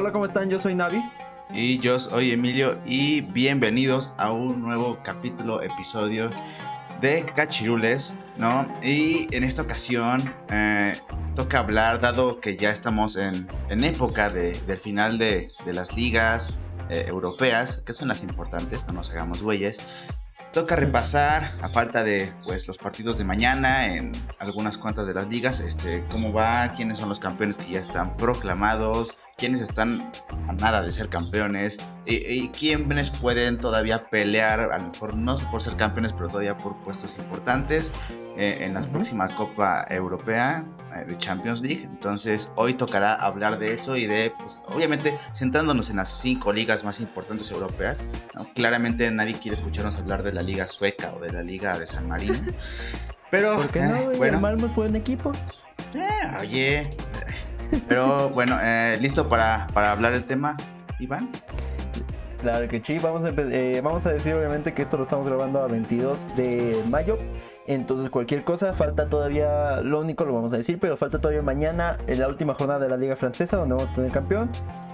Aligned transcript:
Hola, 0.00 0.12
¿cómo 0.12 0.24
están? 0.24 0.48
Yo 0.48 0.58
soy 0.58 0.74
Navi. 0.74 1.04
Y 1.52 1.78
yo 1.80 1.98
soy 1.98 2.32
Emilio 2.32 2.78
y 2.86 3.20
bienvenidos 3.20 4.14
a 4.16 4.32
un 4.32 4.62
nuevo 4.62 4.98
capítulo, 5.04 5.60
episodio 5.60 6.30
de 7.02 7.26
Cachirules, 7.36 8.14
¿no? 8.38 8.66
Y 8.82 9.28
en 9.30 9.44
esta 9.44 9.60
ocasión 9.60 10.22
eh, 10.50 10.94
toca 11.36 11.58
hablar, 11.58 12.00
dado 12.00 12.40
que 12.40 12.56
ya 12.56 12.70
estamos 12.70 13.18
en, 13.18 13.46
época 13.68 14.30
de, 14.30 14.52
del 14.66 14.78
final 14.78 15.18
de, 15.18 15.52
las 15.66 15.94
ligas 15.94 16.54
eh, 16.88 17.04
europeas, 17.06 17.82
que 17.84 17.92
son 17.92 18.08
las 18.08 18.22
importantes, 18.22 18.86
no 18.86 18.94
nos 18.94 19.10
hagamos 19.10 19.42
güeyes, 19.42 19.86
Toca 20.52 20.74
repasar, 20.74 21.54
a 21.62 21.68
falta 21.68 22.02
de 22.02 22.32
pues, 22.44 22.66
los 22.66 22.76
partidos 22.76 23.18
de 23.18 23.24
mañana 23.24 23.94
en 23.94 24.10
algunas 24.40 24.78
cuantas 24.78 25.06
de 25.06 25.14
las 25.14 25.28
ligas, 25.28 25.60
este, 25.60 26.04
cómo 26.10 26.32
va, 26.32 26.72
quiénes 26.72 26.98
son 26.98 27.08
los 27.08 27.20
campeones 27.20 27.56
que 27.56 27.70
ya 27.70 27.78
están 27.78 28.16
proclamados, 28.16 29.16
quiénes 29.40 29.62
están 29.62 30.12
a 30.48 30.52
nada 30.52 30.82
de 30.82 30.92
ser 30.92 31.08
campeones 31.08 31.78
y, 32.04 32.48
quiénes 32.50 33.10
pueden 33.10 33.58
todavía 33.58 34.04
pelear, 34.10 34.60
a 34.60 34.78
lo 34.78 34.90
mejor 34.90 35.14
no 35.16 35.36
por 35.50 35.62
ser 35.62 35.76
campeones, 35.76 36.12
pero 36.12 36.28
todavía 36.28 36.56
por 36.56 36.76
puestos 36.82 37.16
importantes 37.18 37.90
eh, 38.36 38.58
en 38.60 38.74
la 38.74 38.82
próxima 38.82 39.34
Copa 39.34 39.86
Europea 39.88 40.66
eh, 40.94 41.04
de 41.06 41.16
Champions 41.16 41.62
League. 41.62 41.84
Entonces 41.84 42.52
hoy 42.56 42.74
tocará 42.74 43.14
hablar 43.14 43.58
de 43.58 43.72
eso 43.72 43.96
y 43.96 44.06
de, 44.06 44.32
pues 44.38 44.62
obviamente, 44.66 45.16
centrándonos 45.34 45.88
en 45.88 45.96
las 45.96 46.10
cinco 46.10 46.52
ligas 46.52 46.84
más 46.84 47.00
importantes 47.00 47.50
europeas. 47.50 48.06
Claramente 48.54 49.10
nadie 49.10 49.34
quiere 49.34 49.56
escucharnos 49.56 49.96
hablar 49.96 50.22
de 50.22 50.32
la 50.34 50.42
liga 50.42 50.66
sueca 50.66 51.14
o 51.14 51.20
de 51.20 51.32
la 51.32 51.42
liga 51.42 51.78
de 51.78 51.86
San 51.86 52.06
Marino. 52.08 52.38
Pero, 53.30 53.56
¿por 53.56 53.70
qué 53.70 53.80
no? 53.80 53.96
Eh, 53.96 54.16
bueno, 54.18 54.36
el 54.36 54.42
Malmo 54.42 54.66
es 54.66 54.74
buen 54.74 54.96
equipo. 54.96 55.32
oye, 56.40 56.90
pero 57.88 58.30
bueno, 58.30 58.58
eh, 58.60 58.98
¿listo 59.00 59.28
para, 59.28 59.66
hablar 59.74 60.12
el 60.14 60.24
tema, 60.24 60.56
Iván? 60.98 61.28
Claro 62.40 62.68
que 62.68 62.80
sí, 62.80 62.98
vamos 62.98 63.24
a, 63.24 63.28
eh, 63.36 63.80
vamos 63.82 64.06
a 64.06 64.12
decir 64.12 64.34
obviamente 64.34 64.72
que 64.72 64.82
esto 64.82 64.96
lo 64.96 65.02
estamos 65.02 65.28
grabando 65.28 65.62
a 65.62 65.66
22 65.66 66.36
de 66.36 66.82
mayo. 66.88 67.18
Entonces 67.66 68.10
cualquier 68.10 68.42
cosa, 68.42 68.72
falta 68.72 69.08
todavía, 69.08 69.80
lo 69.82 70.00
único 70.00 70.24
lo 70.24 70.34
vamos 70.34 70.52
a 70.52 70.56
decir, 70.56 70.78
pero 70.80 70.96
falta 70.96 71.20
todavía 71.20 71.42
mañana 71.42 71.98
en 72.06 72.18
la 72.18 72.26
última 72.26 72.54
jornada 72.54 72.80
de 72.80 72.88
la 72.88 72.96
Liga 72.96 73.14
Francesa 73.16 73.58
donde 73.58 73.74
vamos 73.74 73.90
a 73.92 73.94
tener 73.94 74.10
campeón. 74.10 74.50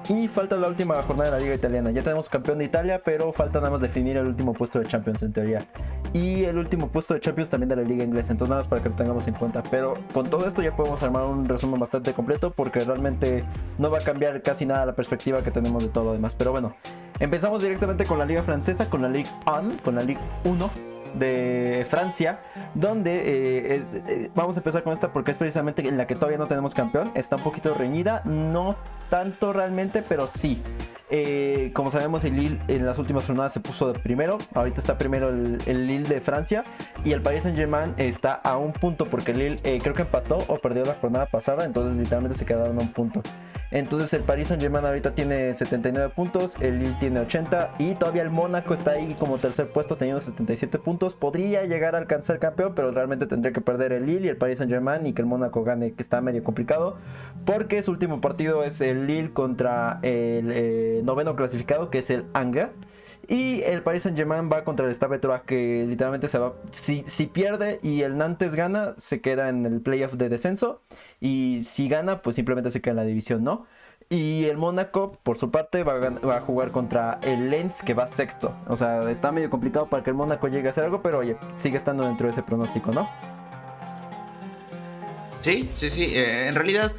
Y 0.09 0.29
falta 0.29 0.57
la 0.57 0.69
última 0.69 1.03
jornada 1.03 1.31
de 1.31 1.37
la 1.37 1.43
Liga 1.43 1.55
Italiana. 1.55 1.91
Ya 1.91 2.03
tenemos 2.03 2.29
campeón 2.29 2.59
de 2.59 2.65
Italia, 2.65 3.03
pero 3.05 3.33
falta 3.33 3.59
nada 3.59 3.71
más 3.71 3.81
definir 3.81 4.17
el 4.17 4.27
último 4.27 4.53
puesto 4.53 4.79
de 4.79 4.87
Champions 4.87 5.21
en 5.25 5.33
teoría. 5.33 5.67
Y 6.13 6.45
el 6.45 6.59
último 6.59 6.89
puesto 6.89 7.15
de 7.15 7.21
Champions 7.21 7.51
también 7.51 7.69
de 7.69 7.77
la 7.77 7.83
Liga 7.83 8.05
Inglesa. 8.05 8.31
Entonces 8.31 8.51
nada 8.51 8.61
más 8.61 8.69
para 8.69 8.83
que 8.85 8.89
lo 8.89 8.95
tengamos 8.95 9.27
en 9.27 9.35
cuenta. 9.35 9.65
Pero 9.69 9.95
con 10.15 10.31
todo 10.31 10.47
esto 10.47 10.63
ya 10.63 10.77
podemos 10.77 11.03
armar 11.03 11.25
un 11.25 11.45
resumen 11.45 11.81
bastante 11.81 12.13
completo 12.13 12.53
porque 12.53 12.81
realmente 12.81 13.45
no 13.79 13.91
va 13.91 13.99
a 13.99 14.01
cambiar 14.01 14.41
casi 14.43 14.65
nada 14.65 14.87
la 14.87 14.95
perspectiva 14.95 15.43
que 15.43 15.51
tenemos 15.51 15.83
de 15.83 15.89
todo 15.89 16.05
lo 16.05 16.13
demás. 16.13 16.37
Pero 16.37 16.53
bueno, 16.53 16.77
empezamos 17.19 17.61
directamente 17.63 18.05
con 18.05 18.19
la 18.19 18.27
Liga 18.27 18.45
Francesa, 18.45 18.89
con 18.89 19.03
la 19.03 19.09
Ligue 19.09 19.31
1, 19.45 19.79
con 19.83 19.97
la 19.97 20.03
Ligue 20.03 20.21
1 20.45 20.71
de 21.19 21.87
Francia, 21.89 22.41
donde 22.75 23.17
eh, 23.17 23.83
eh, 24.09 24.31
vamos 24.35 24.57
a 24.57 24.61
empezar 24.61 24.83
con 24.83 24.93
esta 24.93 25.13
porque 25.13 25.31
es 25.31 25.39
precisamente 25.39 25.87
en 25.87 25.97
la 25.97 26.07
que 26.07 26.15
todavía 26.15 26.39
no 26.39 26.47
tenemos 26.47 26.75
campeón. 26.75 27.11
Está 27.15 27.37
un 27.37 27.43
poquito 27.43 27.75
reñida, 27.75 28.23
no 28.25 28.77
tanto 29.09 29.53
realmente, 29.53 30.03
pero 30.03 30.27
sí. 30.27 30.61
Eh, 31.09 31.71
como 31.73 31.93
sabemos, 31.93 32.25
el 32.25 32.35
Lille 32.35 32.59
en 32.67 32.85
las 32.85 32.99
últimas 32.99 33.27
jornadas 33.27 33.53
se 33.53 33.61
puso 33.61 33.93
primero. 33.93 34.39
Ahorita 34.55 34.81
está 34.81 34.99
primero 34.99 35.29
el, 35.29 35.87
Lille 35.87 36.09
de 36.09 36.21
Francia. 36.21 36.65
Y 37.05 37.13
el 37.13 37.23
Paris 37.23 37.45
Saint 37.45 37.57
Germain 37.57 37.95
está 37.97 38.35
a 38.35 38.57
un 38.57 38.73
punto 38.73 39.05
porque 39.05 39.33
el 39.33 39.39
Lille 39.39 39.79
creo 39.81 39.95
que 39.95 40.03
empató 40.03 40.39
o 40.49 40.59
perdió 40.59 40.85
la 40.85 40.95
jornada 40.95 41.27
pasada. 41.27 41.65
Entonces 41.65 41.97
literalmente 41.97 42.37
se 42.37 42.45
quedaron 42.45 42.79
a 42.79 42.83
un 42.83 42.93
punto. 42.93 43.23
Entonces 43.71 44.13
el 44.15 44.23
Paris 44.23 44.49
Saint 44.49 44.63
Germain 44.63 44.85
ahorita 44.85 45.15
tiene 45.15 45.53
79 45.53 46.13
puntos, 46.15 46.57
el 46.61 46.79
Lille 46.79 46.97
tiene 47.01 47.21
80 47.21 47.75
y 47.79 47.95
todavía 47.95 48.23
el 48.23 48.31
Mónaco 48.31 48.75
está 48.75 48.93
ahí 48.93 49.17
como 49.19 49.39
tercer 49.39 49.71
puesto 49.73 49.97
teniendo 49.97 50.21
77 50.21 50.79
puntos. 50.79 51.15
Podría 51.15 51.65
llegar 51.65 51.95
a 51.95 51.99
alcanzar 51.99 52.39
campeón, 52.39 52.75
pero 52.77 52.93
realmente 52.93 53.27
tendría 53.27 53.53
que 53.53 53.61
perder 53.61 53.93
el 53.93 54.07
Lille 54.07 54.27
y 54.27 54.29
el 54.29 54.37
Paris 54.37 54.59
Saint 54.59 54.73
Germain 54.73 55.05
y 55.07 55.13
que 55.13 55.23
el 55.23 55.27
Mónaco 55.27 55.65
gane, 55.65 55.93
que 55.93 56.03
está 56.03 56.21
medio 56.21 56.45
complicado. 56.45 56.99
Porque 57.45 57.83
su 57.83 57.91
último 57.91 58.21
partido 58.21 58.63
es 58.63 58.81
el 58.81 58.96
Lille 59.05 59.33
contra 59.33 59.99
el 60.03 60.51
eh, 60.53 61.01
noveno 61.05 61.37
clasificado, 61.37 61.91
que 61.91 61.99
es 61.99 62.11
el 62.11 62.25
Anga. 62.33 62.71
Y 63.29 63.63
el 63.63 63.83
Paris 63.83 64.05
Saint 64.05 64.17
Germain 64.17 64.49
va 64.51 64.63
contra 64.63 64.87
el 64.87 64.95
Stade 64.95 65.21
que 65.47 65.85
literalmente 65.89 66.29
se 66.29 66.39
va. 66.39 66.55
Si, 66.71 67.03
si, 67.07 67.27
pierde 67.27 67.81
y 67.83 68.03
el 68.03 68.17
Nantes 68.17 68.55
gana, 68.55 68.95
se 68.99 69.21
queda 69.21 69.49
en 69.49 69.67
el 69.67 69.81
playoff 69.81 70.13
de 70.15 70.29
descenso. 70.29 70.81
Y 71.21 71.63
si 71.65 71.89
gana, 71.89 72.23
pues 72.23 72.37
simplemente 72.37 72.71
se 72.71 72.81
queda 72.81 72.93
en 72.93 72.97
la 72.97 73.05
división, 73.05 73.43
¿no? 73.43 73.67
Y 74.09 74.45
el 74.45 74.57
Mónaco, 74.57 75.19
por 75.25 75.37
su 75.37 75.51
parte, 75.51 75.83
va 75.83 76.37
a, 76.37 76.41
jugar 76.41 76.71
contra 76.71 77.19
el 77.23 77.51
Lens, 77.51 77.83
que 77.83 77.93
va 77.93 78.07
sexto. 78.07 78.55
O 78.69 78.77
sea, 78.77 79.11
está 79.11 79.33
medio 79.33 79.51
complicado 79.51 79.87
para 79.89 80.05
que 80.05 80.11
el 80.11 80.17
Mónaco 80.17 80.47
llegue 80.47 80.69
a 80.69 80.71
hacer 80.71 80.85
algo, 80.85 81.03
pero 81.03 81.19
oye, 81.19 81.37
sigue 81.57 81.77
estando 81.77 82.05
dentro 82.05 82.27
de 82.29 82.31
ese 82.33 82.45
pronóstico, 82.45 82.93
¿no? 82.93 83.09
Sí, 85.41 85.69
sí, 85.75 85.91
sí. 85.91 86.05
Eh, 86.15 86.47
en 86.49 86.55
realidad, 86.55 86.93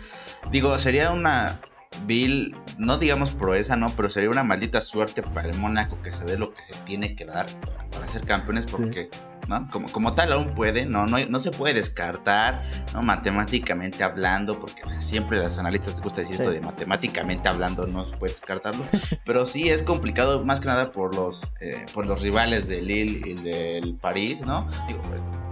digo, 0.52 0.78
sería 0.80 1.12
una 1.12 1.60
Bill, 2.06 2.56
no 2.78 2.98
digamos 2.98 3.32
proeza, 3.32 3.76
no, 3.76 3.88
pero 3.96 4.10
sería 4.10 4.30
una 4.30 4.44
maldita 4.44 4.82
suerte 4.82 5.24
para 5.24 5.50
el 5.50 5.58
Mónaco 5.60 5.98
que 6.04 6.12
se 6.12 6.26
dé 6.26 6.38
lo 6.38 6.54
que 6.54 6.62
se 6.64 6.74
tiene 6.86 7.16
que 7.16 7.26
dar 7.26 7.48
para 7.92 8.08
ser 8.08 8.26
campeones, 8.26 8.66
porque 8.66 9.10
¿no? 9.48 9.68
como, 9.72 9.90
como 9.92 10.14
tal 10.14 10.34
aún 10.34 10.54
puede, 10.54 10.86
no, 10.86 11.06
no, 11.06 11.18
no 11.26 11.40
se 11.40 11.52
puede 11.52 11.74
descartar, 11.74 12.62
¿no? 12.94 13.02
matemáticamente 13.02 14.04
hablando, 14.04 14.60
porque 14.60 14.84
siempre 15.00 15.38
los 15.40 15.58
analistas 15.58 15.94
les 15.94 16.02
gusta 16.02 16.22
decir 16.22 16.36
esto 16.36 16.52
de 16.52 16.62
matemáticamente 16.62 17.48
hablando, 17.48 17.88
no 17.88 18.06
se 18.06 18.16
puede 18.18 18.34
descartarlo, 18.34 18.84
pero 19.26 19.46
sí 19.46 19.70
es 19.70 19.82
complicado 19.82 20.44
más 20.46 20.60
que 20.60 20.68
nada 20.68 20.92
por 20.92 21.16
los, 21.16 21.52
eh, 21.62 21.86
por 21.94 22.06
los 22.06 22.22
rivales 22.22 22.68
del 22.68 22.88
Lille 22.88 23.22
y 23.26 23.34
del 23.36 23.96
París, 23.96 24.42
¿no? 24.42 24.68
Digo, 24.88 25.02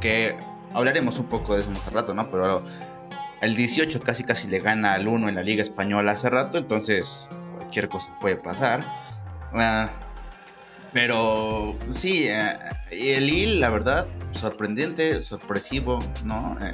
que 0.01 0.37
hablaremos 0.73 1.17
un 1.19 1.25
poco 1.27 1.55
de 1.55 1.61
eso 1.61 1.69
más 1.71 1.91
rato, 1.91 2.13
¿no? 2.13 2.29
Pero 2.29 2.63
el 3.41 3.55
18 3.55 3.99
casi 3.99 4.23
casi 4.23 4.47
le 4.47 4.59
gana 4.59 4.93
al 4.93 5.07
1 5.07 5.29
en 5.29 5.35
la 5.35 5.43
Liga 5.43 5.61
Española 5.61 6.13
hace 6.13 6.29
rato, 6.29 6.57
entonces 6.57 7.27
cualquier 7.55 7.89
cosa 7.89 8.17
puede 8.19 8.35
pasar. 8.37 8.85
Ah, 9.53 9.89
pero 10.95 11.75
sí, 11.91 12.23
eh, 12.29 12.57
el 12.89 13.29
IL, 13.29 13.59
la 13.59 13.69
verdad, 13.69 14.07
sorprendente, 14.31 15.21
sorpresivo, 15.21 15.99
¿no? 16.23 16.57
Eh, 16.61 16.73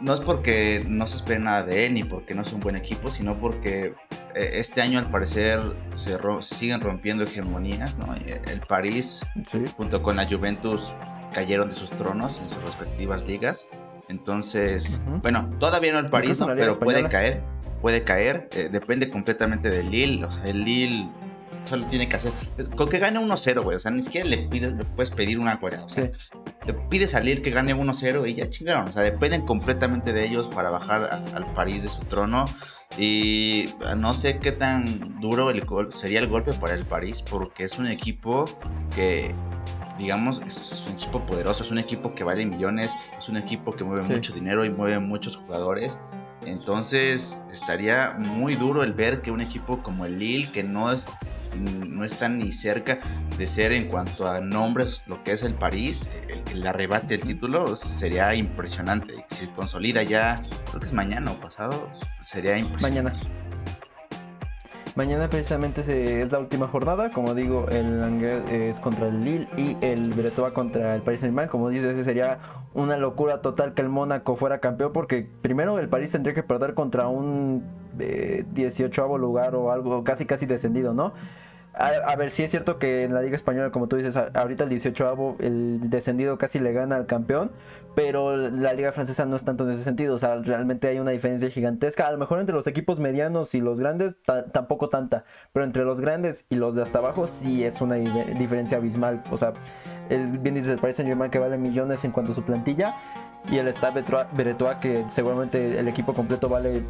no 0.00 0.12
es 0.12 0.18
porque 0.18 0.84
no 0.88 1.06
se 1.06 1.18
espere 1.18 1.38
nada 1.38 1.62
de 1.62 1.86
él 1.86 1.94
ni 1.94 2.02
porque 2.02 2.34
no 2.34 2.42
es 2.42 2.52
un 2.52 2.58
buen 2.58 2.74
equipo, 2.74 3.08
sino 3.08 3.38
porque 3.38 3.94
eh, 4.34 4.50
este 4.54 4.80
año 4.80 4.98
al 4.98 5.08
parecer 5.08 5.60
se, 5.94 6.18
siguen 6.40 6.80
rompiendo 6.80 7.22
hegemonías, 7.22 7.96
¿no? 7.96 8.12
El 8.16 8.60
París, 8.62 9.24
junto 9.76 10.02
con 10.02 10.16
la 10.16 10.28
Juventus, 10.28 10.92
cayeron 11.32 11.68
de 11.68 11.76
sus 11.76 11.90
tronos 11.92 12.40
en 12.40 12.48
sus 12.48 12.60
respectivas 12.64 13.24
ligas. 13.28 13.68
Entonces, 14.08 15.00
bueno, 15.22 15.50
todavía 15.58 15.92
no 15.92 15.98
el 15.98 16.06
París, 16.06 16.40
pero 16.56 16.78
puede 16.78 17.08
caer, 17.08 17.42
puede 17.80 18.04
caer, 18.04 18.48
eh, 18.52 18.68
depende 18.70 19.10
completamente 19.10 19.68
del 19.68 19.90
Lille, 19.90 20.24
o 20.24 20.30
sea, 20.30 20.44
el 20.44 20.64
Lille 20.64 21.08
solo 21.64 21.84
tiene 21.86 22.08
que 22.08 22.16
hacer, 22.16 22.32
con 22.76 22.88
que 22.88 22.98
gane 22.98 23.18
1-0, 23.18 23.62
güey, 23.62 23.76
o 23.76 23.80
sea, 23.80 23.90
ni 23.90 24.02
siquiera 24.02 24.28
le 24.28 24.38
pides, 24.48 24.72
le 24.74 24.84
puedes 24.84 25.10
pedir 25.10 25.40
una 25.40 25.58
cuerda, 25.58 25.84
o 25.84 25.88
sea, 25.88 26.10
le 26.64 26.72
pides 26.88 27.14
al 27.16 27.24
Lille 27.24 27.42
que 27.42 27.50
gane 27.50 27.74
1-0 27.74 28.28
y 28.28 28.34
ya 28.34 28.48
chingaron, 28.48 28.88
o 28.88 28.92
sea, 28.92 29.02
dependen 29.02 29.44
completamente 29.44 30.12
de 30.12 30.24
ellos 30.24 30.46
para 30.46 30.70
bajar 30.70 31.24
al 31.34 31.52
París 31.54 31.82
de 31.82 31.88
su 31.88 32.00
trono. 32.02 32.44
Y 32.98 33.66
no 33.96 34.14
sé 34.14 34.38
qué 34.38 34.52
tan 34.52 35.20
duro 35.20 35.50
el 35.50 35.62
sería 35.90 36.20
el 36.20 36.28
golpe 36.28 36.52
para 36.54 36.74
el 36.74 36.84
París, 36.86 37.22
porque 37.22 37.64
es 37.64 37.78
un 37.78 37.86
equipo 37.86 38.46
que 38.94 39.34
digamos, 39.98 40.40
es 40.46 40.84
un 40.86 40.94
equipo 40.94 41.24
poderoso, 41.24 41.62
es 41.62 41.70
un 41.70 41.78
equipo 41.78 42.14
que 42.14 42.24
vale 42.24 42.44
millones, 42.44 42.94
es 43.16 43.28
un 43.28 43.36
equipo 43.36 43.72
que 43.72 43.84
mueve 43.84 44.02
mucho 44.14 44.32
dinero 44.32 44.64
y 44.64 44.70
mueve 44.70 44.98
muchos 44.98 45.36
jugadores. 45.36 45.98
Entonces 46.42 47.38
estaría 47.52 48.16
muy 48.18 48.56
duro 48.56 48.82
el 48.82 48.92
ver 48.92 49.22
que 49.22 49.30
un 49.30 49.40
equipo 49.40 49.82
como 49.82 50.04
el 50.04 50.18
Lille, 50.18 50.52
que 50.52 50.62
no 50.62 50.92
es 50.92 51.08
no 51.56 52.04
está 52.04 52.28
ni 52.28 52.52
cerca 52.52 52.98
de 53.38 53.46
ser 53.46 53.72
en 53.72 53.88
cuanto 53.88 54.28
a 54.28 54.40
nombres 54.40 55.02
lo 55.06 55.22
que 55.24 55.32
es 55.32 55.42
el 55.42 55.54
París, 55.54 56.10
el, 56.52 56.66
arrebate 56.66 57.16
del 57.16 57.20
título 57.20 57.76
sería 57.76 58.34
impresionante. 58.34 59.24
Si 59.28 59.46
consolida 59.48 60.02
ya, 60.02 60.42
creo 60.68 60.80
que 60.80 60.86
es 60.86 60.92
mañana 60.92 61.30
o 61.30 61.34
pasado, 61.34 61.88
sería 62.20 62.58
impresionante. 62.58 63.20
Mañana. 63.20 63.45
Mañana 64.96 65.28
precisamente 65.28 65.82
es 66.22 66.32
la 66.32 66.38
última 66.38 66.68
jornada. 66.68 67.10
Como 67.10 67.34
digo, 67.34 67.68
el 67.68 68.02
Angers 68.02 68.50
es 68.50 68.80
contra 68.80 69.08
el 69.08 69.22
Lille 69.22 69.46
y 69.58 69.76
el 69.82 70.08
Bretois 70.14 70.54
contra 70.54 70.94
el 70.94 71.02
Paris 71.02 71.20
Saint-Germain. 71.20 71.50
Como 71.50 71.68
dices, 71.68 72.02
sería 72.02 72.38
una 72.72 72.96
locura 72.96 73.42
total 73.42 73.74
que 73.74 73.82
el 73.82 73.90
Mónaco 73.90 74.36
fuera 74.36 74.58
campeón 74.58 74.94
porque 74.94 75.28
primero 75.42 75.78
el 75.78 75.90
París 75.90 76.12
tendría 76.12 76.34
que 76.34 76.42
perder 76.42 76.72
contra 76.72 77.08
un 77.08 77.62
18 77.98 79.04
eh, 79.04 79.18
lugar 79.18 79.54
o 79.54 79.70
algo 79.70 80.02
casi 80.02 80.24
casi 80.24 80.46
descendido, 80.46 80.94
¿no? 80.94 81.12
A, 81.78 82.16
ver, 82.16 82.30
sí 82.30 82.42
es 82.42 82.50
cierto 82.50 82.78
que 82.78 83.04
en 83.04 83.12
la 83.12 83.20
Liga 83.20 83.36
Española, 83.36 83.70
como 83.70 83.86
tú 83.86 83.96
dices, 83.96 84.16
ahorita 84.16 84.64
el 84.64 84.70
18 84.70 85.36
el 85.40 85.90
descendido 85.90 86.38
casi 86.38 86.58
le 86.58 86.72
gana 86.72 86.96
al 86.96 87.06
campeón, 87.06 87.50
pero 87.94 88.36
la 88.36 88.72
Liga 88.72 88.92
Francesa 88.92 89.26
no 89.26 89.36
es 89.36 89.44
tanto 89.44 89.64
en 89.64 89.70
ese 89.72 89.82
sentido, 89.82 90.14
o 90.14 90.18
sea, 90.18 90.36
realmente 90.36 90.88
hay 90.88 90.98
una 90.98 91.10
diferencia 91.10 91.50
gigantesca, 91.50 92.06
a 92.06 92.12
lo 92.12 92.18
mejor 92.18 92.40
entre 92.40 92.54
los 92.54 92.66
equipos 92.66 92.98
medianos 92.98 93.54
y 93.54 93.60
los 93.60 93.78
grandes 93.78 94.16
tampoco 94.52 94.88
tanta, 94.88 95.24
pero 95.52 95.64
entre 95.64 95.84
los 95.84 96.00
grandes 96.00 96.46
y 96.48 96.56
los 96.56 96.74
de 96.74 96.82
hasta 96.82 96.98
abajo 96.98 97.26
sí 97.26 97.62
es 97.62 97.82
una 97.82 97.96
diferencia 97.96 98.78
abismal, 98.78 99.22
o 99.30 99.36
sea, 99.36 99.52
el, 100.08 100.38
bien 100.38 100.54
dice 100.54 100.72
el 100.72 100.78
Paris 100.78 100.96
Saint 100.96 101.30
que 101.30 101.38
vale 101.38 101.58
millones 101.58 102.04
en 102.06 102.12
cuanto 102.12 102.32
a 102.32 102.34
su 102.34 102.42
plantilla, 102.42 102.96
y 103.50 103.58
el 103.58 103.68
Stade 103.68 104.02
Beretois 104.32 104.78
que 104.78 105.04
seguramente 105.08 105.78
el 105.78 105.88
equipo 105.88 106.14
completo 106.14 106.48
vale 106.48 106.82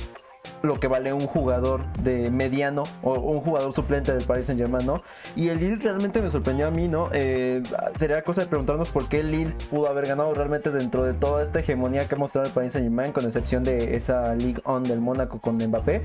lo 0.62 0.74
que 0.74 0.88
vale 0.88 1.12
un 1.12 1.26
jugador 1.26 1.84
de 2.02 2.30
mediano 2.30 2.84
o 3.02 3.14
un 3.14 3.40
jugador 3.40 3.72
suplente 3.72 4.12
del 4.12 4.24
Paris 4.24 4.46
Saint 4.46 4.60
Germain, 4.60 4.86
¿no? 4.86 5.02
Y 5.34 5.48
el 5.48 5.58
Lille 5.60 5.76
realmente 5.76 6.20
me 6.20 6.30
sorprendió 6.30 6.66
a 6.66 6.70
mí, 6.70 6.88
¿no? 6.88 7.08
Eh, 7.12 7.62
sería 7.96 8.22
cosa 8.22 8.42
de 8.42 8.46
preguntarnos 8.48 8.90
por 8.90 9.08
qué 9.08 9.20
el 9.20 9.30
Lille 9.30 9.54
pudo 9.70 9.88
haber 9.88 10.06
ganado 10.06 10.32
realmente 10.34 10.70
dentro 10.70 11.04
de 11.04 11.14
toda 11.14 11.42
esta 11.42 11.60
hegemonía 11.60 12.06
que 12.06 12.14
ha 12.14 12.18
mostrado 12.18 12.46
el 12.46 12.52
Paris 12.52 12.72
Saint 12.72 12.86
Germain, 12.86 13.12
con 13.12 13.24
excepción 13.24 13.64
de 13.64 13.96
esa 13.96 14.34
Ligue 14.34 14.62
1 14.64 14.80
del 14.80 15.00
Mónaco 15.00 15.40
con 15.40 15.56
Mbappé 15.56 16.02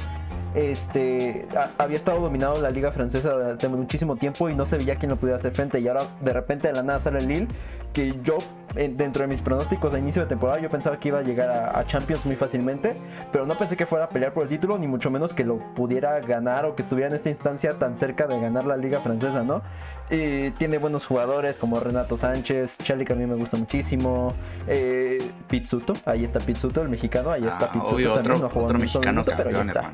este 0.56 1.48
había 1.78 1.98
estado 1.98 2.20
dominado 2.20 2.62
la 2.62 2.70
liga 2.70 2.92
francesa 2.92 3.32
durante 3.32 3.68
muchísimo 3.70 4.16
tiempo 4.16 4.50
y 4.50 4.56
no 4.56 4.66
se 4.66 4.78
veía 4.78 4.96
quién 4.96 5.12
lo 5.12 5.18
pudiera 5.18 5.38
hacer 5.38 5.54
frente. 5.54 5.80
Y 5.80 5.88
ahora 5.88 6.04
de 6.22 6.34
repente 6.34 6.68
de 6.68 6.74
la 6.74 6.84
nada 6.84 7.00
sale 7.00 7.20
el 7.20 7.28
Lille 7.28 7.48
que 7.94 8.18
yo 8.24 8.38
dentro 8.74 9.24
de 9.24 9.28
mis 9.28 9.42
pronósticos 9.42 9.94
a 9.94 10.00
inicio 10.00 10.22
de 10.22 10.30
temporada 10.30 10.60
yo 10.62 10.70
pensaba 10.70 10.98
que 10.98 11.10
iba 11.10 11.20
a 11.20 11.22
llegar 11.24 11.50
a, 11.50 11.86
Champions 11.86 12.26
muy 12.26 12.38
fácilmente 12.38 12.96
pero 13.32 13.46
no 13.46 13.58
pensé 13.58 13.76
que 13.76 13.86
fuera 13.86 14.06
a 14.06 14.10
pelear 14.10 14.34
por 14.34 14.44
el 14.44 14.50
título 14.50 14.78
ni 14.78 14.88
mucho 14.88 15.12
menos 15.12 15.34
que 15.34 15.44
lo 15.44 15.60
pudiera 15.74 16.20
ganar 16.22 16.66
o 16.66 16.76
que 16.76 16.84
estuviera 16.84 17.10
en 17.10 17.16
esta 17.16 17.28
instancia 17.28 17.78
tan 17.78 17.96
cerca 17.96 18.28
de 18.28 18.40
ganar 18.40 18.66
la 18.66 18.78
liga 18.78 19.02
francesa 19.02 19.44
no 19.44 19.62
tiene 20.10 20.78
buenos 20.78 21.06
jugadores 21.06 21.58
como 21.58 21.82
Renato 21.82 22.16
Sánchez 22.16 22.78
Charlie 22.78 23.04
que 23.04 23.14
a 23.14 23.16
mí 23.16 23.26
me 23.26 23.36
gusta 23.36 23.58
muchísimo 23.58 24.34
eh, 24.68 25.18
Pizzuto 25.50 25.94
ahí 26.06 26.24
está 26.24 26.40
Pizzuto 26.40 26.82
el 26.82 26.88
mexicano 26.88 27.32
ahí 27.32 27.46
está 27.46 27.66
ah, 27.66 27.72
Pizzuto 27.74 28.14
también 28.14 28.44
otro, 28.44 28.80
mexicano 28.80 29.24
pero 29.26 29.50
ahí 29.50 29.68
está 29.68 29.92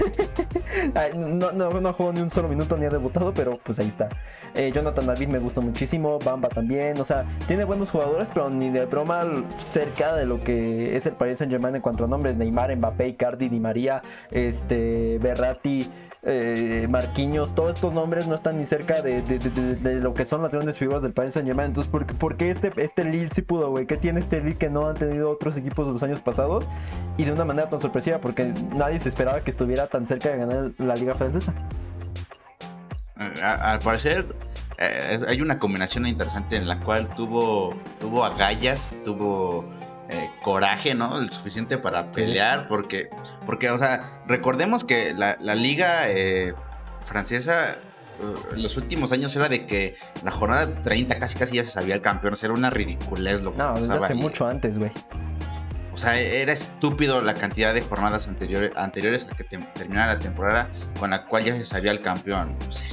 no, 1.14 1.52
no, 1.52 1.70
no 1.70 1.92
jugó 1.92 2.12
ni 2.12 2.20
un 2.20 2.30
solo 2.30 2.48
minuto 2.48 2.76
ni 2.76 2.86
ha 2.86 2.90
debutado, 2.90 3.32
pero 3.34 3.58
pues 3.62 3.78
ahí 3.78 3.88
está. 3.88 4.08
Eh, 4.54 4.70
Jonathan 4.74 5.06
David 5.06 5.28
me 5.28 5.38
gusta 5.38 5.60
muchísimo, 5.60 6.18
Bamba 6.18 6.48
también, 6.48 7.00
o 7.00 7.04
sea, 7.04 7.24
tiene 7.46 7.64
buenos 7.64 7.90
jugadores, 7.90 8.28
pero 8.32 8.50
ni 8.50 8.70
de 8.70 8.86
broma 8.86 9.24
cerca 9.58 10.14
de 10.14 10.26
lo 10.26 10.42
que 10.42 10.96
es 10.96 11.06
el 11.06 11.12
Paris 11.12 11.38
Saint 11.38 11.50
Germain 11.50 11.74
en 11.74 11.82
cuanto 11.82 12.04
a 12.04 12.08
nombres, 12.08 12.36
Neymar, 12.36 12.74
Mbappé, 12.76 13.08
Icardi, 13.08 13.48
Di 13.48 13.60
María, 13.60 14.02
este, 14.30 15.18
Berratti 15.18 15.90
eh, 16.24 16.86
Marquinhos, 16.88 17.52
todos 17.54 17.74
estos 17.74 17.92
nombres 17.92 18.28
no 18.28 18.34
están 18.36 18.58
ni 18.58 18.64
cerca 18.64 19.02
de, 19.02 20.00
lo 20.00 20.14
que 20.14 20.24
son 20.24 20.42
las 20.42 20.52
grandes 20.52 20.78
figuras 20.78 21.02
del 21.02 21.12
Paris 21.12 21.34
Saint 21.34 21.48
Germain. 21.48 21.68
Entonces, 21.68 21.90
¿por, 21.90 22.36
qué 22.36 22.50
este, 22.50 22.72
este 22.76 23.04
Lille 23.04 23.30
sí 23.32 23.42
pudo, 23.42 23.70
güey? 23.70 23.86
¿Qué 23.86 23.96
tiene 23.96 24.20
este 24.20 24.40
Lille 24.40 24.56
que 24.56 24.70
no 24.70 24.88
han 24.88 24.96
tenido 24.96 25.30
otros 25.30 25.56
equipos 25.56 25.88
de 25.88 25.94
los 25.94 26.02
años 26.02 26.20
pasados? 26.20 26.68
Y 27.16 27.24
de 27.24 27.32
una 27.32 27.44
manera 27.44 27.68
tan 27.68 27.80
sorpresiva, 27.80 28.18
porque 28.18 28.54
nadie 28.74 29.00
se 29.00 29.08
esperaba 29.08 29.42
que 29.42 29.50
estuviera 29.50 29.88
tan 29.88 30.06
cerca 30.06 30.30
de 30.30 30.38
ganar 30.38 30.70
la 30.78 30.94
Liga 30.94 31.14
Francesa. 31.14 31.54
Al 33.42 33.80
parecer, 33.80 34.26
eh, 34.78 35.20
hay 35.26 35.40
una 35.40 35.58
combinación 35.58 36.06
interesante 36.06 36.56
en 36.56 36.68
la 36.68 36.80
cual 36.80 37.08
tuvo, 37.14 37.74
tuvo 38.00 38.24
agallas, 38.24 38.88
tuvo 39.04 39.64
eh, 40.12 40.30
coraje, 40.42 40.94
¿no? 40.94 41.18
El 41.18 41.30
suficiente 41.30 41.78
para 41.78 42.12
pelear, 42.12 42.68
porque, 42.68 43.08
porque, 43.46 43.70
o 43.70 43.78
sea, 43.78 44.22
recordemos 44.26 44.84
que 44.84 45.14
la, 45.14 45.36
liga 45.54 46.10
eh, 46.10 46.54
francesa 47.04 47.78
en 48.20 48.58
eh, 48.58 48.62
los 48.62 48.76
últimos 48.76 49.12
años 49.12 49.34
era 49.36 49.48
de 49.48 49.66
que 49.66 49.96
la 50.22 50.30
jornada 50.30 50.82
30 50.82 51.18
casi 51.18 51.38
casi 51.38 51.56
ya 51.56 51.64
se 51.64 51.70
sabía 51.70 51.94
el 51.94 52.02
campeón, 52.02 52.34
o 52.34 52.36
sea, 52.36 52.48
era 52.48 52.54
una 52.54 52.70
ridiculez 52.70 53.40
lo 53.40 53.52
que 53.52 53.58
No, 53.58 53.74
desde 53.74 53.94
hace 53.94 54.14
mucho 54.14 54.46
antes, 54.46 54.78
güey. 54.78 54.90
O 55.94 55.98
sea, 55.98 56.18
era 56.18 56.52
estúpido 56.52 57.20
la 57.20 57.34
cantidad 57.34 57.74
de 57.74 57.82
jornadas 57.82 58.26
anteriores, 58.26 58.72
anteriores 58.76 59.26
a 59.30 59.36
que 59.36 59.44
terminara 59.44 60.14
la 60.14 60.18
temporada 60.18 60.68
con 60.98 61.10
la 61.10 61.26
cual 61.26 61.44
ya 61.44 61.54
se 61.54 61.64
sabía 61.64 61.90
el 61.90 61.98
campeón. 61.98 62.56
O 62.68 62.72
sea, 62.72 62.88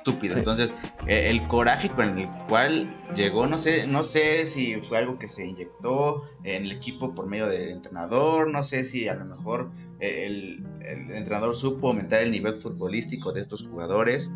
es 0.00 0.08
estúpido. 0.08 0.36
Entonces, 0.36 0.74
eh, 1.06 1.30
el 1.30 1.46
coraje 1.48 1.90
con 1.90 2.18
el 2.18 2.28
cual 2.48 2.94
llegó, 3.14 3.46
no 3.46 3.58
sé, 3.58 3.86
no 3.86 4.04
sé 4.04 4.46
si 4.46 4.80
fue 4.80 4.98
algo 4.98 5.18
que 5.18 5.28
se 5.28 5.46
inyectó 5.46 6.28
en 6.44 6.64
el 6.64 6.72
equipo 6.72 7.14
por 7.14 7.26
medio 7.26 7.46
del 7.46 7.70
entrenador, 7.70 8.50
no 8.50 8.62
sé 8.62 8.84
si 8.84 9.08
a 9.08 9.14
lo 9.14 9.24
mejor 9.24 9.70
eh, 10.00 10.26
el, 10.26 10.66
entrenador 11.14 11.54
supo 11.54 11.88
aumentar 11.88 12.22
el 12.22 12.30
nivel 12.30 12.56
futbolístico 12.56 13.32
de 13.32 13.40
estos 13.40 13.62
jugadores. 13.66 14.30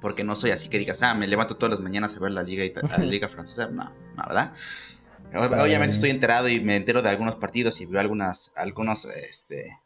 Porque 0.00 0.24
no 0.24 0.34
soy 0.34 0.50
así 0.50 0.70
que 0.70 0.78
digas, 0.78 1.02
ah, 1.02 1.12
me 1.14 1.26
levanto 1.26 1.56
todas 1.56 1.72
las 1.72 1.80
mañanas 1.80 2.16
a 2.16 2.20
ver 2.20 2.32
la 2.32 2.42
liga, 2.42 2.64
la 2.96 2.98
liga 3.04 3.28
francesa. 3.28 3.68
No, 3.68 3.84
no, 4.16 4.24
¿verdad? 4.26 4.54
Obviamente 5.34 5.94
estoy 5.94 6.10
enterado 6.10 6.48
y 6.48 6.60
me 6.60 6.76
entero 6.76 7.02
de 7.02 7.10
algunos 7.10 7.36
partidos 7.36 7.80
y 7.80 7.86
veo 7.86 8.00
algunas, 8.00 8.52
algunos, 8.56 9.04
este, 9.04 9.76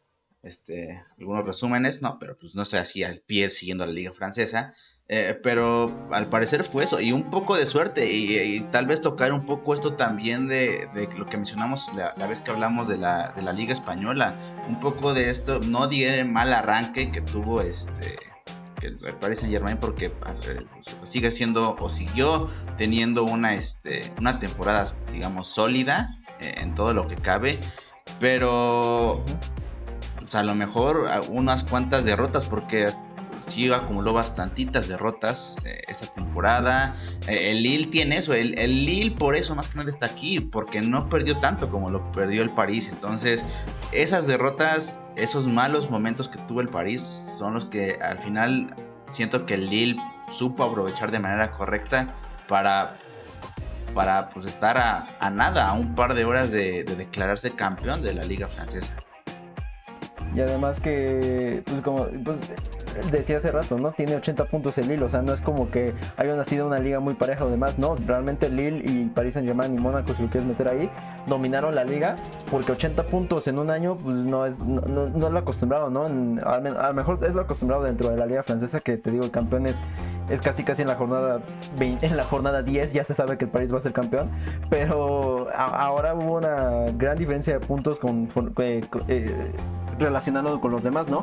este, 0.41 1.03
algunos 1.19 1.45
resúmenes, 1.45 2.01
no, 2.01 2.17
pero 2.19 2.37
pues 2.37 2.55
no 2.55 2.63
estoy 2.63 2.79
así 2.79 3.03
al 3.03 3.19
pie 3.19 3.49
siguiendo 3.49 3.85
la 3.85 3.91
liga 3.91 4.13
francesa. 4.13 4.73
Eh, 5.07 5.39
pero 5.43 6.07
al 6.11 6.29
parecer 6.29 6.63
fue 6.63 6.83
eso, 6.83 6.99
y 6.99 7.11
un 7.11 7.29
poco 7.29 7.55
de 7.55 7.67
suerte, 7.67 8.11
y, 8.11 8.59
tal 8.71 8.87
vez 8.87 9.01
tocar 9.01 9.33
un 9.33 9.45
poco 9.45 9.75
esto 9.75 9.93
también 9.93 10.47
de, 10.47 10.89
lo 11.15 11.27
que 11.27 11.37
mencionamos 11.37 11.91
la, 11.95 12.27
vez 12.27 12.41
que 12.41 12.49
hablamos 12.49 12.87
de 12.87 12.97
la, 12.97 13.31
de 13.35 13.43
la, 13.43 13.53
Liga 13.53 13.71
Española, 13.71 14.33
un 14.67 14.79
poco 14.79 15.13
de 15.13 15.29
esto, 15.29 15.59
no 15.59 15.87
di 15.87 16.05
mal 16.23 16.51
arranque 16.53 17.11
que 17.11 17.21
tuvo 17.21 17.61
este 17.61 18.17
el 18.81 18.97
Paris 19.15 19.39
Saint 19.39 19.51
Germain 19.51 19.77
porque 19.77 20.11
sigue 21.05 21.31
siendo 21.31 21.75
o 21.79 21.89
siguió 21.89 22.49
teniendo 22.77 23.23
una, 23.23 23.55
este, 23.55 24.13
una 24.19 24.37
temporada 24.37 24.93
digamos 25.11 25.47
sólida 25.47 26.19
eh, 26.39 26.55
en 26.57 26.75
todo 26.75 26.93
lo 26.93 27.07
que 27.07 27.15
cabe, 27.15 27.59
pero 28.19 29.23
a 30.33 30.43
lo 30.43 30.55
mejor 30.55 31.09
unas 31.29 31.63
cuantas 31.63 32.05
derrotas 32.05 32.45
porque 32.45 32.89
sí 33.47 33.71
acumuló 33.71 34.13
bastantitas 34.13 34.87
derrotas 34.87 35.57
eh, 35.65 35.81
esta 35.87 36.07
temporada. 36.07 36.95
Eh, 37.27 37.51
el 37.51 37.63
Lille 37.63 37.87
tiene 37.87 38.17
eso, 38.17 38.33
el, 38.33 38.57
el, 38.57 38.85
Lille 38.85 39.11
por 39.11 39.35
eso 39.35 39.55
más 39.55 39.69
que 39.69 39.77
nada 39.77 39.89
está 39.89 40.05
aquí, 40.05 40.39
porque 40.39 40.81
no 40.81 41.09
perdió 41.09 41.37
tanto 41.39 41.69
como 41.69 41.89
lo 41.89 42.11
perdió 42.11 42.41
el 42.41 42.49
París. 42.49 42.89
Entonces, 42.91 43.45
esas 43.91 44.27
derrotas, 44.27 44.99
esos 45.15 45.47
malos 45.47 45.89
momentos 45.89 46.29
que 46.29 46.37
tuvo 46.47 46.61
el 46.61 46.69
París 46.69 47.23
son 47.37 47.53
los 47.53 47.65
que 47.65 47.97
al 48.01 48.19
final 48.19 48.75
siento 49.11 49.45
que 49.45 49.55
el 49.55 49.69
Lille 49.69 50.01
supo 50.29 50.63
aprovechar 50.63 51.11
de 51.11 51.19
manera 51.19 51.51
correcta 51.51 52.13
para 52.47 52.97
para 53.93 54.29
pues 54.29 54.45
estar 54.45 54.77
a, 54.77 55.29
nada, 55.29 55.69
a 55.69 55.73
un 55.73 55.95
par 55.95 56.15
de 56.15 56.25
horas 56.25 56.51
de 56.51 56.83
declararse 56.83 57.51
campeón 57.51 58.01
de 58.01 58.13
la 58.13 58.23
liga 58.23 58.49
francesa. 58.49 59.04
Y 60.35 60.41
además 60.41 60.81
que, 60.81 61.63
pues 61.65 61.81
como 61.81 62.07
pues, 62.23 62.39
decía 63.11 63.37
hace 63.37 63.51
rato, 63.51 63.77
¿no? 63.77 63.91
Tiene 63.91 64.15
80 64.15 64.45
puntos 64.45 64.77
el 64.77 64.87
Lille, 64.87 65.03
o 65.03 65.09
sea, 65.09 65.21
no 65.21 65.33
es 65.33 65.41
como 65.41 65.69
que 65.69 65.93
haya 66.17 66.35
nacido 66.35 66.67
una 66.67 66.77
liga 66.79 66.99
muy 66.99 67.13
pareja 67.13 67.45
o 67.45 67.49
demás, 67.49 67.79
no, 67.79 67.95
realmente 67.95 68.49
Lille 68.49 68.81
y 68.83 69.05
Paris 69.05 69.33
Saint 69.33 69.47
Germain 69.47 69.73
y 69.73 69.77
Mónaco, 69.77 70.13
si 70.13 70.23
lo 70.23 70.29
quieres 70.29 70.47
meter 70.47 70.67
ahí, 70.67 70.89
dominaron 71.27 71.75
la 71.75 71.83
liga, 71.83 72.15
porque 72.51 72.71
80 72.71 73.03
puntos 73.03 73.47
en 73.47 73.59
un 73.59 73.69
año, 73.69 73.97
pues 73.97 74.17
no 74.17 74.45
es, 74.45 74.59
no, 74.59 75.07
es 75.07 75.13
lo 75.15 75.37
acostumbrado, 75.37 75.89
¿no? 75.89 76.05
a 76.45 76.59
lo 76.59 76.93
mejor 76.93 77.19
es 77.23 77.33
lo 77.33 77.41
acostumbrado 77.41 77.83
dentro 77.83 78.09
de 78.09 78.17
la 78.17 78.25
liga 78.25 78.43
francesa, 78.43 78.79
que 78.79 78.97
te 78.97 79.11
digo, 79.11 79.23
el 79.23 79.31
campeón 79.31 79.65
es, 79.67 79.85
casi 80.41 80.63
casi 80.63 80.81
en 80.81 80.87
la 80.87 80.95
jornada 80.95 81.39
20, 81.77 82.05
en 82.05 82.17
la 82.17 82.23
jornada 82.23 82.61
10, 82.61 82.93
ya 82.93 83.03
se 83.03 83.13
sabe 83.13 83.37
que 83.37 83.45
el 83.45 83.51
París 83.51 83.73
va 83.73 83.79
a 83.79 83.81
ser 83.81 83.93
campeón, 83.93 84.29
pero 84.69 85.47
ahora 85.53 86.13
hubo 86.13 86.35
una 86.37 86.91
gran 86.97 87.17
diferencia 87.17 87.57
de 87.57 87.65
puntos 87.65 87.99
con, 87.99 88.29
eh, 88.57 88.85
eh, 89.07 89.51
relacionarlo 89.99 90.59
con 90.61 90.71
los 90.71 90.83
demás, 90.83 91.07
¿no? 91.07 91.21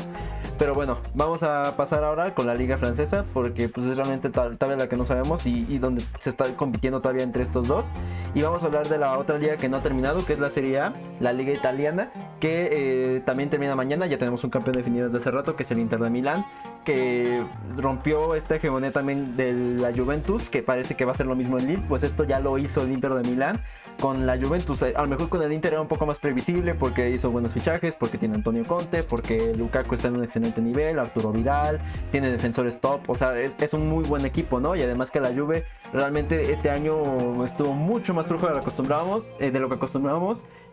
Pero 0.59 0.75
bueno, 0.75 0.99
vamos 1.14 1.43
a 1.43 1.76
pasar 1.76 2.05
ahora 2.05 2.35
con 2.35 2.47
la 2.47 2.55
liga 2.55 2.76
francesa 2.76 3.25
porque 3.33 3.69
pues 3.69 3.87
es 3.87 3.97
realmente 3.97 4.31
tal, 4.31 4.57
vez 4.57 4.79
la 4.79 4.88
que 4.88 4.97
no 4.97 5.05
sabemos 5.05 5.47
y, 5.47 5.79
donde 5.79 6.05
se 6.19 6.31
está 6.31 6.45
compitiendo 6.57 7.00
todavía 7.00 7.25
entre 7.25 7.43
estos 7.43 7.69
dos. 7.69 7.93
Y 8.35 8.43
vamos 8.43 8.62
a 8.62 8.67
hablar 8.67 8.88
de 8.88 8.99
la 8.99 9.19
otra 9.19 9.38
liga 9.38 9.57
que 9.57 9.69
no 9.69 9.79
ha 9.79 9.83
terminado, 9.83 10.25
que 10.25 10.35
es 10.35 10.38
la 10.38 10.50
Serie 10.50 10.81
A, 10.81 10.93
la 11.21 11.33
liga 11.33 11.52
italiana, 11.52 12.11
que 12.41 13.17
eh, 13.17 13.21
también 13.21 13.50
termina 13.50 13.75
mañana. 13.75 14.07
Ya 14.07 14.19
tenemos 14.19 14.45
un 14.45 14.50
campeón 14.50 14.76
definido 14.76 15.07
desde 15.07 15.19
hace 15.19 15.31
rato, 15.31 15.57
que 15.57 15.64
es 15.64 15.71
el 15.71 15.79
Inter 15.79 16.00
de 16.00 16.11
Milán 16.11 16.45
que 16.84 17.44
rompió 17.76 18.34
esta 18.34 18.56
hegemonía 18.56 18.92
también 18.92 19.36
de 19.36 19.52
la 19.52 19.92
Juventus, 19.94 20.50
que 20.50 20.62
parece 20.62 20.94
que 20.94 21.04
va 21.04 21.12
a 21.12 21.14
ser 21.14 21.26
lo 21.26 21.36
mismo 21.36 21.58
en 21.58 21.66
Lille, 21.66 21.82
pues 21.88 22.02
esto 22.02 22.24
ya 22.24 22.40
lo 22.40 22.58
hizo 22.58 22.82
el 22.82 22.92
Inter 22.92 23.14
de 23.14 23.28
Milán 23.28 23.60
con 24.00 24.26
la 24.26 24.38
Juventus. 24.38 24.82
A 24.82 25.02
lo 25.02 25.08
mejor 25.08 25.28
con 25.28 25.42
el 25.42 25.52
Inter 25.52 25.74
era 25.74 25.82
un 25.82 25.88
poco 25.88 26.06
más 26.06 26.18
previsible 26.18 26.74
porque 26.74 27.10
hizo 27.10 27.30
buenos 27.30 27.54
fichajes, 27.54 27.94
porque 27.94 28.18
tiene 28.18 28.34
Antonio 28.34 28.64
Conte, 28.64 29.02
porque 29.02 29.54
Lukaku 29.54 29.94
está 29.94 30.08
en 30.08 30.16
un 30.16 30.24
excelente 30.24 30.60
nivel, 30.60 30.98
Arturo 30.98 31.32
Vidal, 31.32 31.80
tiene 32.10 32.30
defensores 32.30 32.80
top, 32.80 33.08
o 33.08 33.14
sea, 33.14 33.38
es, 33.38 33.72
un 33.72 33.88
muy 33.88 34.04
buen 34.04 34.26
equipo, 34.26 34.60
¿no? 34.60 34.76
Y 34.76 34.82
además 34.82 35.10
que 35.10 35.20
la 35.20 35.32
Juve 35.34 35.64
realmente 35.92 36.52
este 36.52 36.70
año 36.70 37.44
estuvo 37.44 37.72
mucho 37.72 38.12
más 38.12 38.26
flujo 38.26 38.46
de 38.46 38.50
lo 38.50 38.54
que 38.56 38.62
acostumbrábamos, 38.62 39.30
eh, 39.38 39.50
de 39.50 39.60
lo 39.60 39.68
que 39.68 39.74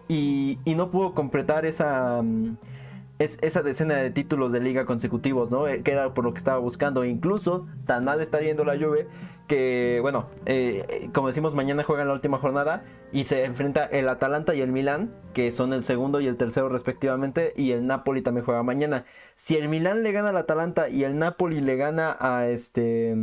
y 0.10 0.58
no 0.76 0.90
pudo 0.90 1.14
completar 1.14 1.66
esa... 1.66 2.22
Mm, 2.22 2.58
es 3.20 3.38
esa 3.42 3.62
decena 3.62 3.96
de 3.96 4.12
títulos 4.12 4.54
de 4.54 4.62
liga 4.62 4.86
consecutivos, 4.86 5.52
¿no? 5.52 5.68
Eh, 5.68 5.84
que 5.84 5.92
era 5.92 6.14
por 6.14 6.24
lo 6.24 6.32
que 6.32 6.38
estaba 6.38 6.58
buscando. 6.58 7.04
Incluso 7.04 7.68
tan 7.86 8.06
mal 8.06 8.22
está 8.22 8.40
yendo 8.40 8.64
la 8.64 8.78
Juve 8.78 9.08
que, 9.48 10.00
bueno, 10.02 10.28
eh, 10.46 11.10
como 11.14 11.28
decimos, 11.28 11.54
mañana 11.54 11.84
juegan 11.84 12.08
la 12.08 12.14
última 12.14 12.38
jornada 12.38 12.84
y 13.12 13.26
se 13.26 13.44
enfrenta 13.44 13.86
el 13.86 14.08
Atalanta 14.08 14.56
y 14.56 14.62
el 14.62 14.72
Milán, 14.72 15.14
que 15.34 15.52
son 15.52 15.74
el 15.74 15.84
segundo 15.84 16.22
y 16.22 16.28
el 16.28 16.38
tercero 16.38 16.70
respectivamente, 16.70 17.54
y 17.58 17.72
el 17.72 17.86
Napoli 17.86 18.22
también 18.22 18.46
juega 18.46 18.64
mañana. 18.64 19.06
Si 19.36 19.58
el 19.58 19.68
Milán 19.68 20.04
le 20.04 20.12
gana 20.14 20.30
al 20.30 20.38
Atalanta 20.38 20.88
y 20.88 21.04
el 21.04 21.18
Napoli 21.18 21.60
le 21.60 21.76
gana 21.76 22.16
a 22.20 22.48
este 22.48 23.16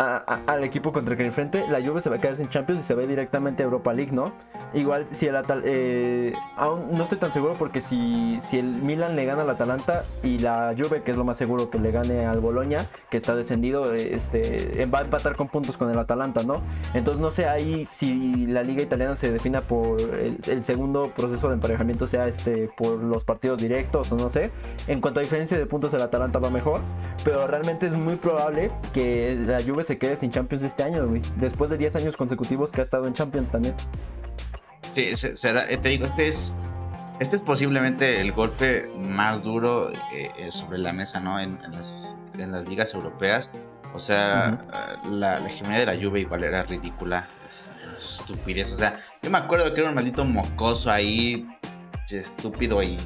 al 0.00 0.62
equipo 0.62 0.92
contra 0.92 1.14
el 1.14 1.18
que 1.18 1.24
enfrente, 1.24 1.66
la 1.68 1.82
Juve 1.82 2.00
se 2.00 2.08
va 2.08 2.16
a 2.16 2.20
quedar 2.20 2.36
sin 2.36 2.46
Champions 2.46 2.84
y 2.84 2.86
se 2.86 2.94
va 2.94 3.02
directamente 3.02 3.64
a 3.64 3.66
Europa 3.66 3.92
League, 3.92 4.12
¿no? 4.12 4.32
Igual 4.72 5.08
si 5.08 5.26
el 5.26 5.34
Atal 5.34 5.62
eh, 5.64 6.34
aún 6.56 6.92
no 6.92 7.02
estoy 7.02 7.18
tan 7.18 7.32
seguro 7.32 7.54
porque 7.58 7.80
si, 7.80 8.38
si 8.40 8.60
el 8.60 8.66
Milan 8.66 9.16
le 9.16 9.24
gana 9.24 9.42
al 9.42 9.50
Atalanta 9.50 10.04
y 10.22 10.38
la 10.38 10.72
Juve, 10.78 11.02
que 11.02 11.10
es 11.10 11.16
lo 11.16 11.24
más 11.24 11.36
seguro 11.36 11.68
que 11.68 11.80
le 11.80 11.90
gane 11.90 12.26
al 12.26 12.38
Boloña, 12.38 12.86
que 13.10 13.16
está 13.16 13.34
descendido, 13.34 13.92
este 13.92 14.86
va 14.86 15.00
a 15.00 15.02
empatar 15.02 15.34
con 15.34 15.48
puntos 15.48 15.76
con 15.76 15.90
el 15.90 15.98
Atalanta, 15.98 16.44
¿no? 16.44 16.62
Entonces 16.94 17.20
no 17.20 17.32
sé 17.32 17.48
ahí 17.48 17.84
si 17.84 18.46
la 18.46 18.62
liga 18.62 18.82
italiana 18.82 19.16
se 19.16 19.32
defina 19.32 19.62
por 19.62 20.00
el, 20.00 20.38
el 20.46 20.62
segundo 20.62 21.10
proceso 21.10 21.48
de 21.48 21.54
emparejamiento 21.54 22.06
sea 22.06 22.28
este 22.28 22.70
por 22.76 23.02
los 23.02 23.24
partidos 23.24 23.60
directos 23.60 24.12
o 24.12 24.16
no 24.16 24.28
sé. 24.28 24.52
En 24.86 25.00
cuanto 25.00 25.18
a 25.18 25.24
diferencia 25.24 25.58
de 25.58 25.66
puntos 25.66 25.92
el 25.92 26.02
Atalanta 26.02 26.38
va 26.38 26.50
mejor, 26.50 26.82
pero 27.24 27.48
realmente 27.48 27.86
es 27.86 27.94
muy 27.94 28.14
probable 28.14 28.70
que 28.92 29.34
la 29.34 29.60
Juve 29.60 29.87
se 29.88 29.96
quede 29.96 30.16
sin 30.16 30.30
Champions 30.30 30.62
este 30.64 30.82
año, 30.82 31.08
güey. 31.08 31.22
Después 31.36 31.70
de 31.70 31.78
10 31.78 31.96
años 31.96 32.16
consecutivos 32.16 32.70
que 32.70 32.82
ha 32.82 32.84
estado 32.84 33.06
en 33.06 33.14
Champions 33.14 33.50
también. 33.50 33.74
Sí, 34.92 35.16
será, 35.16 35.68
eh, 35.70 35.78
te 35.78 35.88
digo, 35.88 36.04
este 36.04 36.28
es, 36.28 36.52
este 37.20 37.36
es 37.36 37.42
posiblemente 37.42 38.20
el 38.20 38.32
golpe 38.32 38.90
más 38.98 39.42
duro 39.42 39.90
eh, 39.90 40.30
eh, 40.38 40.52
sobre 40.52 40.78
la 40.78 40.92
mesa, 40.92 41.20
¿no? 41.20 41.40
En, 41.40 41.58
las, 41.72 42.18
en, 42.34 42.52
las, 42.52 42.68
ligas 42.68 42.92
europeas. 42.92 43.50
O 43.94 43.98
sea, 43.98 45.00
la, 45.10 45.38
hegemonía 45.46 45.78
de 45.78 45.86
la 45.86 45.96
Juve 45.96 46.20
igual 46.20 46.44
era 46.44 46.62
ridícula. 46.64 47.26
Es, 47.48 47.70
estupidez. 47.96 48.74
O 48.74 48.76
sea, 48.76 49.00
yo 49.22 49.30
me 49.30 49.38
acuerdo 49.38 49.72
que 49.72 49.80
era 49.80 49.88
un 49.88 49.94
maldito 49.94 50.22
mocoso 50.26 50.90
ahí, 50.90 51.48
estúpido 52.10 52.82
y 52.82 52.98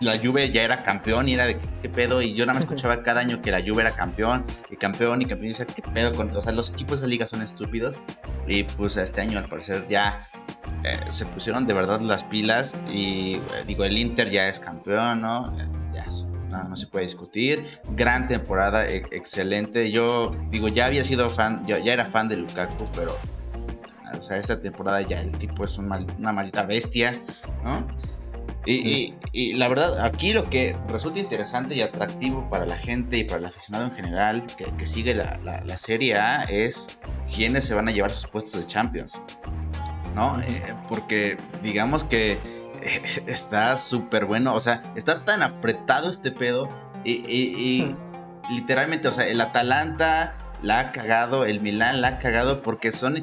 la 0.00 0.18
Juve 0.18 0.50
ya 0.50 0.62
era 0.62 0.82
campeón 0.82 1.28
y 1.28 1.34
era 1.34 1.46
de 1.46 1.58
qué 1.82 1.88
pedo 1.88 2.22
y 2.22 2.34
yo 2.34 2.46
nada 2.46 2.54
más 2.54 2.64
escuchaba 2.64 3.02
cada 3.02 3.20
año 3.20 3.42
que 3.42 3.50
la 3.50 3.60
Juve 3.60 3.82
era 3.82 3.90
campeón 3.90 4.44
y 4.70 4.76
campeón 4.76 5.22
y 5.22 5.24
campeón 5.24 5.46
y 5.46 5.48
decía 5.48 5.66
qué 5.66 5.82
pedo 5.82 6.12
con 6.12 6.34
o 6.36 6.40
sea 6.40 6.52
los 6.52 6.70
equipos 6.70 7.00
de 7.00 7.08
liga 7.08 7.26
son 7.26 7.42
estúpidos 7.42 7.98
y 8.46 8.62
pues 8.62 8.96
este 8.96 9.20
año 9.20 9.38
al 9.38 9.48
parecer 9.48 9.86
ya 9.88 10.28
eh, 10.84 10.98
se 11.10 11.26
pusieron 11.26 11.66
de 11.66 11.74
verdad 11.74 12.00
las 12.00 12.24
pilas 12.24 12.76
y 12.90 13.34
eh, 13.34 13.42
digo 13.66 13.84
el 13.84 13.98
Inter 13.98 14.30
ya 14.30 14.48
es 14.48 14.60
campeón 14.60 15.22
no 15.22 15.52
eh, 15.58 15.66
ya 15.94 16.06
no, 16.48 16.64
no 16.64 16.76
se 16.76 16.86
puede 16.86 17.04
discutir. 17.04 17.66
Gran 17.90 18.26
temporada 18.26 18.86
e, 18.86 19.04
excelente. 19.10 19.90
Yo 19.90 20.34
digo 20.48 20.68
ya 20.68 20.86
había 20.86 21.04
sido 21.04 21.28
fan 21.28 21.66
ya, 21.66 21.78
ya 21.78 21.92
era 21.92 22.06
fan 22.06 22.28
de 22.28 22.36
Lukaku 22.36 22.86
pero 22.94 23.16
o 24.18 24.22
sea 24.22 24.38
esta 24.38 24.58
temporada 24.60 25.02
ya 25.02 25.20
el 25.20 25.36
tipo 25.36 25.66
es 25.66 25.76
una 25.76 26.32
maldita 26.32 26.62
bestia 26.62 27.18
no 27.62 27.86
y, 28.66 29.52
la 29.54 29.68
verdad, 29.68 30.04
aquí 30.04 30.32
lo 30.32 30.50
que 30.50 30.76
resulta 30.88 31.20
interesante 31.20 31.74
y 31.74 31.80
atractivo 31.80 32.48
para 32.50 32.66
la 32.66 32.76
gente 32.76 33.16
y 33.16 33.24
para 33.24 33.38
el 33.38 33.46
aficionado 33.46 33.86
en 33.86 33.92
general 33.92 34.42
que, 34.56 34.86
sigue 34.86 35.14
la, 35.14 35.78
Serie 35.78 36.16
A 36.16 36.42
es 36.42 36.98
quiénes 37.34 37.64
se 37.64 37.74
van 37.74 37.88
a 37.88 37.92
llevar 37.92 38.10
sus 38.10 38.26
puestos 38.26 38.60
de 38.60 38.66
Champions. 38.66 39.22
¿No? 40.14 40.40
Eh, 40.40 40.74
porque 40.88 41.38
digamos 41.62 42.04
que 42.04 42.38
está 43.26 43.78
súper 43.78 44.24
bueno, 44.24 44.54
o 44.54 44.60
sea, 44.60 44.82
está 44.96 45.24
tan 45.24 45.42
apretado 45.42 46.10
este 46.10 46.30
pedo 46.30 46.68
y, 47.04 47.94
literalmente, 48.50 49.08
o 49.08 49.12
sea, 49.12 49.26
el 49.26 49.40
Atalanta 49.40 50.34
la 50.62 50.80
ha 50.80 50.92
cagado, 50.92 51.44
el 51.44 51.60
Milan 51.60 52.00
la 52.00 52.08
ha 52.08 52.18
cagado 52.18 52.62
porque 52.62 52.92
son 52.92 53.16
eh, 53.16 53.22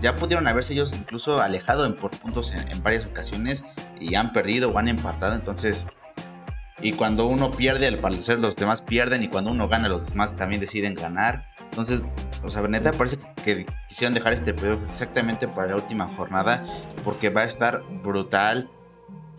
ya 0.00 0.16
pudieron 0.16 0.46
haberse 0.46 0.74
ellos 0.74 0.92
incluso 0.92 1.40
alejado 1.40 1.84
en, 1.86 1.94
por 1.94 2.10
puntos 2.10 2.52
en, 2.54 2.82
varias 2.82 3.04
ocasiones 3.04 3.64
y 4.00 4.14
han 4.14 4.32
perdido 4.32 4.70
o 4.70 4.78
han 4.78 4.88
empatado, 4.88 5.34
entonces 5.34 5.86
y 6.80 6.92
cuando 6.92 7.26
uno 7.26 7.52
pierde, 7.52 7.86
al 7.86 7.98
parecer 7.98 8.40
los 8.40 8.56
demás 8.56 8.82
pierden 8.82 9.22
y 9.22 9.28
cuando 9.28 9.52
uno 9.52 9.68
gana 9.68 9.88
los 9.88 10.10
demás 10.10 10.34
también 10.34 10.60
deciden 10.60 10.94
ganar. 10.94 11.46
Entonces, 11.70 12.02
o 12.42 12.50
sea, 12.50 12.62
neta 12.62 12.90
parece 12.92 13.18
que 13.44 13.66
quisieron 13.88 14.14
dejar 14.14 14.32
este 14.32 14.52
periodo 14.52 14.80
exactamente 14.90 15.46
para 15.46 15.68
la 15.68 15.76
última 15.76 16.08
jornada 16.16 16.64
porque 17.04 17.28
va 17.28 17.42
a 17.42 17.44
estar 17.44 17.84
brutal. 18.02 18.68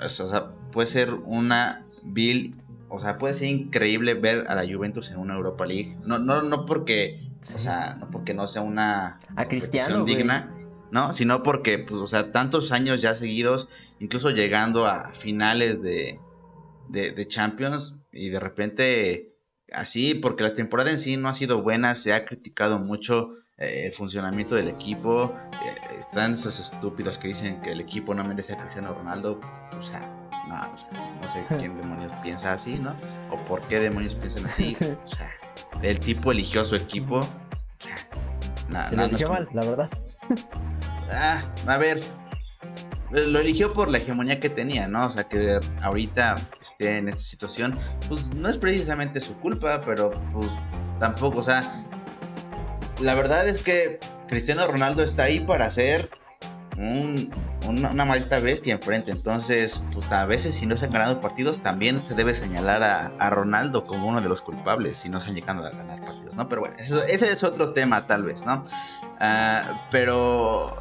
O 0.02 0.08
sea, 0.08 0.52
puede 0.72 0.88
ser 0.88 1.14
una 1.14 1.84
Bill 2.04 2.56
o 2.96 3.00
sea, 3.00 3.18
puede 3.18 3.34
ser 3.34 3.48
increíble 3.48 4.14
ver 4.14 4.46
a 4.48 4.54
la 4.54 4.72
Juventus 4.72 5.10
en 5.10 5.18
una 5.18 5.34
Europa 5.34 5.66
League. 5.66 5.98
No, 6.06 6.20
no, 6.20 6.44
no 6.44 6.68
porque, 6.68 7.28
o 7.42 7.58
sea, 7.58 7.96
no 7.96 8.12
porque 8.12 8.36
no 8.36 8.46
sea 8.46 8.62
una 8.62 9.18
a 9.36 9.48
Cristiano 9.48 10.06
digna, 10.06 10.56
no, 10.92 11.12
sino 11.12 11.42
porque, 11.42 11.80
pues, 11.80 12.00
o 12.00 12.06
sea, 12.06 12.32
tantos 12.32 12.72
años 12.72 13.02
ya 13.02 13.16
seguidos, 13.16 13.68
incluso 14.00 14.30
llegando 14.30 14.86
a 14.86 15.12
finales 15.16 15.82
de, 15.82 16.20
de, 16.88 17.28
Champions 17.28 17.96
y 18.12 18.30
de 18.30 18.40
repente 18.40 19.34
así, 19.72 20.14
porque 20.14 20.44
la 20.44 20.54
temporada 20.54 20.92
en 20.92 21.00
sí 21.00 21.18
no 21.18 21.30
ha 21.30 21.34
sido 21.34 21.64
buena, 21.64 21.96
se 21.96 22.14
ha 22.14 22.26
criticado 22.26 22.78
mucho 22.78 23.32
eh, 23.58 23.88
el 23.88 23.94
funcionamiento 23.94 24.54
del 24.54 24.68
equipo, 24.68 25.36
eh, 25.66 25.96
están 25.98 26.34
esos 26.34 26.60
estúpidos 26.60 27.18
que 27.18 27.30
dicen 27.30 27.60
que 27.64 27.72
el 27.72 27.82
equipo 27.82 28.14
no 28.14 28.24
merece 28.24 28.54
a 28.54 28.60
Cristiano 28.60 28.94
Ronaldo, 28.94 29.42
o 29.76 29.82
sea, 29.82 30.23
no, 30.48 31.28
sé 31.28 31.46
quién 31.58 31.78
demonios 31.82 32.12
piensa 32.22 32.54
así, 32.54 32.80
¿no? 32.80 32.96
O 33.32 33.38
por 33.46 33.62
qué 33.62 33.80
demonios 33.80 34.16
piensan 34.16 34.46
así. 34.46 34.76
O 35.04 35.08
sea, 35.08 35.32
el 35.82 36.00
tipo 36.00 36.32
eligió 36.32 36.64
su 36.66 36.76
equipo. 36.76 37.26
Se 38.90 38.96
lo 38.96 39.06
eligió 39.06 39.30
mal, 39.30 39.48
la 39.54 39.66
verdad. 39.66 39.90
Ah, 41.12 41.44
a 41.68 41.78
ver. 41.78 42.02
Lo 43.12 43.40
eligió 43.40 43.74
por 43.74 43.90
la 43.90 44.00
hegemonía 44.00 44.40
que 44.40 44.50
tenía, 44.50 44.88
¿no? 44.88 45.06
O 45.06 45.12
sea, 45.12 45.26
que 45.26 45.60
ahorita 45.84 46.36
esté 46.60 46.98
en 46.98 47.10
esta 47.10 47.22
situación, 47.22 47.78
pues 48.10 48.34
no 48.34 48.50
es 48.50 48.58
precisamente 48.58 49.22
su 49.22 49.38
culpa, 49.38 49.80
pero 49.86 50.12
pues 50.34 50.50
tampoco, 51.00 51.40
o 51.40 51.44
sea, 51.44 51.84
la 53.02 53.14
verdad 53.14 53.48
es 53.48 53.62
que 53.62 54.00
Cristiano 54.28 54.66
Ronaldo 54.66 55.04
está 55.04 55.24
ahí 55.24 55.42
para 55.42 55.70
ser 55.70 56.10
una, 56.78 58.06
maldita 58.06 58.40
bestia 58.40 58.74
enfrente. 58.74 59.12
Entonces, 59.12 59.82
pues 59.94 60.12
a 60.12 60.26
veces 60.26 60.56
si 60.56 60.66
no 60.66 60.78
se 60.78 60.86
han 60.86 60.92
ganado 60.92 61.22
partidos, 61.22 61.60
también 61.60 62.02
se 62.02 62.16
debe 62.16 62.34
señalar 62.34 62.84
a, 62.84 63.30
Ronaldo 63.30 63.86
como 63.86 64.08
uno 64.08 64.22
de 64.22 64.30
los 64.30 64.42
culpables 64.42 64.98
si 64.98 65.10
no 65.10 65.20
se 65.20 65.30
han 65.30 65.36
llegado 65.36 65.66
a 65.66 65.72
ganar 65.72 66.00
partidos, 66.02 66.36
¿no? 66.36 66.48
Pero 66.50 66.62
bueno, 66.62 66.76
ese 66.78 67.32
es 67.32 67.44
otro 67.44 67.74
tema 67.74 68.06
tal 68.06 68.24
vez, 68.24 68.46
¿no? 68.46 68.66
Ah, 69.20 69.88
pero, 69.90 70.76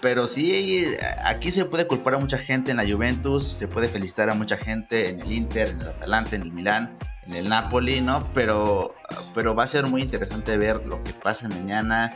pero 0.00 0.26
sí, 0.26 0.86
aquí 1.24 1.50
se 1.50 1.64
puede 1.64 1.86
culpar 1.86 2.14
a 2.14 2.18
mucha 2.18 2.38
gente 2.38 2.70
en 2.70 2.78
la 2.78 2.84
Juventus, 2.84 3.44
se 3.44 3.68
puede 3.68 3.86
felicitar 3.86 4.30
a 4.30 4.34
mucha 4.34 4.56
gente 4.56 5.10
en 5.10 5.20
el 5.20 5.32
Inter, 5.32 5.68
en 5.68 5.80
el 5.82 5.88
Atalanta, 5.88 6.36
en 6.36 6.42
el 6.42 6.52
Milán 6.52 6.96
en 7.26 7.34
el 7.34 7.48
Napoli, 7.48 8.00
¿no? 8.00 8.32
Pero, 8.34 8.94
pero 9.34 9.54
va 9.54 9.64
a 9.64 9.68
ser 9.68 9.86
muy 9.86 10.02
interesante 10.02 10.56
ver 10.56 10.84
lo 10.86 11.02
que 11.02 11.12
pasa 11.12 11.48
mañana, 11.48 12.12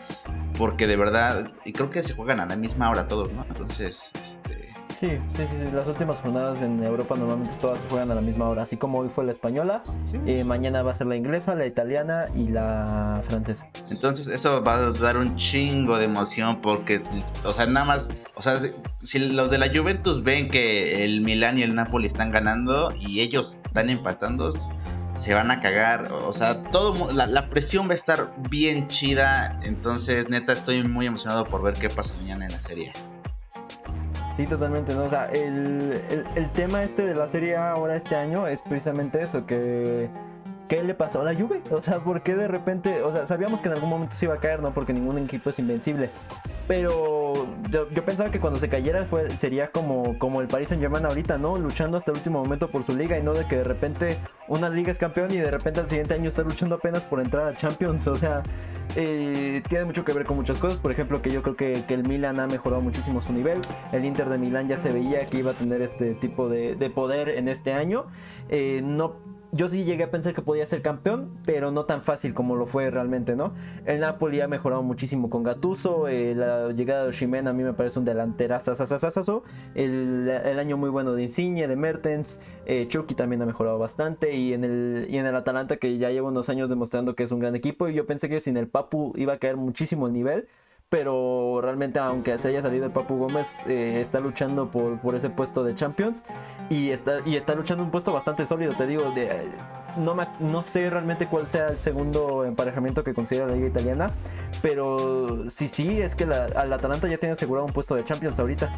porque 0.58 0.86
de 0.86 0.96
verdad, 0.96 1.52
y 1.64 1.72
creo 1.72 1.90
que 1.90 2.02
se 2.02 2.14
juegan 2.14 2.40
a 2.40 2.46
la 2.46 2.56
misma 2.56 2.90
hora 2.90 3.08
todos, 3.08 3.32
¿no? 3.32 3.44
Entonces, 3.44 4.10
este... 4.22 4.65
Sí, 4.96 5.18
sí, 5.28 5.46
sí, 5.46 5.56
las 5.74 5.86
últimas 5.88 6.22
jornadas 6.22 6.62
en 6.62 6.82
Europa 6.82 7.16
normalmente 7.16 7.54
todas 7.60 7.82
se 7.82 7.88
juegan 7.88 8.10
a 8.10 8.14
la 8.14 8.22
misma 8.22 8.48
hora, 8.48 8.62
así 8.62 8.78
como 8.78 9.00
hoy 9.00 9.10
fue 9.10 9.26
la 9.26 9.30
española, 9.30 9.84
eh, 10.24 10.42
mañana 10.42 10.80
va 10.80 10.92
a 10.92 10.94
ser 10.94 11.06
la 11.06 11.16
inglesa, 11.16 11.54
la 11.54 11.66
italiana 11.66 12.28
y 12.34 12.48
la 12.48 13.20
francesa. 13.28 13.68
Entonces 13.90 14.26
eso 14.26 14.64
va 14.64 14.76
a 14.76 14.92
dar 14.92 15.18
un 15.18 15.36
chingo 15.36 15.98
de 15.98 16.06
emoción 16.06 16.62
porque, 16.62 17.02
o 17.44 17.52
sea, 17.52 17.66
nada 17.66 17.84
más, 17.84 18.08
o 18.36 18.40
sea, 18.40 18.58
si 19.02 19.18
los 19.18 19.50
de 19.50 19.58
la 19.58 19.68
Juventus 19.68 20.24
ven 20.24 20.48
que 20.48 21.04
el 21.04 21.20
Milán 21.20 21.58
y 21.58 21.62
el 21.62 21.74
Napoli 21.74 22.06
están 22.06 22.30
ganando 22.30 22.90
y 22.98 23.20
ellos 23.20 23.60
están 23.66 23.90
empatando, 23.90 24.50
se 25.12 25.34
van 25.34 25.50
a 25.50 25.60
cagar. 25.60 26.10
O 26.10 26.32
sea, 26.32 26.62
todo 26.70 27.12
la, 27.12 27.50
presión 27.50 27.86
va 27.86 27.92
a 27.92 27.96
estar 27.96 28.32
bien 28.48 28.88
chida. 28.88 29.60
Entonces, 29.62 30.30
neta, 30.30 30.54
estoy 30.54 30.84
muy 30.84 31.06
emocionado 31.06 31.44
por 31.44 31.62
ver 31.62 31.74
qué 31.74 31.90
pasa 31.90 32.14
mañana 32.14 32.46
en 32.46 32.52
la 32.52 32.60
serie. 32.62 32.92
Sí, 34.36 34.46
totalmente, 34.46 34.94
¿no? 34.94 35.04
O 35.04 35.08
sea, 35.08 35.26
el, 35.26 36.02
el, 36.34 36.50
tema 36.50 36.82
este 36.82 37.06
de 37.06 37.14
la 37.14 37.26
serie 37.26 37.56
ahora 37.56 37.96
este 37.96 38.16
año 38.16 38.46
es 38.46 38.60
precisamente 38.60 39.22
eso, 39.22 39.46
que... 39.46 40.10
¿Qué 40.68 40.82
le 40.82 40.94
pasó 40.94 41.20
a 41.20 41.24
la 41.24 41.34
Juve? 41.34 41.62
O 41.70 41.80
sea, 41.80 42.00
¿por 42.00 42.22
qué 42.22 42.34
de 42.34 42.48
repente? 42.48 43.02
O 43.02 43.12
sea, 43.12 43.24
sabíamos 43.24 43.62
que 43.62 43.68
en 43.68 43.74
algún 43.74 43.88
momento 43.88 44.16
se 44.16 44.24
iba 44.24 44.34
a 44.34 44.38
caer, 44.38 44.60
¿no? 44.60 44.74
Porque 44.74 44.92
ningún 44.92 45.16
equipo 45.18 45.50
es 45.50 45.58
invencible. 45.60 46.10
Pero 46.66 47.46
yo, 47.70 48.04
pensaba 48.04 48.30
que 48.32 48.40
cuando 48.40 48.58
se 48.58 48.68
cayera 48.68 49.04
fue, 49.04 49.30
sería 49.30 49.70
como, 49.70 50.18
como 50.18 50.40
el 50.40 50.48
Paris 50.48 50.68
Saint 50.68 50.82
Germain 50.82 51.06
ahorita, 51.06 51.38
¿no? 51.38 51.56
Luchando 51.56 51.96
hasta 51.96 52.10
el 52.10 52.16
último 52.16 52.42
momento 52.42 52.68
por 52.68 52.82
su 52.82 52.96
liga 52.96 53.16
y 53.16 53.22
no 53.22 53.32
de 53.34 53.46
que 53.46 53.56
de 53.56 53.64
repente 53.64 54.18
una 54.48 54.68
liga 54.68 54.90
es 54.90 54.98
campeón 54.98 55.30
y 55.30 55.36
de 55.36 55.50
repente 55.50 55.78
al 55.78 55.88
siguiente 55.88 56.14
año 56.14 56.28
está 56.28 56.42
luchando 56.42 56.74
apenas 56.74 57.04
por 57.04 57.20
entrar 57.20 57.46
a 57.46 57.52
Champions. 57.52 58.06
O 58.16 58.18
sea, 58.18 58.42
eh, 58.94 59.62
tiene 59.68 59.84
mucho 59.84 60.02
que 60.02 60.12
ver 60.14 60.24
con 60.24 60.36
muchas 60.36 60.58
cosas. 60.58 60.80
Por 60.80 60.90
ejemplo, 60.90 61.20
que 61.20 61.30
yo 61.30 61.42
creo 61.42 61.54
que, 61.54 61.84
que, 61.86 61.92
el 61.92 62.08
Milan 62.08 62.40
ha 62.40 62.46
mejorado 62.46 62.80
muchísimo 62.80 63.20
su 63.20 63.32
nivel. 63.32 63.60
El 63.92 64.06
Inter 64.06 64.30
de 64.30 64.38
Milán 64.38 64.68
ya 64.68 64.78
se 64.78 64.90
veía 64.90 65.26
que 65.26 65.38
iba 65.38 65.50
a 65.50 65.54
tener 65.54 65.82
este 65.82 66.14
tipo 66.14 66.48
de, 66.48 66.76
de 66.76 66.88
poder 66.88 67.28
en 67.28 67.48
este 67.48 67.74
año. 67.74 68.06
Eh, 68.48 68.80
no 68.82 69.35
yo 69.52 69.68
sí 69.68 69.84
llegué 69.84 70.04
a 70.04 70.10
pensar 70.10 70.34
que 70.34 70.42
podía 70.42 70.66
ser 70.66 70.82
campeón, 70.82 71.30
pero 71.44 71.70
no 71.70 71.84
tan 71.84 72.02
fácil 72.02 72.34
como 72.34 72.56
lo 72.56 72.66
fue 72.66 72.90
realmente, 72.90 73.36
¿no? 73.36 73.54
El 73.84 74.00
Napoli 74.00 74.40
ha 74.40 74.48
mejorado 74.48 74.82
muchísimo 74.82 75.30
con 75.30 75.42
Gattuso, 75.42 76.08
eh, 76.08 76.34
la 76.34 76.72
llegada 76.72 77.04
de 77.04 77.08
Osimhen 77.08 77.48
a 77.48 77.52
mí 77.52 77.62
me 77.62 77.72
parece 77.72 77.98
un 77.98 78.04
delanterazo, 78.04 78.72
el, 79.74 80.28
el 80.28 80.58
año 80.58 80.76
muy 80.76 80.90
bueno 80.90 81.14
de 81.14 81.22
Insigne, 81.22 81.68
de 81.68 81.76
Mertens, 81.76 82.40
eh, 82.66 82.86
Chucky 82.88 83.14
también 83.14 83.42
ha 83.42 83.46
mejorado 83.46 83.78
bastante 83.78 84.34
y 84.34 84.52
en, 84.52 84.64
el, 84.64 85.06
y 85.08 85.16
en 85.16 85.26
el 85.26 85.36
Atalanta 85.36 85.76
que 85.76 85.96
ya 85.98 86.10
lleva 86.10 86.28
unos 86.28 86.48
años 86.48 86.68
demostrando 86.68 87.14
que 87.14 87.22
es 87.22 87.32
un 87.32 87.38
gran 87.38 87.54
equipo 87.54 87.88
y 87.88 87.94
yo 87.94 88.06
pensé 88.06 88.28
que 88.28 88.40
sin 88.40 88.56
el 88.56 88.68
Papu 88.68 89.12
iba 89.16 89.34
a 89.34 89.38
caer 89.38 89.56
muchísimo 89.56 90.06
el 90.06 90.12
nivel, 90.12 90.48
pero 90.88 91.60
realmente 91.62 91.98
aunque 91.98 92.38
se 92.38 92.48
haya 92.48 92.62
salido 92.62 92.86
el 92.86 92.92
Papu 92.92 93.16
Gómez, 93.16 93.64
eh, 93.66 94.00
está 94.00 94.20
luchando 94.20 94.70
por, 94.70 95.00
por, 95.00 95.16
ese 95.16 95.30
puesto 95.30 95.64
de 95.64 95.74
Champions 95.74 96.24
y 96.70 96.90
está, 96.90 97.18
y 97.26 97.36
está 97.36 97.54
luchando 97.54 97.82
un 97.82 97.90
puesto 97.90 98.12
bastante 98.12 98.46
sólido, 98.46 98.72
te 98.76 98.86
digo, 98.86 99.10
de, 99.10 99.48
no, 99.96 100.16
no 100.38 100.62
sé 100.62 100.88
realmente 100.88 101.26
cuál 101.26 101.48
sea 101.48 101.66
el 101.66 101.80
segundo 101.80 102.44
emparejamiento 102.44 103.02
que 103.02 103.14
considera 103.14 103.46
la 103.46 103.54
liga 103.54 103.66
italiana, 103.66 104.10
pero 104.62 105.50
sí, 105.50 105.66
sí, 105.66 106.00
es 106.00 106.14
que 106.14 106.24
la, 106.24 106.44
al 106.54 106.72
Atalanta 106.72 107.08
ya 107.08 107.18
tiene 107.18 107.32
asegurado 107.32 107.66
un 107.66 107.72
puesto 107.72 107.96
de 107.96 108.04
Champions 108.04 108.38
ahorita. 108.38 108.70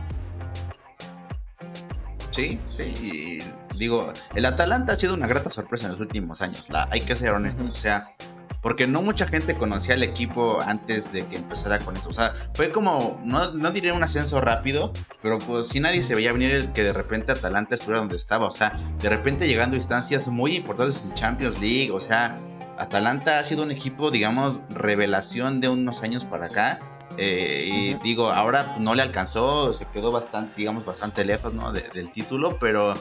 Sí, 2.30 2.58
sí, 2.74 3.42
digo, 3.76 4.12
el 4.34 4.46
Atalanta 4.46 4.92
ha 4.92 4.96
sido 4.96 5.12
una 5.12 5.26
grata 5.26 5.50
sorpresa 5.50 5.86
en 5.86 5.92
los 5.92 6.00
últimos 6.00 6.40
años, 6.40 6.70
la, 6.70 6.88
hay 6.90 7.02
que 7.02 7.14
ser 7.16 7.34
honestos, 7.34 7.68
o 7.68 7.74
sea 7.74 8.14
porque 8.62 8.86
no 8.86 9.02
mucha 9.02 9.26
gente 9.26 9.56
conocía 9.56 9.94
al 9.94 10.02
equipo 10.02 10.60
antes 10.60 11.12
de 11.12 11.26
que 11.26 11.36
empezara 11.36 11.78
con 11.78 11.96
eso. 11.96 12.08
O 12.08 12.12
sea, 12.12 12.32
fue 12.54 12.70
como, 12.70 13.20
no, 13.24 13.52
no 13.52 13.70
diré 13.70 13.92
un 13.92 14.02
ascenso 14.02 14.40
rápido, 14.40 14.92
pero 15.22 15.38
pues 15.38 15.68
sí 15.68 15.80
nadie 15.80 16.02
se 16.02 16.14
veía 16.14 16.32
venir 16.32 16.52
el 16.52 16.72
que 16.72 16.82
de 16.82 16.92
repente 16.92 17.32
Atalanta 17.32 17.74
estuviera 17.74 18.00
donde 18.00 18.16
estaba. 18.16 18.46
O 18.46 18.50
sea, 18.50 18.72
de 19.00 19.08
repente 19.08 19.46
llegando 19.46 19.74
a 19.74 19.78
instancias 19.78 20.28
muy 20.28 20.56
importantes 20.56 21.04
en 21.04 21.14
Champions 21.14 21.60
League. 21.60 21.90
O 21.90 22.00
sea, 22.00 22.40
Atalanta 22.78 23.38
ha 23.38 23.44
sido 23.44 23.62
un 23.62 23.70
equipo, 23.70 24.10
digamos, 24.10 24.60
revelación 24.70 25.60
de 25.60 25.68
unos 25.68 26.02
años 26.02 26.24
para 26.24 26.46
acá 26.46 26.80
eh, 27.20 27.64
y 27.66 27.94
digo, 27.94 28.30
ahora 28.30 28.76
no 28.78 28.94
le 28.94 29.02
alcanzó, 29.02 29.75
se 29.75 29.84
quedó 29.87 30.12
bastante, 30.12 30.54
digamos, 30.56 30.84
bastante 30.84 31.25
lejos 31.25 31.52
¿no? 31.52 31.72
del 31.72 32.12
título, 32.12 32.58
pero 32.60 32.94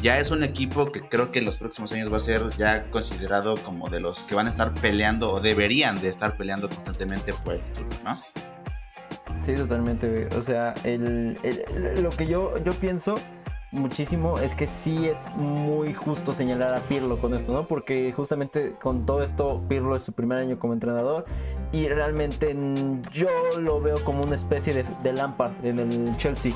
ya 0.00 0.20
es 0.20 0.30
un 0.30 0.44
equipo 0.44 0.92
que 0.92 1.00
creo 1.00 1.32
que 1.32 1.40
en 1.40 1.44
los 1.44 1.56
próximos 1.56 1.90
años 1.92 2.12
va 2.12 2.18
a 2.18 2.20
ser 2.20 2.48
ya 2.56 2.88
considerado 2.92 3.56
como 3.56 3.88
de 3.88 3.98
los 3.98 4.22
que 4.24 4.36
van 4.36 4.46
a 4.46 4.50
estar 4.50 4.72
peleando 4.74 5.32
o 5.32 5.40
deberían 5.40 6.00
de 6.00 6.08
estar 6.08 6.36
peleando 6.36 6.68
constantemente 6.68 7.32
por 7.32 7.54
el 7.54 7.60
título, 7.60 7.88
¿no? 8.04 8.22
Sí, 9.42 9.54
totalmente. 9.54 10.28
O 10.36 10.42
sea, 10.42 10.72
el, 10.84 11.36
lo 12.00 12.10
que 12.10 12.26
yo, 12.26 12.54
yo 12.64 12.72
pienso 12.72 13.16
muchísimo 13.74 14.38
es 14.38 14.54
que 14.54 14.66
sí 14.66 15.06
es 15.06 15.30
muy 15.36 15.92
justo 15.92 16.32
señalar 16.32 16.74
a 16.74 16.80
Pirlo 16.80 17.18
con 17.18 17.34
esto, 17.34 17.52
¿no? 17.52 17.66
Porque 17.66 18.12
justamente 18.12 18.74
con 18.80 19.04
todo 19.04 19.22
esto 19.22 19.62
Pirlo 19.68 19.96
es 19.96 20.02
su 20.02 20.12
primer 20.12 20.38
año 20.38 20.58
como 20.58 20.72
entrenador 20.72 21.24
y 21.72 21.88
realmente 21.88 22.56
yo 23.10 23.28
lo 23.60 23.80
veo 23.80 24.02
como 24.04 24.22
una 24.22 24.34
especie 24.34 24.84
de, 25.02 25.12
Lampard 25.12 25.52
en 25.64 25.78
el 25.78 26.16
Chelsea. 26.16 26.52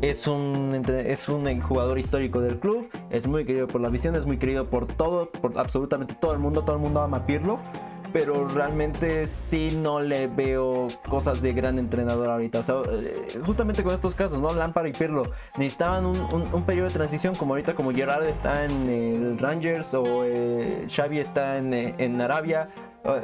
Es 0.00 0.26
un, 0.26 0.82
es 0.88 1.28
un 1.28 1.60
jugador 1.60 1.98
histórico 1.98 2.40
del 2.40 2.58
club, 2.58 2.88
es 3.10 3.28
muy 3.28 3.44
querido 3.44 3.68
por 3.68 3.80
la 3.80 3.88
visión, 3.88 4.16
es 4.16 4.26
muy 4.26 4.36
querido 4.36 4.68
por 4.68 4.86
todo, 4.86 5.30
por 5.30 5.56
absolutamente 5.56 6.14
todo 6.14 6.32
el 6.32 6.40
mundo, 6.40 6.64
todo 6.64 6.74
el 6.74 6.82
mundo 6.82 7.00
ama 7.00 7.18
a 7.18 7.26
Pirlo 7.26 7.60
pero 8.12 8.46
realmente 8.48 9.26
sí 9.26 9.76
no 9.80 10.00
le 10.00 10.26
veo 10.26 10.88
cosas 11.08 11.42
de 11.42 11.52
gran 11.52 11.78
entrenador 11.78 12.28
ahorita. 12.28 12.60
O 12.60 12.62
sea, 12.62 12.76
eh, 12.90 13.40
justamente 13.44 13.82
con 13.82 13.94
estos 13.94 14.14
casos, 14.14 14.38
¿no? 14.38 14.52
Lampard 14.52 14.86
y 14.86 14.92
Pirlo 14.92 15.22
necesitaban 15.56 16.06
un, 16.06 16.62
periodo 16.64 16.88
de 16.88 16.94
transición, 16.94 17.34
como 17.34 17.54
ahorita, 17.54 17.74
como 17.74 17.92
Gerard 17.92 18.24
está 18.26 18.64
en 18.64 18.88
el 18.88 19.38
Rangers 19.38 19.94
o 19.94 20.24
eh, 20.24 20.86
Xavi 20.88 21.18
está 21.18 21.58
en, 21.58 21.74
eh, 21.74 21.94
en 21.98 22.20
Arabia, 22.20 22.68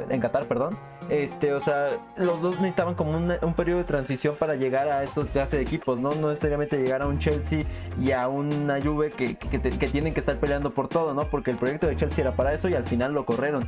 en 0.09 0.19
Qatar, 0.19 0.47
perdón. 0.47 0.77
Este, 1.09 1.53
o 1.53 1.59
sea, 1.59 1.97
los 2.17 2.41
dos 2.41 2.57
necesitaban 2.57 2.93
como 2.93 3.17
un 3.17 3.53
periodo 3.55 3.79
de 3.79 3.83
transición 3.83 4.35
para 4.35 4.53
llegar 4.53 4.87
a 4.89 5.03
estos 5.03 5.25
clases 5.25 5.53
de 5.53 5.61
equipos, 5.61 5.99
¿no? 5.99 6.11
No 6.11 6.29
necesariamente 6.29 6.77
llegar 6.77 7.01
a 7.01 7.07
un 7.07 7.17
Chelsea 7.17 7.61
y 7.99 8.11
a 8.11 8.27
una 8.27 8.79
Juve 8.79 9.09
que, 9.09 9.35
que, 9.35 9.59
tienen 9.59 10.13
que 10.13 10.19
estar 10.19 10.37
peleando 10.37 10.71
por 10.73 10.87
todo, 10.87 11.15
¿no? 11.15 11.21
Porque 11.29 11.49
el 11.49 11.57
proyecto 11.57 11.87
de 11.87 11.95
Chelsea 11.95 12.23
era 12.23 12.35
para 12.35 12.53
eso 12.53 12.69
y 12.69 12.75
al 12.75 12.83
final 12.83 13.13
lo 13.13 13.25
corrieron. 13.25 13.67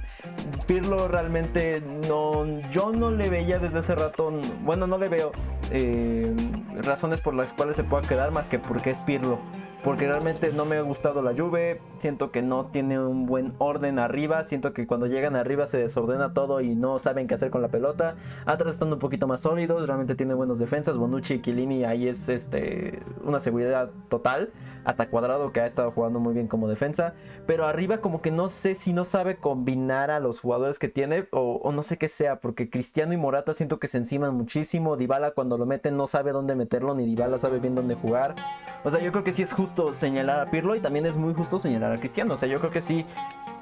Pirlo 0.67 1.07
realmente 1.07 1.81
no, 2.07 2.45
yo 2.69 2.91
no 2.91 3.09
le 3.09 3.29
veía 3.29 3.57
desde 3.57 3.79
hace 3.79 3.95
rato, 3.95 4.31
bueno, 4.63 4.85
no 4.85 4.99
le 4.99 5.09
veo 5.09 5.31
eh, 5.71 6.35
razones 6.83 7.21
por 7.21 7.33
las 7.33 7.53
cuales 7.53 7.75
se 7.75 7.83
pueda 7.83 8.07
quedar 8.07 8.29
más 8.29 8.49
que 8.49 8.59
porque 8.59 8.91
es 8.91 8.99
Pirlo 8.99 9.39
porque 9.83 10.07
realmente 10.07 10.53
no 10.53 10.65
me 10.65 10.77
ha 10.77 10.81
gustado 10.81 11.23
la 11.23 11.33
Juve, 11.35 11.81
siento 11.97 12.31
que 12.31 12.43
no 12.43 12.67
tiene 12.67 12.99
un 12.99 13.25
buen 13.25 13.53
orden 13.57 13.97
arriba, 13.97 14.43
siento 14.43 14.73
que 14.73 14.85
cuando 14.85 15.07
llegan 15.07 15.35
arriba 15.35 15.65
se 15.65 15.77
desordena 15.77 16.33
todo 16.33 16.61
y 16.61 16.75
no 16.75 16.99
saben 16.99 17.25
qué 17.25 17.33
hacer 17.33 17.49
con 17.49 17.63
la 17.63 17.69
pelota, 17.69 18.15
atrás 18.45 18.73
están 18.73 18.93
un 18.93 18.99
poquito 18.99 19.27
más 19.27 19.41
sólidos, 19.41 19.87
realmente 19.87 20.13
tiene 20.15 20.35
buenas 20.35 20.59
defensas, 20.59 20.97
Bonucci 20.97 21.35
y 21.35 21.41
Chiellini 21.41 21.83
ahí 21.83 22.07
es 22.07 22.29
este 22.29 22.99
una 23.23 23.39
seguridad 23.39 23.89
total, 24.09 24.51
hasta 24.83 25.09
Cuadrado 25.09 25.51
que 25.51 25.61
ha 25.61 25.65
estado 25.65 25.91
jugando 25.91 26.19
muy 26.19 26.35
bien 26.35 26.47
como 26.47 26.67
defensa, 26.67 27.15
pero 27.47 27.65
arriba 27.65 28.01
como 28.01 28.21
que 28.21 28.29
no 28.29 28.49
sé 28.49 28.75
si 28.75 28.93
no 28.93 29.03
sabe 29.03 29.37
combinar 29.37 30.11
a 30.11 30.19
los 30.19 30.41
jugadores 30.41 30.77
que 30.77 30.89
tiene 30.89 31.27
o, 31.31 31.71
no 31.71 31.81
sé 31.81 31.97
qué 31.97 32.07
sea, 32.07 32.39
porque 32.39 32.69
Cristiano 32.69 33.13
y 33.13 33.17
Morata 33.17 33.55
siento 33.55 33.79
que 33.79 33.87
se 33.87 33.97
enciman 33.97 34.35
muchísimo, 34.35 34.95
Dybala 34.95 35.31
cuando 35.31 35.57
lo 35.57 35.65
meten 35.65 35.97
no 35.97 36.05
sabe 36.05 36.33
dónde 36.33 36.55
meterlo, 36.55 36.93
ni 36.93 37.05
Dybala 37.05 37.39
sabe 37.39 37.59
bien 37.59 37.73
dónde 37.73 37.95
jugar, 37.95 38.35
o 38.83 38.89
sea, 38.91 38.99
yo 38.99 39.11
creo 39.11 39.23
que 39.23 39.33
sí 39.33 39.41
es 39.41 39.53
justo 39.53 39.70
señalar 39.93 40.39
a 40.39 40.51
Pirlo 40.51 40.75
y 40.75 40.79
también 40.79 41.05
es 41.05 41.17
muy 41.17 41.33
justo 41.33 41.59
señalar 41.59 41.93
a 41.93 41.99
Cristiano. 41.99 42.33
O 42.33 42.37
sea, 42.37 42.47
yo 42.47 42.59
creo 42.59 42.71
que 42.71 42.81
sí, 42.81 43.05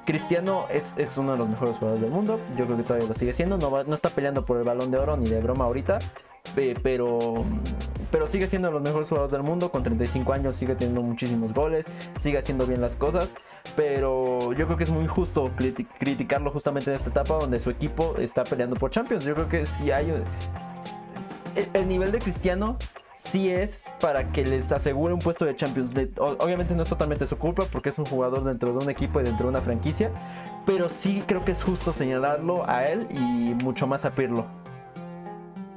Cristiano 0.04 0.66
es, 0.70 0.94
uno 1.18 1.32
de 1.32 1.38
los 1.38 1.48
mejores 1.48 1.76
jugadores 1.76 2.02
del 2.02 2.10
mundo. 2.10 2.40
Yo 2.56 2.64
creo 2.64 2.76
que 2.76 2.82
todavía 2.82 3.08
lo 3.08 3.14
sigue 3.14 3.32
siendo. 3.32 3.58
No, 3.58 3.84
no 3.84 3.94
está 3.94 4.10
peleando 4.10 4.44
por 4.44 4.58
el 4.58 4.64
balón 4.64 4.90
de 4.90 4.98
oro 4.98 5.16
ni 5.16 5.28
de 5.28 5.40
broma 5.40 5.64
ahorita. 5.66 5.98
Pero, 6.82 7.44
pero 8.10 8.26
sigue 8.26 8.48
siendo 8.48 8.68
de 8.68 8.74
los 8.74 8.82
mejores 8.82 9.08
jugadores 9.08 9.30
del 9.30 9.42
mundo. 9.42 9.70
Con 9.70 9.82
35 9.82 10.32
años 10.32 10.56
sigue 10.56 10.74
teniendo 10.74 11.02
muchísimos 11.02 11.54
goles. 11.54 11.90
Sigue 12.18 12.38
haciendo 12.38 12.66
bien 12.66 12.80
las 12.80 12.96
cosas. 12.96 13.34
Pero 13.76 14.52
yo 14.52 14.66
creo 14.66 14.76
que 14.76 14.84
es 14.84 14.90
muy 14.90 15.06
justo 15.06 15.50
criticarlo 15.98 16.50
justamente 16.50 16.90
en 16.90 16.96
esta 16.96 17.10
etapa 17.10 17.34
donde 17.34 17.60
su 17.60 17.70
equipo 17.70 18.16
está 18.18 18.42
peleando 18.42 18.76
por 18.76 18.90
Champions. 18.90 19.24
Yo 19.24 19.34
creo 19.34 19.48
que 19.48 19.66
si 19.66 19.90
hay... 19.90 20.12
el 21.74 21.88
nivel 21.88 22.10
de 22.10 22.18
Cristiano 22.18 22.78
sí 23.20 23.50
es 23.50 23.84
para 24.00 24.32
que 24.32 24.44
les 24.44 24.72
asegure 24.72 25.12
un 25.12 25.20
puesto 25.20 25.44
de 25.44 25.54
Champions 25.54 25.94
League. 25.94 26.12
Obviamente 26.18 26.74
no 26.74 26.82
es 26.82 26.88
totalmente 26.88 27.26
su 27.26 27.36
culpa 27.36 27.64
porque 27.70 27.90
es 27.90 27.98
un 27.98 28.06
jugador 28.06 28.44
dentro 28.44 28.72
de 28.72 28.84
un 28.84 28.90
equipo 28.90 29.20
y 29.20 29.24
dentro 29.24 29.46
de 29.46 29.50
una 29.50 29.60
franquicia, 29.60 30.10
pero 30.64 30.88
sí 30.88 31.22
creo 31.26 31.44
que 31.44 31.52
es 31.52 31.62
justo 31.62 31.92
señalarlo 31.92 32.68
a 32.68 32.86
él 32.86 33.06
y 33.10 33.54
mucho 33.64 33.86
más 33.86 34.04
a 34.04 34.14
Pirlo. 34.14 34.46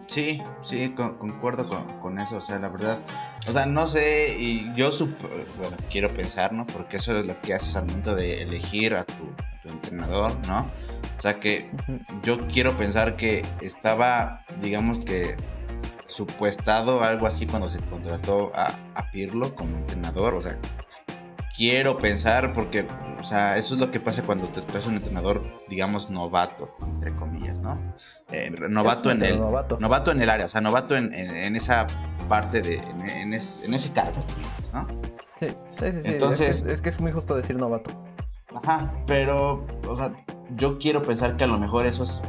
Sí, 0.07 0.41
sí, 0.61 0.93
concuerdo 0.95 1.67
con, 2.01 2.19
eso, 2.19 2.37
o 2.37 2.41
sea, 2.41 2.59
la 2.59 2.69
verdad, 2.69 2.99
o 3.47 3.53
sea, 3.53 3.65
no 3.65 3.87
sé, 3.87 4.37
y 4.37 4.73
yo 4.75 4.89
bueno, 4.91 5.77
quiero 5.89 6.09
pensar, 6.09 6.51
¿no? 6.53 6.67
Porque 6.67 6.97
eso 6.97 7.17
es 7.17 7.25
lo 7.25 7.39
que 7.41 7.53
haces 7.53 7.75
al 7.77 7.85
momento 7.85 8.13
de 8.13 8.43
elegir 8.43 8.95
a 8.95 9.05
tu, 9.05 9.13
entrenador, 9.65 10.33
¿no? 10.45 10.67
O 11.17 11.21
sea, 11.21 11.39
que 11.39 11.71
yo 12.21 12.47
quiero 12.47 12.77
pensar 12.77 13.15
que 13.15 13.45
estaba, 13.61 14.43
digamos 14.61 14.99
que 14.99 15.37
supuestado 16.05 17.03
algo 17.03 17.27
así 17.27 17.45
cuando 17.45 17.69
se 17.69 17.79
contrató 17.79 18.51
a, 18.55 18.73
Pirlo 19.11 19.53
como 19.53 19.77
entrenador. 19.77 20.33
O 20.33 20.41
sea, 20.41 20.57
quiero 21.55 21.99
pensar 21.99 22.51
porque, 22.53 22.87
o 23.19 23.23
sea, 23.23 23.57
eso 23.57 23.75
es 23.75 23.79
lo 23.79 23.91
que 23.91 23.99
pasa 23.99 24.23
cuando 24.23 24.47
te 24.47 24.61
traes 24.61 24.87
un 24.87 24.95
entrenador, 24.95 25.43
digamos, 25.69 26.09
novato, 26.09 26.75
entre 26.81 27.15
comillas, 27.15 27.59
¿no? 27.59 27.79
Eh, 28.31 28.49
novato 28.49 29.11
en 29.11 29.23
el 29.23 29.39
novato. 29.39 30.11
en 30.11 30.21
el 30.21 30.29
área, 30.31 30.47
o 30.47 30.49
sea, 30.49 30.61
novato 30.61 30.95
en, 30.95 31.13
esa 31.55 31.85
parte 32.27 32.61
de, 32.61 32.75
en, 32.75 33.33
ese 33.33 33.93
cargo, 33.93 34.19
¿no? 34.73 34.87
Sí, 35.35 35.49
sí, 35.77 35.91
sí. 35.91 35.99
Entonces, 36.05 36.65
es 36.65 36.81
que, 36.81 36.89
es 36.89 36.99
muy 36.99 37.11
justo 37.11 37.35
decir 37.35 37.55
novato. 37.55 37.91
Ajá, 38.55 38.91
pero, 39.05 39.65
o 39.87 39.95
sea, 39.95 40.11
yo 40.55 40.79
quiero 40.79 41.03
pensar 41.03 41.37
que 41.37 41.43
a 41.43 41.47
lo 41.47 41.59
mejor 41.59 41.85
eso 41.85 42.01
es 42.01 42.23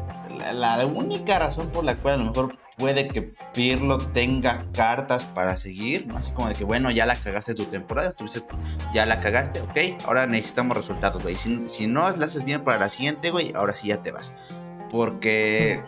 la, 0.53 0.87
única 0.87 1.39
razón 1.39 1.69
por 1.71 1.85
la 1.85 1.97
cual 1.97 2.15
a 2.15 2.19
lo 2.19 2.25
mejor 2.27 2.57
puede 2.77 3.09
que 3.09 3.23
Pirlo 3.53 3.99
tenga 3.99 4.59
cartas 4.73 5.25
para 5.25 5.57
seguir, 5.57 6.07
¿no? 6.07 6.17
Así 6.17 6.33
como 6.33 6.49
de 6.49 6.55
que, 6.55 6.65
bueno, 6.65 6.91
ya 6.91 7.07
la 7.07 7.17
cagaste 7.17 7.55
tu 7.55 7.65
temporada, 7.65 8.13
tú 8.13 8.27
ya 8.93 9.07
la 9.07 9.21
cagaste, 9.21 9.61
ok, 9.61 10.05
ahora 10.07 10.27
necesitamos 10.27 10.77
resultados, 10.77 11.23
güey. 11.23 11.37
Si, 11.37 11.69
si 11.69 11.87
no 11.87 12.03
las 12.03 12.21
haces 12.21 12.45
bien 12.45 12.65
para 12.65 12.79
la 12.79 12.89
siguiente, 12.89 13.31
güey, 13.31 13.53
ahora 13.55 13.75
sí 13.75 13.89
ya 13.89 14.03
te 14.03 14.11
vas. 14.11 14.33
Porque, 14.91 15.83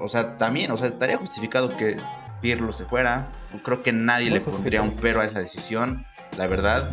o 0.00 0.08
sea, 0.08 0.38
también, 0.38 0.70
o 0.70 0.76
sea, 0.76 0.88
estaría 0.88 1.18
justificado 1.18 1.76
que 1.76 1.96
Pirlo 2.40 2.72
se 2.72 2.84
fuera. 2.84 3.32
Creo 3.62 3.82
que 3.82 3.92
nadie 3.92 4.30
le 4.30 4.40
pondría 4.40 4.82
un 4.82 4.96
pero 4.96 5.20
a 5.20 5.24
esa 5.24 5.40
decisión, 5.40 6.04
la 6.36 6.46
verdad. 6.46 6.90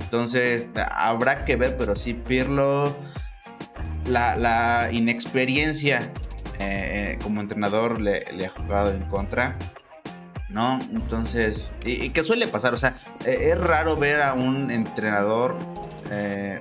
Entonces, 0.00 0.68
habrá 0.90 1.44
que 1.44 1.56
ver, 1.56 1.76
pero 1.78 1.94
sí, 1.94 2.14
Pirlo, 2.14 2.94
la, 4.06 4.88
inexperiencia 4.92 6.10
eh, 6.60 7.12
eh, 7.12 7.18
como 7.22 7.40
entrenador 7.40 8.00
le, 8.00 8.22
ha 8.44 8.50
jugado 8.50 8.90
en 8.90 9.02
contra. 9.04 9.56
¿No? 10.50 10.80
Entonces, 10.92 11.70
y, 11.84 12.10
qué 12.10 12.24
suele 12.24 12.48
pasar, 12.48 12.74
o 12.74 12.76
sea, 12.76 12.96
eh, 13.24 13.50
es 13.52 13.58
raro 13.58 13.96
ver 13.96 14.20
a 14.20 14.34
un 14.34 14.70
entrenador 14.70 15.56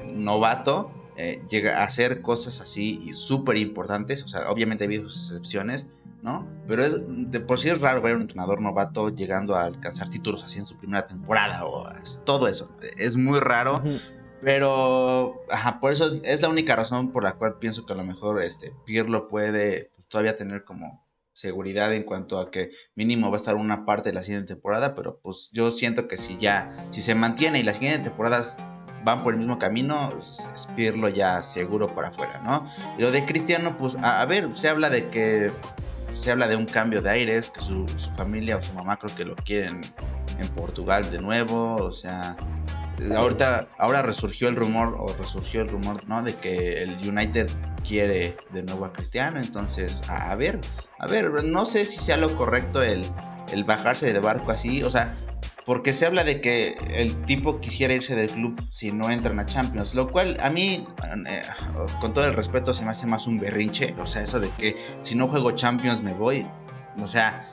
novato 0.05 0.91
llega 1.49 1.81
a 1.81 1.83
hacer 1.83 2.21
cosas 2.21 2.62
así 2.62 3.12
súper 3.13 3.57
importantes. 3.57 4.23
O 4.23 4.29
sea, 4.29 4.49
obviamente 4.51 4.85
hay 4.85 4.99
sus 4.99 5.31
excepciones, 5.31 5.89
¿no? 6.21 6.47
Pero 6.67 6.85
es, 6.85 6.97
de 7.07 7.39
por 7.39 7.59
sí 7.59 7.69
es 7.69 7.81
raro 7.81 8.01
ver 8.01 8.13
a 8.13 8.15
un 8.15 8.21
entrenador 8.21 8.62
novato 8.62 9.09
llegando 9.09 9.55
a 9.55 9.63
alcanzar 9.63 10.09
títulos 10.09 10.43
así 10.43 10.59
en 10.59 10.67
su 10.67 10.77
primera 10.77 11.07
temporada 11.07 11.65
o 11.65 11.89
todo 12.25 12.47
eso. 12.47 12.71
Es 12.95 13.15
muy 13.15 13.39
raro. 13.39 13.81
Pero, 14.41 15.43
ajá, 15.49 15.80
por 15.80 15.91
eso 15.91 16.08
es, 16.23 16.41
la 16.41 16.49
única 16.49 16.75
razón 16.75 17.12
por 17.12 17.23
la 17.23 17.34
cual 17.34 17.58
pienso 17.60 17.86
que 17.86 17.93
a 17.93 17.95
lo 17.95 18.04
mejor 18.04 18.41
este 18.41 18.73
Pirlo 18.86 19.28
puede 19.28 19.91
pues, 19.95 20.08
todavía 20.08 20.38
tener 20.38 20.63
como 20.63 21.06
seguridad 21.34 21.93
en 21.93 22.04
cuanto 22.04 22.39
a 22.39 22.52
que 22.52 22.71
mínimo 22.95 23.30
va 23.30 23.36
a 23.36 23.38
estar 23.38 23.56
una 23.56 23.86
parte 23.86 24.10
de 24.10 24.15
la 24.15 24.23
siguiente 24.23 24.54
temporada, 24.54 24.95
pero 24.95 25.19
pues 25.21 25.49
yo 25.54 25.71
siento 25.71 26.08
que 26.08 26.17
si 26.17 26.38
ya, 26.38 26.88
si 26.91 27.02
se 27.02 27.15
mantiene 27.15 27.60
y 27.60 27.63
las 27.63 27.78
siguientes 27.78 28.04
temporadas 28.04 28.58
van 29.04 29.23
por 29.23 29.34
el 29.34 29.39
mismo 29.39 29.58
camino, 29.58 30.10
es 30.19 30.65
Pirlo 30.75 31.08
ya 31.10 31.43
seguro 31.43 31.93
para 31.95 32.10
afuera, 32.10 32.41
¿no? 32.43 32.69
Y 32.97 33.02
lo 33.02 33.12
de 33.12 33.25
Cristiano, 33.25 33.78
pues 33.78 33.95
a 34.02 34.25
ver, 34.25 34.49
se 34.58 34.67
habla 34.67 34.89
de 34.89 35.08
que 35.08 35.52
se 36.15 36.32
habla 36.32 36.47
de 36.47 36.56
un 36.56 36.65
cambio 36.65 37.02
de 37.02 37.10
aires, 37.10 37.49
que 37.49 37.62
su, 37.62 37.86
familia 38.17 38.58
o 38.58 38.62
su 38.63 38.73
mamá 38.73 38.97
creo 38.97 39.15
que 39.15 39.23
lo 39.23 39.36
quieren 39.36 39.82
en 40.38 40.47
Portugal 40.49 41.10
de 41.12 41.21
nuevo, 41.21 41.75
o 41.75 41.91
sea, 41.91 42.36
ahorita 43.15 43.67
ahora 43.77 44.01
resurgió 44.01 44.49
el 44.49 44.55
rumor 44.55 44.95
o 44.99 45.13
resurgió 45.13 45.62
el 45.62 45.67
rumor, 45.67 46.07
¿no? 46.07 46.23
De 46.23 46.35
que 46.35 46.83
el 46.83 46.97
United 47.07 47.49
quiere 47.88 48.35
de 48.51 48.63
nuevo 48.63 48.85
a 48.85 48.93
Cristiano, 48.93 49.39
entonces, 49.39 50.01
a, 50.07 50.35
ver, 50.35 50.59
a 50.99 51.07
ver, 51.07 51.43
no 51.43 51.65
sé 51.65 51.85
si 51.85 51.97
sea 51.97 52.17
lo 52.17 52.35
correcto 52.35 52.81
el, 52.81 53.01
el 53.51 53.63
bajarse 53.63 54.12
del 54.12 54.21
barco 54.21 54.51
así, 54.51 54.83
o 54.83 54.91
sea, 54.91 55.15
porque 55.65 55.93
se 55.93 56.05
habla 56.05 56.23
de 56.23 56.41
que 56.41 56.77
el 56.95 57.15
tipo 57.25 57.59
quisiera 57.59 57.93
irse 57.93 58.15
del 58.15 58.29
club 58.29 58.59
si 58.71 58.91
no 58.91 59.09
entran 59.09 59.39
a 59.39 59.45
Champions, 59.45 59.93
lo 59.93 60.12
cual 60.12 60.38
a 60.41 60.49
mí, 60.49 60.85
eh, 61.27 61.41
con 62.01 62.13
todo 62.13 62.25
el 62.25 62.33
respeto, 62.33 62.73
se 62.73 62.83
me 62.83 62.91
hace 62.91 63.05
más 63.05 63.27
un 63.27 63.39
berrinche, 63.39 63.93
o 63.99 64.05
sea, 64.05 64.23
eso 64.23 64.39
de 64.39 64.49
que 64.51 64.75
si 65.03 65.15
no 65.15 65.27
juego 65.27 65.51
Champions 65.51 66.01
me 66.01 66.13
voy, 66.13 66.47
o 66.99 67.07
sea, 67.07 67.47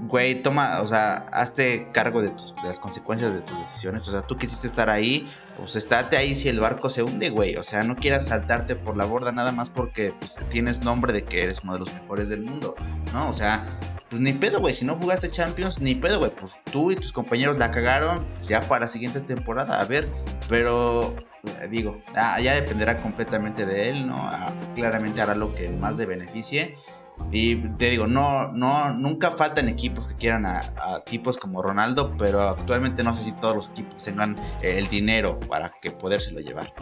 güey, 0.00 0.42
toma, 0.42 0.80
o 0.82 0.86
sea, 0.86 1.26
hazte 1.32 1.88
cargo 1.92 2.22
de, 2.22 2.30
tus, 2.30 2.54
las 2.64 2.78
consecuencias 2.78 3.34
de 3.34 3.40
tus 3.40 3.58
decisiones, 3.58 4.06
o 4.08 4.12
sea, 4.12 4.22
tú 4.22 4.36
quisiste 4.36 4.66
estar 4.66 4.90
ahí, 4.90 5.28
pues 5.56 5.76
estate 5.76 6.16
ahí 6.16 6.34
si 6.34 6.48
el 6.48 6.60
barco 6.60 6.90
se 6.90 7.02
hunde, 7.02 7.30
güey, 7.30 7.56
o 7.56 7.62
sea, 7.62 7.82
no 7.82 7.96
quieras 7.96 8.26
saltarte 8.26 8.76
por 8.76 8.96
la 8.96 9.04
borda 9.04 9.32
nada 9.32 9.52
más 9.52 9.70
porque 9.70 10.12
pues, 10.18 10.36
tienes 10.50 10.84
nombre 10.84 11.12
de 11.12 11.24
que 11.24 11.44
eres 11.44 11.60
uno 11.64 11.74
de 11.74 11.78
los 11.80 11.92
mejores 11.92 12.28
del 12.28 12.42
mundo, 12.42 12.74
¿no? 13.12 13.28
O 13.28 13.32
sea, 13.32 13.64
pues 14.08 14.22
ni 14.22 14.32
pedo, 14.32 14.60
güey. 14.60 14.72
Si 14.72 14.84
no 14.84 14.96
jugaste 14.96 15.30
Champions, 15.30 15.80
ni 15.80 15.94
pedo, 15.94 16.18
güey. 16.18 16.30
Pues 16.30 16.54
tú 16.72 16.90
y 16.90 16.96
tus 16.96 17.12
compañeros 17.12 17.58
la 17.58 17.70
cagaron 17.70 18.26
ya 18.46 18.60
para 18.60 18.82
la 18.82 18.88
siguiente 18.88 19.20
temporada. 19.20 19.80
A 19.80 19.84
ver, 19.84 20.08
pero 20.48 21.14
eh, 21.60 21.68
digo, 21.70 22.00
ya 22.14 22.54
dependerá 22.54 23.02
completamente 23.02 23.66
de 23.66 23.90
él, 23.90 24.06
¿no? 24.06 24.16
Ah, 24.16 24.52
claramente 24.74 25.20
hará 25.20 25.34
lo 25.34 25.54
que 25.54 25.68
más 25.68 25.96
le 25.96 26.06
beneficie. 26.06 26.76
Y 27.30 27.56
te 27.56 27.90
digo, 27.90 28.06
no, 28.06 28.52
no, 28.52 28.92
nunca 28.94 29.32
faltan 29.32 29.68
equipos 29.68 30.06
que 30.06 30.14
quieran 30.14 30.46
a, 30.46 30.60
tipos 31.04 31.36
como 31.36 31.62
Ronaldo, 31.62 32.14
pero 32.16 32.48
actualmente 32.48 33.02
no 33.02 33.14
sé 33.14 33.22
si 33.22 33.32
todos 33.32 33.56
los 33.56 33.70
equipos 33.70 34.02
tengan 34.02 34.36
el 34.62 34.88
dinero 34.88 35.38
para 35.40 35.72
que 35.82 35.90
podérselo 35.90 36.40
llevar. 36.40 36.72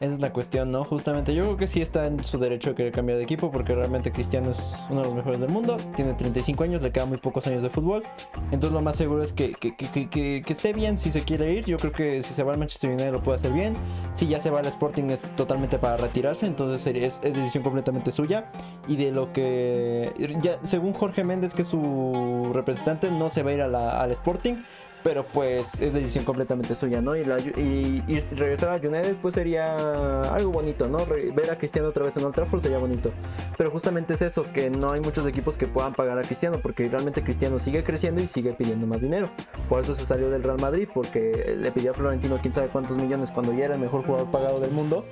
Esa 0.00 0.14
es 0.14 0.20
la 0.20 0.32
cuestión, 0.32 0.70
¿no? 0.70 0.82
Justamente 0.84 1.34
yo 1.34 1.44
creo 1.44 1.56
que 1.58 1.66
sí 1.66 1.82
está 1.82 2.06
en 2.06 2.24
su 2.24 2.38
derecho 2.38 2.70
de 2.70 2.76
querer 2.76 2.92
cambiar 2.92 3.18
de 3.18 3.24
equipo 3.24 3.50
porque 3.50 3.74
realmente 3.74 4.10
Cristiano 4.10 4.50
es 4.50 4.74
uno 4.88 5.02
de 5.02 5.06
los 5.08 5.14
mejores 5.14 5.40
del 5.40 5.50
mundo, 5.50 5.76
tiene 5.94 6.14
35 6.14 6.64
años, 6.64 6.80
le 6.80 6.90
quedan 6.90 7.10
muy 7.10 7.18
pocos 7.18 7.46
años 7.46 7.62
de 7.62 7.68
fútbol, 7.68 8.00
entonces 8.44 8.72
lo 8.72 8.80
más 8.80 8.96
seguro 8.96 9.22
es 9.22 9.34
que, 9.34 9.52
que, 9.52 9.76
que, 9.76 10.08
que, 10.08 10.42
esté 10.48 10.72
bien 10.72 10.96
si 10.96 11.10
se 11.10 11.20
quiere 11.20 11.52
ir, 11.52 11.66
yo 11.66 11.76
creo 11.76 11.92
que 11.92 12.22
si 12.22 12.32
se 12.32 12.42
va 12.42 12.52
al 12.52 12.58
Manchester 12.58 12.92
United 12.92 13.12
lo 13.12 13.22
puede 13.22 13.36
hacer 13.36 13.52
bien, 13.52 13.76
si 14.14 14.26
ya 14.26 14.40
se 14.40 14.48
va 14.48 14.60
al 14.60 14.66
Sporting 14.66 15.10
es 15.10 15.20
totalmente 15.36 15.78
para 15.78 15.98
retirarse, 15.98 16.46
entonces 16.46 16.86
es, 16.86 17.20
es 17.22 17.34
decisión 17.34 17.62
completamente 17.62 18.10
suya. 18.10 18.50
Y 18.88 18.96
de 18.96 19.12
lo 19.12 19.32
que, 19.34 20.12
ya, 20.40 20.58
según 20.64 20.94
Jorge 20.94 21.24
Méndez 21.24 21.52
que 21.52 21.60
es 21.60 21.68
su 21.68 22.50
representante, 22.54 23.10
no 23.10 23.28
se 23.28 23.42
va 23.42 23.50
a 23.50 23.54
ir 23.54 23.60
al 23.60 24.10
Sporting, 24.12 24.54
pero 25.02 25.26
pues 25.26 25.80
es 25.80 25.92
decisión 25.92 26.24
completamente 26.24 26.74
suya, 26.74 27.00
¿no? 27.00 27.16
Y, 27.16 27.22
regresar 27.22 28.70
a 28.70 28.76
United 28.76 29.16
pues 29.20 29.34
sería 29.34 30.22
algo 30.34 30.52
bonito, 30.52 30.88
¿no? 30.88 30.98
ver 31.06 31.50
a 31.50 31.56
Cristiano 31.56 31.88
otra 31.88 32.04
vez 32.04 32.16
en 32.16 32.24
Old 32.24 32.34
Trafford 32.34 32.60
sería 32.60 32.78
bonito. 32.78 33.10
Pero 33.56 33.70
justamente 33.70 34.14
es 34.14 34.22
eso, 34.22 34.44
que 34.52 34.70
no 34.70 34.92
hay 34.92 35.00
muchos 35.00 35.26
equipos 35.26 35.56
que 35.56 35.66
puedan 35.66 35.94
pagar 35.94 36.18
a 36.18 36.22
Cristiano, 36.22 36.58
porque 36.62 36.88
realmente 36.88 37.22
Cristiano 37.22 37.58
sigue 37.58 37.84
creciendo 37.84 38.20
y 38.20 38.26
sigue 38.26 38.52
pidiendo 38.52 38.86
más 38.86 39.00
dinero. 39.00 39.28
Por 39.68 39.80
eso 39.80 39.94
se 39.94 40.04
salió 40.04 40.30
del 40.30 40.42
Real 40.42 40.60
Madrid, 40.60 40.88
porque 40.92 41.56
le 41.58 41.72
pidió 41.72 41.92
a 41.92 41.94
Florentino 41.94 42.38
quién 42.40 42.52
sabe 42.52 42.68
cuántos 42.68 42.96
millones 42.96 43.30
cuando 43.30 43.52
ya 43.52 43.66
era 43.66 43.74
el 43.74 43.80
mejor 43.80 44.04
jugador 44.04 44.30
pagado 44.30 44.60
del 44.60 44.70
mundo. 44.70 45.04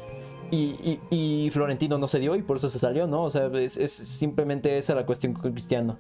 Y, 0.51 1.51
Florentino 1.53 1.99
no 1.99 2.09
se 2.09 2.21
dio 2.21 2.37
y 2.37 2.43
por 2.43 2.57
eso 2.57 2.69
se 2.69 2.79
salió, 2.79 3.07
¿no? 3.07 3.25
O 3.25 3.31
sea, 3.31 3.47
es, 3.55 3.77
es 3.77 3.93
simplemente 3.93 4.79
esa 4.79 4.95
la 4.95 5.05
cuestión 5.07 5.35
con 5.35 5.53
Cristiano. 5.53 5.99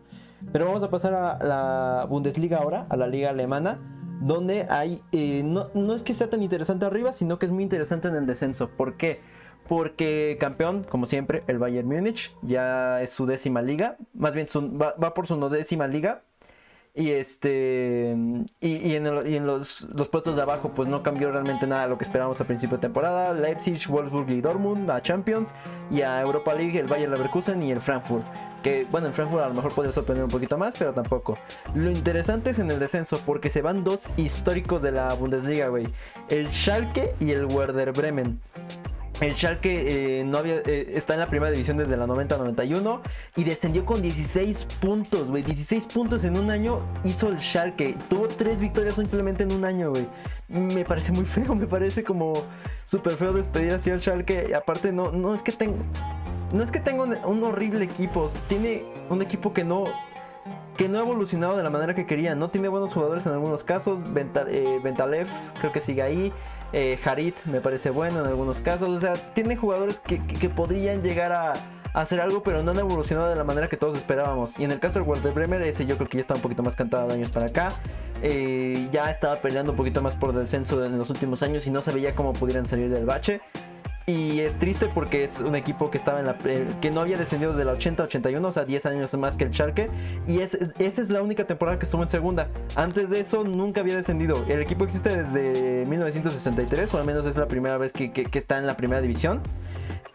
Pero 0.52 0.66
vamos 0.66 0.82
a 0.82 0.90
pasar 0.90 1.14
a 1.14 1.38
la 1.44 2.06
Bundesliga 2.08 2.58
ahora, 2.58 2.86
a 2.88 2.96
la 2.96 3.06
liga 3.06 3.30
alemana, 3.30 3.78
donde 4.20 4.66
hay, 4.70 5.02
eh, 5.12 5.42
no, 5.44 5.66
no, 5.74 5.94
es 5.94 6.02
que 6.02 6.14
sea 6.14 6.30
tan 6.30 6.42
interesante 6.42 6.86
arriba, 6.86 7.12
sino 7.12 7.38
que 7.38 7.46
es 7.46 7.52
muy 7.52 7.62
interesante 7.62 8.08
en 8.08 8.16
el 8.16 8.26
descenso. 8.26 8.68
¿Por 8.68 8.96
qué? 8.96 9.20
Porque 9.68 10.36
campeón, 10.40 10.84
como 10.84 11.06
siempre, 11.06 11.44
el 11.46 11.58
Bayern 11.58 11.86
Múnich, 11.86 12.34
ya 12.42 13.02
es 13.02 13.10
su 13.10 13.26
décima 13.26 13.62
liga, 13.62 13.96
más 14.14 14.34
bien 14.34 14.46
va, 14.80 15.14
por 15.14 15.26
su 15.26 15.36
no 15.36 15.50
décima 15.50 15.86
liga, 15.86 16.22
y 16.94 17.10
este 17.10 18.16
y, 18.60 18.94
en, 18.94 19.46
los, 19.46 19.86
puestos 20.10 20.34
de 20.34 20.42
abajo 20.42 20.72
pues 20.74 20.88
no 20.88 21.02
cambió 21.02 21.30
realmente 21.30 21.66
nada 21.66 21.86
lo 21.86 21.96
que 21.96 22.04
esperábamos 22.04 22.40
a 22.40 22.44
principio 22.44 22.78
de 22.78 22.82
temporada. 22.82 23.34
Leipzig, 23.34 23.86
Wolfsburg 23.88 24.30
y 24.30 24.40
Dortmund 24.40 24.90
a 24.90 25.00
Champions 25.02 25.54
y 25.90 26.00
a 26.00 26.20
Europa 26.22 26.54
League 26.54 26.76
el 26.78 26.86
Bayer 26.86 27.08
Leverkusen 27.08 27.62
y 27.62 27.70
el 27.70 27.80
Frankfurt. 27.80 28.24
Que 28.62 28.86
bueno, 28.90 29.06
en 29.06 29.14
Frankfurt 29.14 29.42
a 29.42 29.48
lo 29.48 29.54
mejor 29.54 29.72
podría 29.72 29.92
sorprender 29.92 30.24
un 30.24 30.30
poquito 30.30 30.58
más, 30.58 30.74
pero 30.78 30.92
tampoco. 30.92 31.38
Lo 31.74 31.90
interesante 31.90 32.50
es 32.50 32.58
en 32.58 32.70
el 32.70 32.78
descenso 32.78 33.20
porque 33.24 33.50
se 33.50 33.62
van 33.62 33.84
dos 33.84 34.10
históricos 34.16 34.82
de 34.82 34.92
la 34.92 35.14
Bundesliga, 35.14 35.68
güey. 35.68 35.86
El 36.28 36.50
Schalke 36.50 37.14
y 37.20 37.30
el 37.30 37.46
Werder 37.46 37.92
Bremen. 37.92 38.40
El 39.20 39.34
Schalke 39.34 40.20
eh, 40.20 40.24
no 40.24 40.38
había, 40.38 40.62
eh, 40.64 40.92
está 40.94 41.14
en 41.14 41.20
la 41.20 41.28
primera 41.28 41.50
división 41.50 41.76
desde 41.76 41.96
la 41.96 42.06
90-91 42.06 43.00
y 43.34 43.42
descendió 43.44 43.84
con 43.84 44.00
16 44.00 44.64
puntos, 44.80 45.28
güey. 45.28 45.42
16 45.42 45.86
puntos 45.86 46.22
en 46.22 46.38
un 46.38 46.50
año 46.50 46.80
hizo 47.02 47.28
el 47.28 47.38
Schalke. 47.38 47.96
Tuvo 48.08 48.28
tres 48.28 48.60
victorias 48.60 48.94
simplemente 48.94 49.42
en 49.42 49.52
un 49.52 49.64
año, 49.64 49.90
güey. 49.90 50.06
Me 50.48 50.84
parece 50.84 51.10
muy 51.10 51.24
feo, 51.24 51.54
me 51.56 51.66
parece 51.66 52.04
como 52.04 52.44
súper 52.84 53.14
feo 53.14 53.32
despedir 53.32 53.72
así 53.72 53.90
al 53.90 54.00
Schalke. 54.00 54.54
Aparte, 54.54 54.92
no, 54.92 55.10
no 55.10 55.34
es 55.34 55.42
que 55.42 55.50
tenga, 55.50 55.82
no 56.52 56.62
es 56.62 56.70
que 56.70 56.80
tenga 56.80 57.04
un, 57.04 57.44
horrible 57.44 57.84
equipo. 57.84 58.28
Tiene 58.48 58.84
un 59.10 59.22
equipo 59.22 59.52
que 59.52 59.64
no, 59.64 59.84
que 60.76 60.88
no 60.88 60.98
ha 60.98 61.00
evolucionado 61.00 61.56
de 61.56 61.62
la 61.62 61.70
manera 61.70 61.94
que 61.94 62.06
quería. 62.06 62.34
No 62.34 62.50
tiene 62.50 62.68
buenos 62.68 62.92
jugadores 62.92 63.26
en 63.26 63.32
algunos 63.32 63.64
casos. 63.64 64.00
Eh, 64.48 64.80
Ventalev 64.82 65.28
creo 65.60 65.72
que 65.72 65.80
sigue 65.80 66.02
ahí. 66.02 66.32
Eh, 66.72 66.98
Harit 67.04 67.44
me 67.46 67.60
parece 67.60 67.90
bueno 67.90 68.20
en 68.20 68.26
algunos 68.26 68.60
casos. 68.60 68.88
O 68.88 69.00
sea, 69.00 69.14
tiene 69.34 69.56
jugadores 69.56 70.00
que, 70.00 70.18
podrían 70.48 71.02
llegar 71.02 71.32
a, 71.32 71.52
hacer 71.94 72.20
algo, 72.20 72.42
pero 72.42 72.62
no 72.62 72.70
han 72.70 72.78
evolucionado 72.78 73.28
de 73.28 73.36
la 73.36 73.44
manera 73.44 73.68
que 73.68 73.76
todos 73.76 73.96
esperábamos. 73.96 74.58
Y 74.58 74.64
en 74.64 74.72
el 74.72 74.80
caso 74.80 74.98
del 74.98 75.08
Walter 75.08 75.32
Bremer, 75.32 75.62
ese 75.62 75.84
yo 75.84 75.96
creo 75.96 76.08
que 76.08 76.18
ya 76.18 76.22
está 76.22 76.34
un 76.34 76.40
poquito 76.40 76.62
más 76.62 76.76
cantado 76.76 77.08
de 77.08 77.14
años 77.14 77.30
para 77.30 77.46
acá. 77.46 77.72
Eh, 78.22 78.88
ya 78.90 79.10
estaba 79.10 79.36
peleando 79.36 79.72
un 79.72 79.76
poquito 79.76 80.02
más 80.02 80.14
por 80.14 80.32
descenso 80.32 80.84
en 80.84 80.98
los 80.98 81.08
últimos 81.10 81.42
años 81.42 81.66
y 81.66 81.70
no 81.70 81.82
sabía 81.82 82.14
cómo 82.14 82.32
pudieran 82.32 82.66
salir 82.66 82.88
del 82.88 83.06
bache. 83.06 83.40
Y 84.08 84.40
es 84.40 84.58
triste 84.58 84.88
porque 84.94 85.22
es 85.22 85.40
un 85.40 85.54
equipo 85.54 85.90
que 85.90 85.98
estaba 85.98 86.18
en 86.18 86.24
la 86.24 86.38
que 86.80 86.90
no 86.90 87.02
había 87.02 87.18
descendido 87.18 87.52
de 87.52 87.66
la 87.66 87.72
80 87.72 88.04
81, 88.04 88.48
o 88.48 88.52
sea, 88.52 88.64
10 88.64 88.86
años 88.86 89.14
más 89.18 89.36
que 89.36 89.44
el 89.44 89.52
Schalke. 89.52 89.90
Y 90.26 90.40
esa 90.40 90.56
es 90.78 91.10
la 91.10 91.20
única 91.20 91.44
temporada 91.44 91.78
que 91.78 91.84
estuvo 91.84 92.02
en 92.02 92.08
segunda. 92.08 92.48
Antes 92.74 93.10
de 93.10 93.20
eso 93.20 93.44
nunca 93.44 93.82
había 93.82 93.96
descendido. 93.96 94.42
El 94.48 94.62
equipo 94.62 94.86
existe 94.86 95.14
desde 95.14 95.84
1963, 95.84 96.94
o 96.94 96.98
al 96.98 97.04
menos 97.04 97.26
es 97.26 97.36
la 97.36 97.48
primera 97.48 97.76
vez 97.76 97.92
que, 97.92 98.10
está 98.32 98.56
en 98.56 98.66
la 98.66 98.78
primera 98.78 99.02
división. 99.02 99.42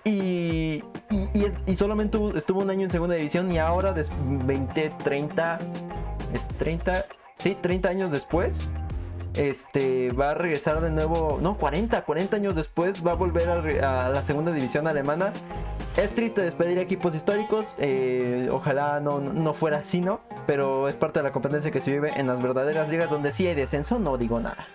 Y, 0.03 0.83
y, 1.67 1.75
solamente 1.75 2.17
estuvo 2.35 2.61
un 2.61 2.71
año 2.71 2.81
en 2.81 2.89
segunda 2.89 3.13
división 3.13 3.51
y 3.51 3.59
ahora, 3.59 3.93
de 3.93 4.07
20, 4.25 4.91
30, 5.03 5.59
es 6.33 6.47
30, 6.57 7.05
sí, 7.37 7.55
30 7.61 7.89
años 7.89 8.11
después, 8.11 8.73
este 9.35 10.11
va 10.11 10.31
a 10.31 10.33
regresar 10.33 10.81
de 10.81 10.89
nuevo, 10.91 11.39
no, 11.41 11.57
40, 11.57 12.03
40 12.03 12.35
años 12.35 12.55
después 12.55 13.05
va 13.05 13.11
a 13.11 13.15
volver 13.15 13.49
a, 13.49 14.09
la 14.09 14.23
segunda 14.23 14.51
división 14.51 14.87
alemana. 14.87 15.33
Es 15.97 16.13
triste 16.15 16.41
despedir 16.41 16.77
equipos 16.79 17.15
históricos, 17.15 17.75
eh, 17.79 18.49
ojalá 18.51 18.99
no, 18.99 19.19
no 19.19 19.53
fuera 19.53 19.77
así, 19.77 20.01
¿no? 20.01 20.21
Pero 20.47 20.87
es 20.87 20.95
parte 20.95 21.19
de 21.19 21.23
la 21.23 21.31
competencia 21.31 21.71
que 21.71 21.81
se 21.81 21.91
vive 21.91 22.11
en 22.15 22.27
las 22.27 22.41
verdaderas 22.41 22.89
ligas 22.89 23.09
donde 23.09 23.31
sí 23.31 23.47
hay 23.47 23.55
descenso, 23.55 23.99
no 23.99 24.17
digo 24.17 24.39
nada. 24.39 24.67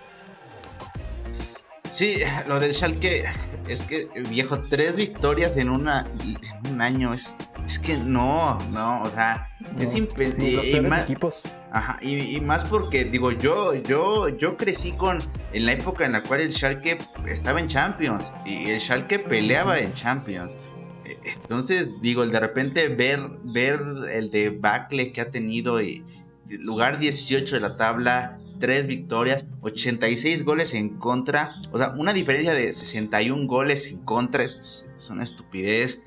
Sí, 1.90 2.18
lo 2.46 2.60
del 2.60 2.74
Schalke 2.74 3.24
es 3.68 3.82
que 3.82 4.08
viejo 4.28 4.60
tres 4.68 4.94
victorias 4.94 5.56
en 5.56 5.70
una 5.70 6.06
en 6.22 6.72
un 6.74 6.80
año 6.80 7.14
es 7.14 7.34
es 7.68 7.78
que 7.78 7.98
no, 7.98 8.58
no, 8.70 9.02
o 9.02 9.10
sea, 9.10 9.50
es 9.78 9.94
impensable. 9.94 10.70
Y, 10.70 10.80
más, 10.80 11.02
equipos. 11.02 11.42
Ajá, 11.70 11.98
y, 12.00 12.40
más 12.40 12.64
porque, 12.64 13.04
digo, 13.04 13.30
yo, 13.30 13.74
yo, 13.74 14.30
yo 14.30 14.56
crecí 14.56 14.92
con, 14.92 15.18
en 15.52 15.66
la 15.66 15.72
época 15.72 16.06
en 16.06 16.12
la 16.12 16.22
cual 16.22 16.40
el 16.40 16.50
Schalke 16.50 16.96
estaba 17.26 17.60
en 17.60 17.68
Champions, 17.68 18.32
y 18.46 18.70
el 18.70 18.80
Schalke 18.80 19.18
peleaba 19.18 19.78
en 19.78 19.92
Champions. 19.92 20.56
E, 21.04 21.18
entonces, 21.24 21.90
digo, 22.00 22.26
de 22.26 22.40
repente 22.40 22.88
ver, 22.88 23.20
ver 23.44 23.80
el 24.12 24.30
debacle 24.30 25.12
que 25.12 25.20
ha 25.20 25.30
tenido, 25.30 25.82
y 25.82 26.02
lugar 26.48 26.98
18 26.98 27.54
de 27.54 27.60
la 27.60 27.76
tabla, 27.76 28.38
3 28.60 28.86
victorias, 28.86 29.46
86 29.60 30.42
goles 30.42 30.72
en 30.72 30.96
contra, 30.98 31.54
o 31.70 31.76
sea, 31.76 31.90
una 31.98 32.14
diferencia 32.14 32.54
de 32.54 32.72
61 32.72 33.46
goles 33.46 33.92
en 33.92 33.98
contra 33.98 34.42
es, 34.42 34.88
es 34.96 35.10
una 35.10 35.22
estupidez 35.22 36.00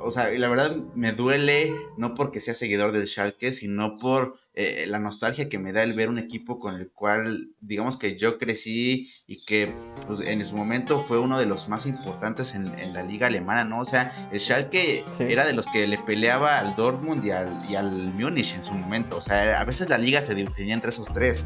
o 0.00 0.10
sea, 0.10 0.30
la 0.30 0.48
verdad 0.48 0.76
me 0.94 1.12
duele 1.12 1.74
no 1.96 2.14
porque 2.14 2.40
sea 2.40 2.54
seguidor 2.54 2.92
del 2.92 3.06
Schalke, 3.06 3.52
sino 3.52 3.96
por 3.98 4.38
eh, 4.54 4.84
la 4.86 4.98
nostalgia 4.98 5.48
que 5.48 5.58
me 5.58 5.72
da 5.72 5.82
el 5.82 5.94
ver 5.94 6.08
un 6.08 6.18
equipo 6.18 6.58
con 6.58 6.74
el 6.74 6.90
cual, 6.90 7.50
digamos 7.60 7.96
que 7.96 8.16
yo 8.18 8.38
crecí 8.38 9.10
y 9.26 9.44
que 9.44 9.72
pues, 10.06 10.20
en 10.20 10.44
su 10.46 10.56
momento 10.56 11.00
fue 11.00 11.18
uno 11.18 11.38
de 11.38 11.46
los 11.46 11.68
más 11.68 11.86
importantes 11.86 12.54
en, 12.54 12.66
la 12.92 13.02
liga 13.02 13.26
alemana, 13.26 13.64
¿no? 13.64 13.80
O 13.80 13.84
sea, 13.84 14.12
el 14.32 14.40
Schalke 14.40 15.04
era 15.18 15.46
de 15.46 15.52
los 15.52 15.66
que 15.66 15.86
le 15.86 15.98
peleaba 15.98 16.58
al 16.58 16.74
Dortmund 16.76 17.24
y 17.24 17.30
al, 17.30 17.64
y 17.68 17.76
al 17.76 18.14
Múnich 18.14 18.54
en 18.54 18.62
su 18.62 18.74
momento. 18.74 19.16
O 19.16 19.20
sea, 19.20 19.60
a 19.60 19.64
veces 19.64 19.88
la 19.88 19.98
liga 19.98 20.20
se 20.22 20.34
definía 20.34 20.74
entre 20.74 20.90
esos 20.90 21.08
tres. 21.12 21.44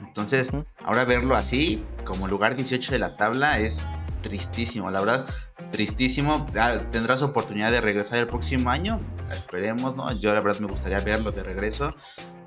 Entonces, 0.00 0.50
ahora 0.82 1.04
verlo 1.04 1.36
así, 1.36 1.84
como 2.04 2.26
lugar 2.26 2.56
18 2.56 2.92
de 2.92 2.98
la 2.98 3.16
tabla, 3.16 3.60
es 3.60 3.86
tristísimo. 4.28 4.90
La 4.90 5.00
verdad, 5.00 5.26
tristísimo. 5.70 6.46
Tendrás 6.92 7.22
oportunidad 7.22 7.72
de 7.72 7.80
regresar 7.80 8.20
el 8.20 8.28
próximo 8.28 8.70
año. 8.70 9.00
Esperemos, 9.30 9.96
¿no? 9.96 10.12
Yo 10.12 10.34
la 10.34 10.40
verdad 10.40 10.60
me 10.60 10.68
gustaría 10.68 11.00
verlo 11.00 11.32
de 11.32 11.42
regreso. 11.42 11.94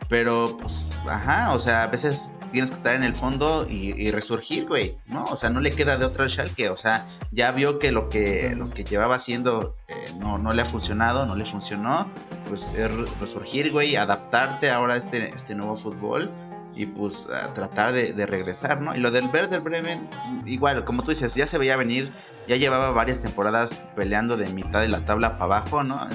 Pero, 0.08 0.58
pues, 0.58 0.74
ajá, 1.08 1.54
o 1.54 1.60
sea, 1.60 1.84
a 1.84 1.88
veces 1.88 2.32
tienes 2.52 2.70
que 2.70 2.76
estar 2.76 2.96
en 2.96 3.04
el 3.04 3.15
fondo 3.15 3.65
y, 3.70 4.12
resurgir, 4.12 4.67
güey, 4.67 4.98
¿no? 5.06 5.24
O 5.24 5.38
sea, 5.38 5.50
no 5.50 5.62
le 5.62 5.72
queda 5.72 5.96
de 5.96 6.04
otra 6.04 6.26
al 6.26 6.30
Schalke, 6.30 6.70
o 6.70 6.76
sea, 6.76 7.06
ya 7.32 7.54
vio 7.54 7.80
que 7.80 7.94
lo 7.94 8.10
que, 8.10 8.54
lo 8.58 8.70
que 8.72 8.84
llevaba 8.84 9.15
haciendo 9.15 9.78
eh, 9.88 9.94
no, 10.20 10.38
no 10.38 10.52
le 10.52 10.63
ha 10.63 10.65
funcionado, 10.65 11.26
no 11.26 11.38
le 11.38 11.46
funcionó, 11.46 12.10
pues 12.50 12.70
es 12.76 12.94
resurgir, 13.22 13.72
güey, 13.72 13.96
adaptarte 13.96 14.70
ahora 14.70 14.96
a 14.96 14.98
este, 14.98 15.34
este 15.34 15.56
nuevo 15.56 15.78
fútbol 15.78 16.30
y 16.74 16.86
pues 16.86 17.28
tratar 17.54 17.94
de, 17.94 18.26
regresar, 18.26 18.82
¿no? 18.82 18.96
Y 18.96 19.00
lo 19.00 19.12
del 19.12 19.26
Werder 19.28 19.60
Bremen, 19.62 20.10
igual, 20.46 20.84
como 20.86 21.04
tú 21.04 21.12
dices, 21.12 21.36
ya 21.36 21.46
se 21.46 21.58
veía 21.58 21.76
venir, 21.76 22.12
ya 22.48 22.56
llevaba 22.56 22.92
varias 22.92 23.20
temporadas 23.20 23.82
peleando 23.96 24.38
de 24.38 24.52
mitad 24.54 24.82
de 24.82 24.88
la 24.88 25.06
tabla 25.06 25.38
para 25.38 25.46
abajo, 25.46 25.84
¿no? 25.84 26.08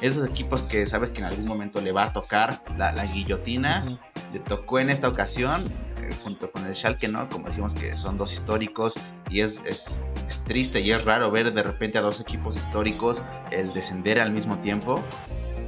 Esos 0.00 0.28
equipos 0.28 0.62
que 0.62 0.86
sabes 0.86 1.10
que 1.10 1.20
en 1.20 1.26
algún 1.26 1.46
momento 1.46 1.80
le 1.80 1.92
va 1.92 2.04
a 2.04 2.12
tocar 2.12 2.62
la, 2.76 2.92
guillotina, 3.06 3.98
le 4.32 4.40
tocó 4.40 4.78
en 4.78 4.90
esta 4.90 5.08
ocasión, 5.08 5.64
eh, 6.02 6.10
junto 6.22 6.50
con 6.50 6.66
el 6.66 6.74
Schalke, 6.74 7.08
¿no? 7.08 7.28
Como 7.30 7.46
decimos 7.46 7.74
que 7.74 7.96
son 7.96 8.18
dos 8.18 8.32
históricos 8.32 8.94
y 9.30 9.40
es, 9.40 9.62
es, 9.64 10.04
triste 10.44 10.80
y 10.80 10.92
es 10.92 11.04
raro 11.04 11.30
ver 11.30 11.52
de 11.52 11.62
repente 11.62 11.98
a 11.98 12.00
dos 12.02 12.20
equipos 12.20 12.56
históricos 12.56 13.22
el 13.50 13.72
descender 13.72 14.20
al 14.20 14.32
mismo 14.32 14.58
tiempo, 14.58 15.02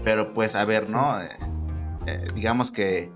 pero 0.05 0.35
pues 0.35 0.55
a 0.55 0.65
ver, 0.65 0.91
¿no? 0.91 1.21
Eh, 1.21 1.31
eh, 2.07 2.27
digamos 2.35 2.71
que 2.71 3.11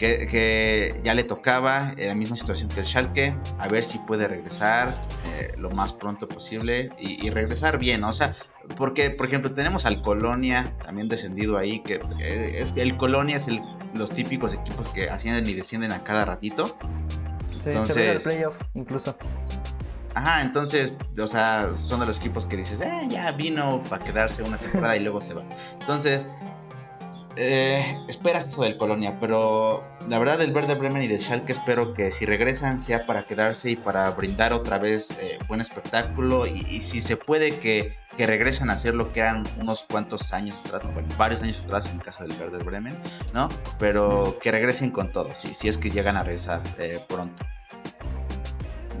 que, 0.00 1.00
ya 1.04 1.14
le 1.14 1.24
tocaba 1.24 1.92
en 1.96 2.08
la 2.08 2.14
misma 2.14 2.36
situación 2.36 2.68
que 2.70 2.80
el 2.80 2.86
Schalke, 2.86 3.34
a 3.58 3.68
ver 3.68 3.84
si 3.84 3.98
puede 3.98 4.26
regresar 4.26 4.94
eh, 5.36 5.52
lo 5.58 5.70
más 5.70 5.92
pronto 5.92 6.26
posible 6.26 6.90
y, 6.98 7.28
regresar 7.30 7.78
bien, 7.78 8.02
o 8.04 8.12
sea, 8.12 8.34
porque 8.76 9.10
por 9.10 9.26
ejemplo 9.26 9.52
tenemos 9.52 9.84
al 9.84 10.00
Colonia 10.02 10.74
también 10.82 11.08
descendido 11.08 11.58
ahí, 11.58 11.82
que 11.82 12.00
eh, 12.18 12.58
es 12.60 12.74
el 12.76 12.96
Colonia 12.96 13.36
es 13.36 13.48
el, 13.48 13.60
los 13.94 14.10
típicos 14.10 14.54
equipos 14.54 14.88
que 14.88 15.10
ascienden 15.10 15.46
y 15.46 15.54
descienden 15.54 15.92
a 15.92 16.02
cada 16.02 16.24
ratito. 16.24 16.78
Sí, 17.60 17.68
entonces, 17.70 17.94
se 17.94 18.00
ve 18.00 18.10
el 18.12 18.22
playoff 18.22 18.58
incluso. 18.74 19.16
Ajá, 20.14 20.40
entonces, 20.40 20.94
o 21.20 21.26
sea, 21.26 21.70
son 21.76 22.00
de 22.00 22.06
los 22.06 22.18
equipos 22.18 22.46
que 22.46 22.56
dices, 22.56 22.80
eh, 22.80 23.06
ya 23.08 23.30
vino 23.32 23.82
para 23.88 24.02
quedarse 24.02 24.42
una 24.42 24.56
temporada 24.56 24.96
y 24.96 25.00
luego 25.00 25.20
se 25.20 25.34
va. 25.34 25.44
Entonces, 25.78 26.26
eh, 27.36 27.96
espera 28.08 28.40
esto 28.40 28.62
del 28.62 28.76
Colonia, 28.76 29.18
pero 29.20 29.84
la 30.08 30.18
verdad 30.18 30.38
del 30.38 30.52
Verde 30.52 30.74
Bremen 30.74 31.02
y 31.02 31.08
del 31.08 31.20
Schalke 31.20 31.52
espero 31.52 31.94
que 31.94 32.10
si 32.10 32.26
regresan 32.26 32.80
sea 32.80 33.06
para 33.06 33.26
quedarse 33.26 33.70
y 33.70 33.76
para 33.76 34.10
brindar 34.10 34.52
otra 34.52 34.78
vez 34.78 35.16
eh, 35.20 35.38
buen 35.46 35.60
espectáculo 35.60 36.46
y, 36.46 36.80
si 36.80 37.00
se 37.00 37.16
puede 37.16 37.58
que, 37.58 37.94
que, 38.16 38.26
regresen 38.26 38.68
a 38.68 38.72
hacer 38.72 38.94
lo 38.94 39.12
que 39.12 39.20
eran 39.20 39.44
unos 39.60 39.84
cuantos 39.84 40.32
años 40.32 40.56
atrás, 40.64 40.82
bueno, 40.92 41.08
varios 41.16 41.42
años 41.42 41.62
atrás 41.64 41.88
en 41.92 41.98
casa 42.00 42.24
del 42.24 42.36
Verde 42.36 42.58
Bremen, 42.64 42.96
¿no? 43.32 43.48
Pero 43.78 44.36
que 44.42 44.50
regresen 44.50 44.90
con 44.90 45.12
todo, 45.12 45.30
si, 45.30 45.54
si 45.54 45.68
es 45.68 45.78
que 45.78 45.90
llegan 45.90 46.16
a 46.16 46.24
regresar 46.24 46.62
eh, 46.78 47.04
pronto. 47.08 47.44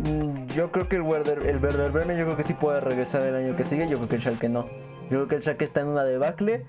Mm, 0.04 0.46
yo 0.46 0.70
creo 0.70 0.88
que 0.88 0.96
el 0.96 1.02
Werder, 1.02 1.46
el 1.46 1.58
Werder 1.58 1.90
Bremen 1.90 2.16
yo 2.16 2.24
creo 2.24 2.36
que 2.36 2.44
sí 2.44 2.54
puede 2.54 2.80
regresar 2.80 3.22
el 3.22 3.34
año 3.34 3.56
que 3.56 3.64
sigue, 3.64 3.88
yo 3.88 3.96
creo 3.96 4.08
que 4.08 4.16
el 4.16 4.22
Schalke 4.22 4.48
no. 4.48 4.68
Yo 5.10 5.16
creo 5.16 5.28
que 5.28 5.34
el 5.34 5.42
Schalke 5.42 5.64
está 5.64 5.80
en 5.80 5.88
una 5.88 6.04
debacle 6.04 6.64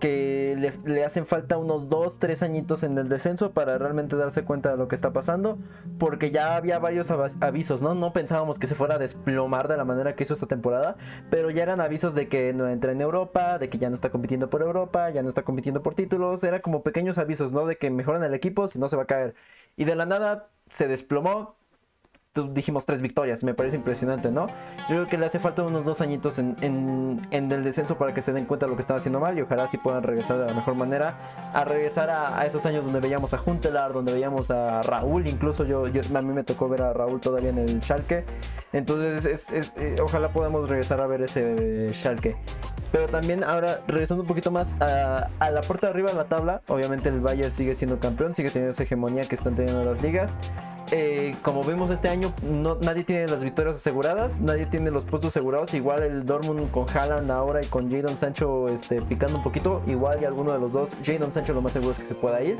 que 0.00 0.72
le, 0.84 1.04
hacen 1.04 1.26
falta 1.26 1.56
unos 1.56 1.88
2, 1.88 2.18
3 2.18 2.42
añitos 2.42 2.82
en 2.82 2.98
el 2.98 3.08
descenso 3.08 3.52
para 3.52 3.78
realmente 3.78 4.16
darse 4.16 4.44
cuenta 4.44 4.70
de 4.70 4.76
lo 4.76 4.88
que 4.88 4.94
está 4.94 5.12
pasando, 5.12 5.58
porque 5.98 6.30
ya 6.30 6.56
había 6.56 6.78
varios 6.78 7.10
avisos, 7.40 7.82
¿no? 7.82 7.94
No 7.94 8.12
pensábamos 8.12 8.58
que 8.58 8.66
se 8.66 8.74
fuera 8.74 8.96
a 8.96 8.98
desplomar 8.98 9.68
de 9.68 9.76
la 9.76 9.84
manera 9.84 10.14
que 10.14 10.24
hizo 10.24 10.34
esta 10.34 10.46
temporada, 10.46 10.96
pero 11.30 11.50
ya 11.50 11.62
eran 11.62 11.80
avisos 11.80 12.14
de 12.14 12.28
que 12.28 12.52
no 12.52 12.68
entra 12.68 12.92
en 12.92 13.00
Europa, 13.00 13.58
de 13.58 13.68
que 13.68 13.78
ya 13.78 13.88
no 13.88 13.94
está 13.94 14.10
compitiendo 14.10 14.50
por 14.50 14.62
Europa, 14.62 15.10
ya 15.10 15.22
no 15.22 15.28
está 15.28 15.42
compitiendo 15.42 15.82
por 15.82 15.94
títulos, 15.94 16.44
era 16.44 16.60
como 16.60 16.82
pequeños 16.82 17.18
avisos, 17.18 17.52
¿no? 17.52 17.66
De 17.66 17.76
que 17.78 17.90
mejoran 17.90 18.22
el 18.24 18.34
equipo, 18.34 18.68
si 18.68 18.78
no 18.78 18.88
se 18.88 18.96
va 18.96 19.04
a 19.04 19.06
caer. 19.06 19.34
Y 19.76 19.84
de 19.84 19.96
la 19.96 20.06
nada 20.06 20.50
se 20.70 20.88
desplomó, 20.88 21.56
dijimos 22.42 22.84
tres 22.84 23.00
victorias, 23.00 23.44
me 23.44 23.54
parece 23.54 23.76
impresionante, 23.76 24.30
¿no? 24.30 24.48
Yo 24.88 24.96
creo 24.96 25.06
que 25.06 25.18
le 25.18 25.26
hace 25.26 25.38
falta 25.38 25.62
unos 25.62 25.84
dos 25.84 26.00
añitos 26.00 26.38
en, 26.38 26.56
en, 26.60 27.52
el 27.52 27.62
descenso 27.62 27.96
para 27.96 28.12
que 28.12 28.22
se 28.22 28.32
den 28.32 28.46
cuenta 28.46 28.66
de 28.66 28.70
lo 28.70 28.76
que 28.76 28.80
están 28.80 28.96
haciendo 28.96 29.20
mal 29.20 29.38
y 29.38 29.42
ojalá 29.42 29.68
sí 29.68 29.78
puedan 29.78 30.02
regresar 30.02 30.38
de 30.38 30.46
la 30.46 30.54
mejor 30.54 30.74
manera, 30.74 31.50
a 31.52 31.64
regresar 31.64 32.10
a, 32.10 32.44
esos 32.46 32.66
años 32.66 32.84
donde 32.84 33.00
veíamos 33.00 33.34
a 33.34 33.38
Juntelar, 33.38 33.92
donde 33.92 34.12
veíamos 34.12 34.50
a 34.50 34.82
Raúl, 34.82 35.28
incluso 35.28 35.64
yo, 35.64 35.84
a 35.84 36.22
mí 36.22 36.32
me 36.32 36.42
tocó 36.42 36.68
ver 36.68 36.82
a 36.82 36.92
Raúl 36.92 37.20
todavía 37.20 37.50
en 37.50 37.58
el 37.58 37.82
Schalke, 37.82 38.24
entonces 38.72 39.50
es, 39.50 39.72
eh, 39.76 39.96
ojalá 40.02 40.32
podamos 40.32 40.68
regresar 40.68 41.00
a 41.00 41.06
ver 41.06 41.22
ese 41.22 41.92
Schalke. 41.92 42.36
Pero 42.90 43.06
también 43.08 43.42
ahora, 43.42 43.80
regresando 43.88 44.22
un 44.22 44.28
poquito 44.28 44.52
más 44.52 44.80
a, 44.80 45.28
a 45.40 45.50
la 45.50 45.62
parte 45.62 45.86
de 45.86 45.90
arriba 45.90 46.10
de 46.10 46.16
la 46.16 46.26
tabla, 46.26 46.62
obviamente 46.68 47.08
el 47.08 47.20
Bayern 47.20 47.50
sigue 47.50 47.74
siendo 47.74 47.98
campeón, 47.98 48.34
sigue 48.34 48.50
teniendo 48.50 48.70
esa 48.70 48.84
hegemonía 48.84 49.24
que 49.24 49.34
están 49.34 49.56
teniendo 49.56 49.84
las 49.84 50.00
ligas. 50.00 50.38
Eh, 50.90 51.34
como 51.42 51.62
vemos 51.64 51.90
este 51.90 52.08
año, 52.08 52.32
nadie 52.82 53.04
tiene 53.04 53.26
las 53.26 53.42
victorias 53.42 53.76
aseguradas, 53.76 54.38
nadie 54.38 54.66
tiene 54.66 54.90
los 54.90 55.04
puestos 55.04 55.28
asegurados. 55.28 55.72
Igual 55.74 56.02
el 56.02 56.26
Dortmund 56.26 56.70
con 56.70 56.86
Haaland 56.88 57.30
ahora 57.30 57.60
y 57.62 57.66
con 57.66 57.90
Jadon 57.90 58.16
Sancho 58.16 58.68
este, 58.68 59.00
picando 59.02 59.38
un 59.38 59.42
poquito. 59.42 59.82
Igual 59.86 60.22
y 60.22 60.24
alguno 60.24 60.52
de 60.52 60.58
los 60.58 60.72
dos. 60.72 60.96
Jadon 61.04 61.32
Sancho 61.32 61.54
lo 61.54 61.62
más 61.62 61.72
seguro 61.72 61.92
es 61.92 61.98
que 61.98 62.06
se 62.06 62.14
pueda 62.14 62.42
ir. 62.42 62.58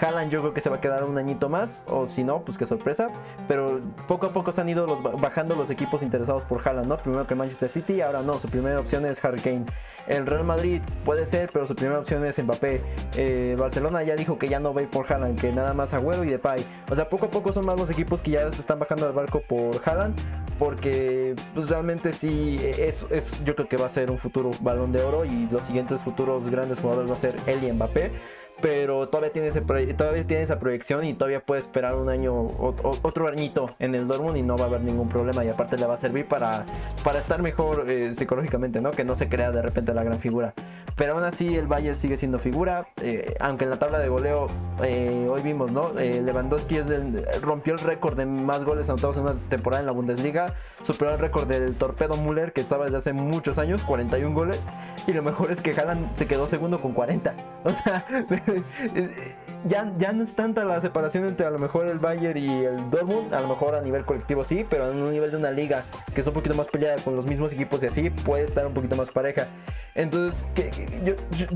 Haaland 0.00 0.30
yo 0.30 0.40
creo 0.40 0.54
que 0.54 0.60
se 0.60 0.70
va 0.70 0.76
a 0.76 0.80
quedar 0.80 1.04
un 1.04 1.18
añito 1.18 1.48
más. 1.48 1.84
O 1.88 2.06
si 2.06 2.22
no, 2.24 2.40
pues 2.42 2.58
qué 2.58 2.66
sorpresa. 2.66 3.08
Pero 3.48 3.80
poco 4.06 4.26
a 4.26 4.32
poco 4.32 4.52
se 4.52 4.60
han 4.60 4.68
ido 4.68 4.86
bajando 5.18 5.54
los 5.54 5.70
equipos 5.70 6.02
interesados 6.02 6.44
por 6.44 6.66
Haaland, 6.66 6.88
¿no? 6.88 6.96
Primero 6.98 7.26
que 7.26 7.34
Manchester 7.34 7.68
City, 7.68 8.00
ahora 8.00 8.22
no. 8.22 8.38
Su 8.38 8.48
primera 8.48 8.78
opción 8.78 9.04
es 9.06 9.24
Harry 9.24 9.40
Kane. 9.40 9.64
El 10.06 10.26
Real 10.26 10.44
Madrid 10.44 10.82
puede 11.04 11.24
ser, 11.26 11.50
pero 11.52 11.66
su 11.66 11.74
primera 11.74 11.98
opción 11.98 12.24
es 12.24 12.42
Mbappé. 12.42 12.82
Eh, 13.16 13.56
Barcelona 13.58 14.02
ya 14.02 14.14
dijo 14.14 14.38
que 14.38 14.48
ya 14.48 14.60
no 14.60 14.74
va 14.74 14.80
a 14.80 14.84
ir 14.84 14.90
por 14.90 15.10
Haaland, 15.10 15.40
que 15.40 15.50
nada 15.50 15.72
más 15.72 15.94
Agüero 15.94 16.24
y 16.24 16.28
Depay. 16.28 16.64
O 16.90 16.94
sea, 16.94 17.08
poco 17.08 17.26
a 17.26 17.30
poco 17.30 17.52
son 17.52 17.63
más 17.64 17.78
los 17.78 17.90
equipos 17.90 18.22
que 18.22 18.32
ya 18.32 18.52
se 18.52 18.60
están 18.60 18.78
bajando 18.78 19.06
al 19.06 19.12
barco 19.12 19.40
por 19.40 19.80
Haaland. 19.84 20.18
Porque 20.58 21.34
pues 21.52 21.68
realmente 21.68 22.12
sí, 22.12 22.58
es, 22.62 23.04
es, 23.10 23.44
yo 23.44 23.56
creo 23.56 23.68
que 23.68 23.76
va 23.76 23.86
a 23.86 23.88
ser 23.88 24.12
un 24.12 24.18
futuro 24.18 24.52
balón 24.60 24.92
de 24.92 25.02
oro 25.02 25.24
y 25.24 25.48
los 25.50 25.64
siguientes 25.64 26.04
futuros 26.04 26.48
grandes 26.48 26.78
jugadores 26.78 27.10
va 27.10 27.14
a 27.14 27.18
ser 27.18 27.34
él 27.46 27.64
y 27.64 27.72
Mbappé 27.72 28.12
pero 28.60 29.08
todavía 29.08 29.32
tiene, 29.32 29.50
todavía 29.50 30.26
tiene 30.26 30.42
esa 30.42 30.58
proyección 30.58 31.04
y 31.04 31.14
todavía 31.14 31.40
puede 31.40 31.60
esperar 31.60 31.96
un 31.96 32.08
año, 32.08 32.34
otro 32.58 33.28
añito 33.28 33.74
en 33.78 33.94
el 33.94 34.06
Dortmund 34.06 34.36
y 34.36 34.42
no 34.42 34.56
va 34.56 34.64
a 34.64 34.68
haber 34.68 34.80
ningún 34.80 35.08
problema 35.08 35.44
y 35.44 35.48
aparte 35.48 35.76
le 35.76 35.86
va 35.86 35.94
a 35.94 35.96
servir 35.96 36.26
para, 36.26 36.64
para 37.02 37.18
estar 37.18 37.42
mejor 37.42 37.90
eh, 37.90 38.14
psicológicamente, 38.14 38.80
¿no? 38.80 38.92
Que 38.92 39.04
no 39.04 39.16
se 39.16 39.28
crea 39.28 39.50
de 39.50 39.62
repente 39.62 39.92
la 39.92 40.04
gran 40.04 40.18
figura. 40.18 40.54
pero 40.96 41.14
aún 41.14 41.24
así 41.24 41.56
el 41.56 41.66
Bayern 41.66 41.96
sigue 41.96 42.16
siendo 42.16 42.38
figura, 42.38 42.86
eh, 43.00 43.34
aunque 43.40 43.64
en 43.64 43.70
la 43.70 43.78
tabla 43.78 43.98
de 43.98 44.08
goleo 44.08 44.48
eh, 44.82 45.26
hoy 45.30 45.42
vimos, 45.42 45.72
¿no? 45.72 45.92
Lewandowski 45.92 46.76
es 46.76 46.90
el, 46.90 47.24
rompió 47.42 47.74
el 47.74 47.80
récord 47.80 48.16
de 48.16 48.26
más 48.26 48.64
goles 48.64 48.88
anotados 48.88 49.16
en 49.16 49.24
una 49.24 49.34
temporada 49.48 49.80
en 49.80 49.86
la 49.86 49.92
Bundesliga, 49.92 50.54
superó 50.82 51.12
el 51.12 51.18
récord 51.18 51.46
del 51.48 51.74
Torpedo 51.76 52.16
Müller 52.16 52.52
que 52.52 52.60
estaba 52.60 52.84
desde 52.84 52.98
hace 52.98 53.12
muchos 53.12 53.58
años, 53.58 53.82
41 53.84 54.34
goles, 54.34 54.66
y 55.06 55.12
lo 55.12 55.22
mejor 55.22 55.50
es 55.50 55.60
que 55.60 55.72
Haaland 55.72 56.14
se 56.14 56.26
quedó 56.26 56.46
segundo 56.46 56.80
con 56.80 56.92
40. 56.92 57.34
O 57.64 57.72
sea, 57.72 58.04
ya, 59.64 59.92
ya 59.96 60.12
no 60.12 60.22
es 60.22 60.34
tanta 60.34 60.64
la 60.64 60.80
separación 60.80 61.24
entre 61.24 61.46
a 61.46 61.50
lo 61.50 61.58
mejor 61.58 61.86
el 61.86 61.98
Bayern 61.98 62.38
y 62.38 62.64
el 62.64 62.90
Dortmund, 62.90 63.32
a 63.34 63.40
lo 63.40 63.48
mejor 63.48 63.74
a 63.74 63.80
nivel 63.80 64.04
colectivo 64.04 64.44
sí, 64.44 64.66
pero 64.68 64.90
en 64.90 64.98
un 64.98 65.12
nivel 65.12 65.30
de 65.30 65.36
una 65.36 65.50
liga 65.50 65.84
que 66.14 66.20
es 66.20 66.26
un 66.26 66.34
poquito 66.34 66.54
más 66.54 66.66
peleada 66.68 66.96
con 67.02 67.16
los 67.16 67.26
mismos 67.26 67.52
equipos 67.52 67.82
y 67.82 67.86
así, 67.86 68.10
puede 68.10 68.44
estar 68.44 68.66
un 68.66 68.74
poquito 68.74 68.96
más 68.96 69.10
pareja. 69.10 69.46
Entonces, 69.94 70.44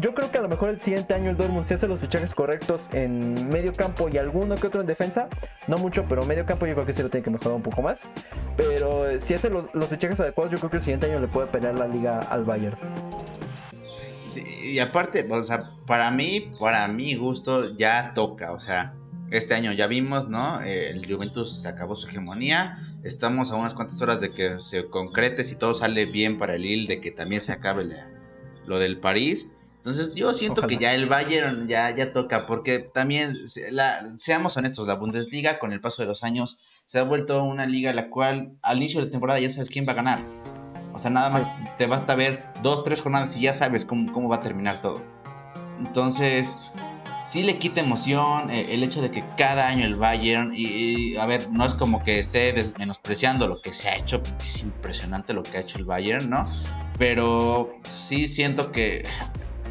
yo, 0.01 0.15
creo 0.15 0.31
que 0.31 0.39
a 0.39 0.41
lo 0.41 0.49
mejor 0.49 0.69
el 0.69 0.81
siguiente 0.81 1.13
año 1.13 1.31
el 1.31 1.37
Dortmund 1.37 1.65
si 1.65 1.75
hace 1.75 1.89
los 1.89 2.01
fichajes 2.01 2.35
correctos 2.35 2.89
en 2.93 3.49
medio 3.49 3.73
campo 3.73 4.09
y 4.09 4.17
alguno 4.17 4.55
que 4.55 4.69
otro 4.69 4.81
en 4.81 4.87
defensa, 4.87 5.29
no 5.67 5.77
mucho, 5.77 6.05
pero 6.09 6.25
medio 6.25 6.47
campo 6.47 6.67
yo 6.67 6.75
creo 6.75 6.87
que 6.87 6.93
sí 6.93 7.03
lo 7.03 7.11
tiene 7.11 7.25
que 7.25 7.31
mejorar 7.31 7.57
un 7.57 7.63
poco 7.63 7.83
más. 7.83 8.09
Pero 8.57 9.09
eh, 9.09 9.19
si 9.19 9.35
hace 9.35 9.51
los, 9.51 9.69
los 9.75 9.87
fichajes 9.87 10.21
adecuados, 10.21 10.53
yo 10.53 10.59
creo 10.59 10.71
que 10.71 10.77
el 10.77 10.83
siguiente 10.83 11.07
año 11.07 11.19
le 11.19 11.27
puede 11.27 11.49
pelear 11.49 11.75
la 11.75 11.89
liga 11.89 12.21
al 12.21 12.45
Bayern 12.45 12.79
y 14.37 14.79
aparte, 14.79 15.27
o 15.31 15.45
sea, 15.45 15.71
para 15.87 16.11
mí, 16.11 16.53
para 16.59 16.87
mi 16.89 17.15
gusto, 17.15 17.77
ya 17.77 18.13
toca, 18.15 18.53
o 18.53 18.61
sea, 18.61 18.95
este 19.31 19.55
año 19.55 19.73
ya 19.73 19.87
vimos, 19.87 20.29
¿no? 20.29 20.61
el 20.63 21.05
Juventus 21.07 21.63
se 21.63 21.69
acabó 21.69 21.95
su 21.95 22.09
hegemonía. 22.09 22.79
Estamos 23.05 23.51
a 23.51 23.57
unas 23.57 23.75
cuantas 23.75 24.01
horas 24.01 24.21
de 24.21 24.33
que 24.33 24.61
se 24.61 24.89
concrete, 24.89 25.45
si 25.45 25.57
todo 25.57 25.75
sale 25.75 26.07
bien 26.07 26.39
para 26.39 26.55
el 26.55 26.63
Lille, 26.63 26.89
de 26.89 27.01
que 27.01 27.11
también 27.11 27.41
se 27.41 27.53
acabe 27.53 27.89
lo 28.67 28.79
del 28.79 28.99
París. 28.99 29.49
Entonces 29.77 30.15
yo 30.15 30.35
siento 30.35 30.67
que 30.67 30.77
ya 30.77 30.95
el 30.95 31.07
Bayern 31.07 31.69
ya, 31.69 31.95
ya 31.95 32.13
toca, 32.13 32.47
porque 32.47 32.81
también, 32.81 33.35
seamos 34.17 34.57
honestos, 34.57 34.87
la 34.87 34.95
Bundesliga 34.95 35.59
con 35.59 35.73
el 35.73 35.81
paso 35.81 36.03
de 36.03 36.09
los 36.09 36.25
años 36.25 36.59
se 36.87 36.99
ha 36.99 37.05
vuelto 37.05 37.43
una 37.45 37.65
liga 37.65 37.93
la 37.93 38.11
cual 38.11 38.53
al 38.63 38.79
inicio 38.79 39.03
de 39.03 39.11
temporada 39.11 39.41
ya 39.41 39.51
sabes 39.51 39.71
quién 39.71 39.87
va 39.87 39.93
a 39.93 39.97
ganar. 39.97 40.19
O 40.99 41.01
sea, 41.01 41.13
nada 41.13 41.31
más 41.31 41.77
te 41.79 41.87
basta 41.87 42.17
ver 42.17 42.43
dos, 42.61 42.83
tres 42.83 43.01
jornadas 43.01 43.37
y 43.37 43.43
ya 43.43 43.53
sabes 43.53 43.85
cómo, 43.85 44.29
va 44.29 44.37
a 44.39 44.41
terminar 44.41 44.81
todo. 44.81 45.01
Entonces, 45.79 46.59
sí 47.25 47.45
le 47.45 47.61
quita 47.61 47.79
emoción 47.79 48.51
eh, 48.51 48.75
el 48.75 48.83
hecho 48.83 49.01
de 49.01 49.13
que 49.13 49.23
cada 49.37 49.69
año 49.69 49.87
el 49.87 49.95
Bayern, 49.95 50.53
y, 50.53 51.17
a 51.17 51.25
ver, 51.25 51.53
no 51.53 51.65
es 51.65 51.77
como 51.77 52.03
que 52.03 52.19
esté 52.19 52.53
menospreciando 52.81 53.47
lo 53.47 53.63
que 53.63 53.73
se 53.73 53.89
ha 53.89 53.97
hecho, 53.97 54.21
porque 54.21 54.49
es 54.49 54.61
impresionante 54.61 55.33
lo 55.33 55.45
que 55.45 55.59
ha 55.59 55.61
hecho 55.61 55.79
el 55.79 55.85
Bayern, 55.85 56.29
¿no? 56.29 56.53
Pero 56.99 57.77
sí 57.85 58.27
siento 58.27 58.73
que 58.73 59.05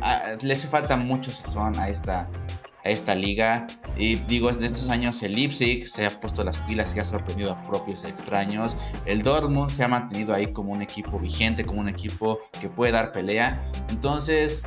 ah, 0.02 0.38
le 0.42 0.54
hace 0.54 0.70
falta 0.70 0.96
mucho 0.96 1.30
sazón 1.30 1.78
a 1.78 1.90
esta, 1.90 2.30
esta 2.90 3.16
liga. 3.16 3.68
Y 3.98 4.16
digo, 4.16 4.50
en 4.50 4.64
estos 4.64 4.90
años 4.90 5.22
el 5.24 5.34
Leipzig 5.34 5.88
se 5.88 6.06
ha 6.06 6.10
puesto 6.10 6.44
las 6.44 6.60
pilas 6.60 6.96
y 6.96 7.00
ha 7.00 7.06
sorprendido 7.06 7.52
a 7.52 7.68
propios 7.68 8.04
extraños. 8.04 8.78
El 9.06 9.24
Dortmund 9.24 9.70
se 9.70 9.84
ha 9.84 9.88
mantenido 9.88 10.34
ahí 10.34 10.48
como 10.48 10.72
un 10.72 10.82
equipo 10.82 11.20
vigente, 11.20 11.66
como 11.66 11.82
un 11.82 11.90
equipo 11.90 12.40
que 12.60 12.70
puede 12.70 12.92
dar 12.92 13.12
pelea. 13.12 13.64
Entonces, 13.90 14.64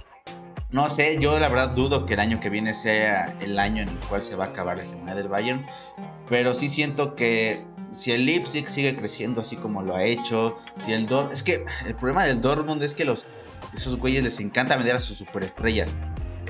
no 0.71 0.89
sé, 0.91 1.19
yo 1.21 1.39
la 1.39 1.49
verdad 1.49 1.71
dudo 1.71 2.07
que 2.07 2.15
el 2.15 2.21
año 2.21 2.41
que 2.41 2.49
viene 2.49 2.75
sea 2.75 3.37
el 3.41 3.59
año 3.59 3.83
en 3.83 3.89
el 3.89 3.99
cual 4.09 4.23
se 4.23 4.37
va 4.37 4.47
a 4.47 4.49
acabar 4.49 4.77
la 4.77 4.85
hegemonía 4.85 5.15
del 5.15 5.29
Bayern. 5.29 5.67
Pero 6.29 6.55
sí 6.55 6.69
siento 6.69 7.17
que 7.17 7.65
si 7.93 8.13
el 8.13 8.25
Leipzig 8.27 8.69
sigue 8.69 8.97
creciendo 8.97 9.41
así 9.41 9.57
como 9.57 9.83
lo 9.83 9.97
ha 9.97 10.05
hecho, 10.05 10.57
si 10.85 10.93
el 10.93 11.07
Dortmund... 11.07 11.35
Es 11.35 11.43
que 11.43 11.65
el 11.87 11.95
problema 11.95 12.25
del 12.25 12.41
Dortmund 12.41 12.83
es 12.83 12.95
que 12.95 13.05
los 13.05 13.27
esos 13.75 13.97
güeyes 13.97 14.25
les 14.25 14.41
encanta 14.41 14.77
vender 14.77 14.97
a 14.97 15.01
sus 15.01 15.19
superestrellas. 15.19 15.95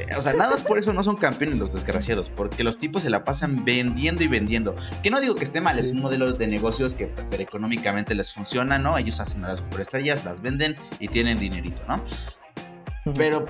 Eh, 0.08 0.16
o 0.16 0.22
sea, 0.22 0.32
nada 0.34 0.50
más 0.50 0.62
por 0.62 0.78
eso 0.78 0.92
no 0.92 1.02
son 1.02 1.16
campeones 1.16 1.58
los 1.58 1.72
desgraciados, 1.72 2.30
porque 2.30 2.64
los 2.64 2.78
tipos 2.78 3.02
se 3.02 3.10
la 3.10 3.24
pasan 3.24 3.64
vendiendo 3.64 4.22
y 4.22 4.28
vendiendo. 4.28 4.74
Que 5.02 5.10
no 5.10 5.20
digo 5.20 5.34
que 5.34 5.44
esté 5.44 5.60
mal, 5.60 5.78
es 5.78 5.92
un 5.92 6.00
modelo 6.00 6.32
de 6.32 6.46
negocios 6.46 6.94
que 6.94 7.12
económicamente 7.38 8.14
les 8.14 8.32
funciona, 8.32 8.78
¿no? 8.78 8.96
Ellos 8.96 9.20
hacen 9.20 9.42
las 9.42 9.58
superestrellas, 9.60 10.24
las 10.24 10.40
venden 10.40 10.74
y 10.98 11.08
tienen 11.08 11.38
dinerito, 11.38 11.82
¿no? 11.88 12.02
Pero 13.16 13.46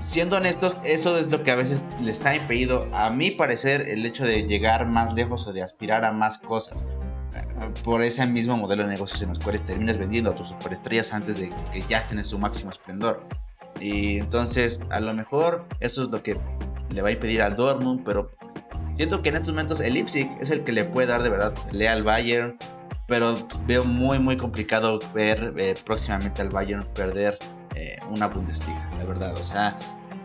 siendo 0.00 0.36
honestos, 0.36 0.76
eso 0.82 1.18
es 1.18 1.30
lo 1.30 1.42
que 1.42 1.50
a 1.50 1.56
veces 1.56 1.82
les 2.00 2.24
ha 2.24 2.36
impedido, 2.36 2.88
a 2.92 3.10
mi 3.10 3.30
parecer, 3.30 3.88
el 3.88 4.04
hecho 4.06 4.24
de 4.24 4.46
llegar 4.46 4.86
más 4.86 5.12
lejos 5.14 5.46
o 5.46 5.52
de 5.52 5.62
aspirar 5.62 6.04
a 6.04 6.12
más 6.12 6.38
cosas. 6.38 6.84
Por 7.84 8.02
ese 8.02 8.26
mismo 8.26 8.56
modelo 8.56 8.82
de 8.82 8.90
negocios 8.90 9.22
en 9.22 9.28
los 9.28 9.38
cuales 9.38 9.62
terminas 9.64 9.98
vendiendo 9.98 10.30
a 10.30 10.34
tus 10.34 10.48
superestrellas 10.48 11.12
antes 11.12 11.38
de 11.38 11.50
que 11.72 11.82
ya 11.82 11.98
estén 11.98 12.18
en 12.18 12.24
su 12.24 12.38
máximo 12.38 12.70
esplendor. 12.70 13.26
Y 13.84 14.18
entonces, 14.18 14.80
a 14.88 14.98
lo 14.98 15.12
mejor 15.12 15.66
eso 15.80 16.04
es 16.04 16.10
lo 16.10 16.22
que 16.22 16.38
le 16.94 17.02
va 17.02 17.10
a 17.10 17.12
impedir 17.12 17.42
al 17.42 17.54
Dortmund, 17.54 18.02
pero 18.02 18.30
siento 18.94 19.20
que 19.20 19.28
en 19.28 19.36
estos 19.36 19.50
momentos 19.50 19.78
el 19.80 19.92
Leipzig 19.92 20.30
es 20.40 20.48
el 20.48 20.64
que 20.64 20.72
le 20.72 20.84
puede 20.84 21.08
dar 21.08 21.22
de 21.22 21.28
verdad 21.28 21.52
pelea 21.68 21.92
al 21.92 22.02
Bayern, 22.02 22.56
pero 23.06 23.34
veo 23.66 23.84
muy 23.84 24.18
muy 24.18 24.38
complicado 24.38 25.00
ver 25.12 25.52
eh, 25.58 25.74
próximamente 25.84 26.40
al 26.40 26.48
Bayern 26.48 26.82
perder 26.94 27.38
eh, 27.74 27.98
una 28.08 28.28
Bundesliga, 28.28 28.90
la 28.96 29.04
verdad, 29.04 29.34
o 29.34 29.44
sea, 29.44 29.76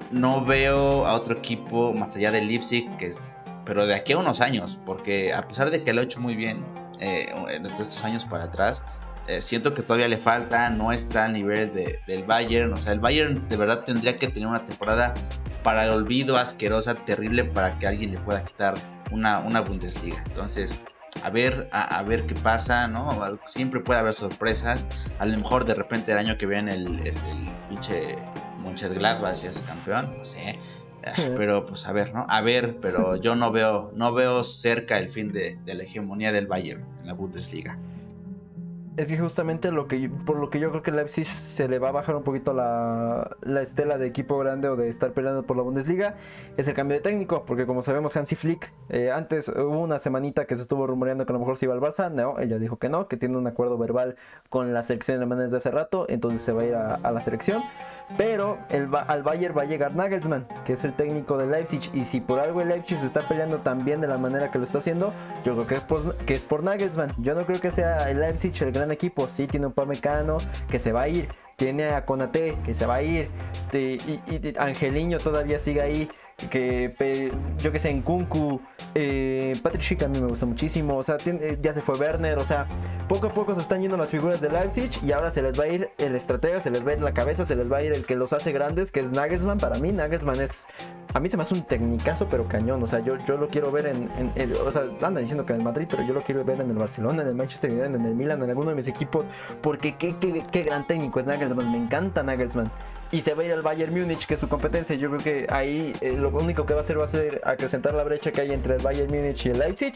no 0.09 0.45
veo 0.45 1.05
a 1.05 1.15
otro 1.15 1.37
equipo 1.37 1.93
más 1.93 2.15
allá 2.15 2.31
del 2.31 2.47
Leipzig 2.47 2.89
que 2.95 3.07
es 3.07 3.25
pero 3.65 3.85
de 3.85 3.93
aquí 3.93 4.13
a 4.13 4.17
unos 4.17 4.39
años, 4.39 4.79
porque 4.85 5.33
a 5.33 5.47
pesar 5.47 5.69
de 5.69 5.83
que 5.83 5.93
lo 5.93 5.99
ha 5.99 6.05
hecho 6.05 6.21
muy 6.21 6.35
bien 6.35 6.65
eh, 7.01 7.27
en 7.49 7.65
estos 7.65 8.03
años 8.03 8.25
para 8.25 8.45
atrás, 8.45 8.81
eh, 9.29 9.41
siento 9.41 9.75
que 9.75 9.83
todavía 9.83 10.07
le 10.07 10.17
falta, 10.17 10.71
no 10.71 10.91
está 10.91 11.25
al 11.25 11.33
nivel 11.33 11.71
del 11.71 12.23
Bayern. 12.23 12.73
O 12.73 12.77
sea, 12.77 12.93
el 12.93 12.99
Bayern 12.99 13.47
de 13.47 13.57
verdad 13.57 13.83
tendría 13.85 14.17
que 14.17 14.27
tener 14.27 14.47
una 14.47 14.65
temporada 14.65 15.13
para 15.61 15.85
el 15.85 15.91
olvido, 15.91 16.35
asquerosa, 16.35 16.95
terrible, 16.95 17.43
para 17.43 17.77
que 17.77 17.85
alguien 17.85 18.11
le 18.11 18.17
pueda 18.17 18.43
quitar 18.43 18.73
una, 19.11 19.37
una 19.39 19.61
Bundesliga. 19.61 20.23
Entonces, 20.29 20.79
a 21.23 21.29
ver, 21.29 21.69
a, 21.71 22.01
ver 22.01 22.25
qué 22.25 22.33
pasa, 22.33 22.87
¿no? 22.87 23.37
Siempre 23.45 23.81
puede 23.81 23.99
haber 23.99 24.15
sorpresas. 24.15 24.87
A 25.19 25.27
lo 25.27 25.37
mejor 25.37 25.63
de 25.65 25.75
repente 25.75 26.11
el 26.11 26.17
año 26.17 26.35
que 26.39 26.47
viene 26.47 26.73
el, 26.73 27.05
es 27.05 27.21
el 27.23 27.49
pinche 27.69 28.17
Mönchengladbach 28.57 29.35
ya 29.43 29.49
es 29.49 29.61
campeón, 29.61 30.17
no 30.17 30.25
sé. 30.25 30.57
Pero 31.37 31.67
pues 31.67 31.85
a 31.85 31.91
ver, 31.91 32.15
¿no? 32.15 32.25
A 32.27 32.41
ver, 32.41 32.77
pero 32.81 33.15
yo 33.15 33.35
no 33.35 33.51
veo, 33.51 33.91
no 33.93 34.11
veo 34.11 34.43
cerca 34.43 34.97
el 34.97 35.09
fin 35.09 35.31
de, 35.31 35.59
de 35.65 35.75
la 35.75 35.83
hegemonía 35.83 36.31
del 36.31 36.47
Bayern 36.47 36.83
en 37.01 37.05
la 37.07 37.13
Bundesliga. 37.13 37.77
Es 38.99 39.07
que 39.07 39.17
justamente 39.17 39.71
lo 39.71 39.87
que 39.87 40.09
por 40.09 40.35
lo 40.35 40.49
que 40.49 40.59
yo 40.59 40.71
creo 40.71 40.83
que 40.83 40.91
Leipzig 40.91 41.23
se 41.23 41.69
le 41.69 41.79
va 41.79 41.87
a 41.87 41.91
bajar 41.93 42.17
un 42.17 42.23
poquito 42.23 42.51
la, 42.51 43.37
estela 43.61 43.97
de 43.97 44.05
equipo 44.05 44.37
grande 44.37 44.67
o 44.67 44.75
de 44.75 44.89
estar 44.89 45.13
peleando 45.13 45.43
por 45.43 45.55
la 45.55 45.63
Bundesliga 45.63 46.15
es 46.57 46.67
el 46.67 46.73
cambio 46.73 46.97
de 46.97 47.01
técnico, 47.01 47.45
porque 47.45 47.65
como 47.65 47.81
sabemos 47.81 48.17
Hansi 48.17 48.35
Flick, 48.35 48.73
eh, 48.89 49.09
antes 49.09 49.47
hubo 49.47 49.79
una 49.79 49.99
semanita 49.99 50.43
que 50.43 50.57
se 50.57 50.63
estuvo 50.63 50.85
rumoreando 50.85 51.25
que 51.25 51.31
a 51.31 51.35
lo 51.35 51.39
mejor 51.39 51.55
se 51.55 51.63
iba 51.63 51.73
al 51.73 51.79
Barça, 51.79 52.11
no, 52.11 52.39
ella 52.39 52.59
dijo 52.59 52.75
que 52.75 52.89
no, 52.89 53.07
que 53.07 53.15
tiene 53.15 53.37
un 53.37 53.47
acuerdo 53.47 53.77
verbal 53.77 54.17
con 54.49 54.73
la 54.73 54.83
selección 54.83 55.15
alemanes 55.15 55.45
desde 55.45 55.57
hace 55.57 55.71
rato, 55.71 56.05
entonces 56.09 56.41
se 56.41 56.51
va 56.51 56.63
a 56.63 56.65
ir 56.65 56.75
a 56.75 57.11
la 57.13 57.21
selección. 57.21 57.63
Pero 58.17 58.57
al 58.69 59.23
Bayern 59.23 59.57
va 59.57 59.61
a 59.61 59.65
llegar 59.65 59.95
Nagelsmann, 59.95 60.47
que 60.65 60.73
es 60.73 60.83
el 60.83 60.93
técnico 60.93 61.37
de 61.37 61.47
Leipzig. 61.47 61.89
Y 61.93 62.05
si 62.05 62.19
por 62.21 62.39
algo 62.39 62.61
el 62.61 62.69
Leipzig 62.69 62.97
se 62.97 63.05
está 63.05 63.27
peleando 63.27 63.59
tan 63.59 63.85
bien 63.85 64.01
de 64.01 64.07
la 64.07 64.17
manera 64.17 64.51
que 64.51 64.57
lo 64.57 64.63
está 64.63 64.79
haciendo, 64.79 65.13
yo 65.43 65.53
creo 65.53 65.67
que 65.67 65.75
es 65.75 65.81
por, 65.81 66.15
que 66.17 66.33
es 66.33 66.43
por 66.43 66.63
Nagelsmann. 66.63 67.13
Yo 67.17 67.35
no 67.35 67.45
creo 67.45 67.61
que 67.61 67.71
sea 67.71 68.09
el 68.09 68.19
Leipzig 68.19 68.53
el 68.61 68.71
gran 68.71 68.91
equipo. 68.91 69.27
Sí, 69.27 69.47
tiene 69.47 69.67
un 69.67 69.73
Pamecano 69.73 70.37
que 70.69 70.79
se 70.79 70.91
va 70.91 71.03
a 71.03 71.07
ir. 71.07 71.29
Tiene 71.55 71.89
a 71.89 72.05
Conate 72.05 72.57
que 72.63 72.73
se 72.73 72.85
va 72.85 72.95
a 72.95 73.03
ir. 73.03 73.29
y, 73.73 73.77
y 73.77 74.53
Angeliño 74.57 75.17
todavía 75.17 75.59
sigue 75.59 75.81
ahí 75.81 76.09
que 76.47 77.31
yo 77.57 77.71
que 77.71 77.79
sé, 77.79 77.89
en 77.89 78.01
Kunku, 78.01 78.61
eh, 78.95 79.53
Patrick 79.61 79.81
Schick 79.81 80.03
a 80.03 80.07
mí 80.07 80.19
me 80.19 80.27
gusta 80.27 80.45
muchísimo, 80.45 80.97
o 80.97 81.03
sea, 81.03 81.17
eh, 81.25 81.57
ya 81.61 81.73
se 81.73 81.81
fue 81.81 81.97
Werner, 81.97 82.37
o 82.37 82.45
sea, 82.45 82.67
poco 83.07 83.27
a 83.27 83.33
poco 83.33 83.53
se 83.53 83.61
están 83.61 83.81
yendo 83.81 83.97
las 83.97 84.09
figuras 84.09 84.39
de 84.41 84.49
Leipzig 84.49 84.89
y 85.03 85.11
ahora 85.11 85.31
se 85.31 85.41
les 85.41 85.59
va 85.59 85.65
a 85.65 85.67
ir 85.67 85.89
el 85.97 86.15
estratega, 86.15 86.59
se 86.59 86.71
les 86.71 86.85
va 86.85 86.91
a 86.91 86.93
ir 86.95 87.01
la 87.01 87.13
cabeza, 87.13 87.45
se 87.45 87.55
les 87.55 87.71
va 87.71 87.77
a 87.77 87.83
ir 87.83 87.91
el 87.91 88.05
que 88.05 88.15
los 88.15 88.33
hace 88.33 88.51
grandes, 88.51 88.91
que 88.91 89.01
es 89.01 89.11
Nagelsmann, 89.11 89.57
para 89.57 89.77
mí 89.79 89.91
Nagelsmann 89.91 90.41
es, 90.41 90.67
a 91.13 91.19
mí 91.19 91.29
se 91.29 91.37
me 91.37 91.43
hace 91.43 91.55
un 91.55 91.61
tecnicazo 91.61 92.27
pero 92.29 92.47
cañón, 92.47 92.81
o 92.81 92.87
sea, 92.87 92.99
yo, 92.99 93.17
yo 93.25 93.37
lo 93.37 93.49
quiero 93.49 93.71
ver 93.71 93.87
en, 93.87 94.09
o 94.65 94.71
sea, 94.71 94.83
andan 95.01 95.23
diciendo 95.23 95.45
que 95.45 95.53
en 95.53 95.59
el 95.59 95.65
Madrid, 95.65 95.87
pero 95.89 96.03
yo 96.03 96.13
lo 96.13 96.21
quiero 96.21 96.43
ver 96.43 96.61
en 96.61 96.69
el 96.69 96.77
Barcelona, 96.77 97.21
en 97.21 97.27
el 97.27 97.35
Manchester 97.35 97.71
United, 97.71 97.95
en 97.95 98.05
el 98.05 98.15
Milan, 98.15 98.41
en 98.43 98.49
alguno 98.49 98.69
de 98.69 98.75
mis 98.75 98.87
equipos, 98.87 99.25
porque 99.61 99.95
qué, 99.97 100.15
qué, 100.19 100.43
qué 100.51 100.63
gran 100.63 100.87
técnico 100.87 101.19
es 101.19 101.25
Nagelsmann, 101.25 101.71
me 101.71 101.77
encanta 101.77 102.23
Nagelsmann 102.23 102.71
y 103.11 103.21
se 103.21 103.33
va 103.33 103.43
a 103.43 103.45
ir 103.45 103.51
al 103.53 103.61
Bayern 103.61 103.93
Múnich, 103.93 104.25
que 104.25 104.35
es 104.35 104.39
su 104.39 104.47
competencia. 104.47 104.95
Yo 104.95 105.09
creo 105.09 105.21
que 105.21 105.47
ahí 105.49 105.93
eh, 106.01 106.13
lo 106.13 106.29
único 106.29 106.65
que 106.65 106.73
va 106.73 106.81
a 106.81 106.83
hacer 106.83 106.99
va 106.99 107.05
a 107.05 107.07
ser 107.07 107.41
acrecentar 107.43 107.93
la 107.93 108.03
brecha 108.03 108.31
que 108.31 108.41
hay 108.41 108.51
entre 108.51 108.75
el 108.75 108.81
Bayern 108.81 109.13
Múnich 109.13 109.45
y 109.45 109.49
el 109.49 109.59
Leipzig. 109.59 109.93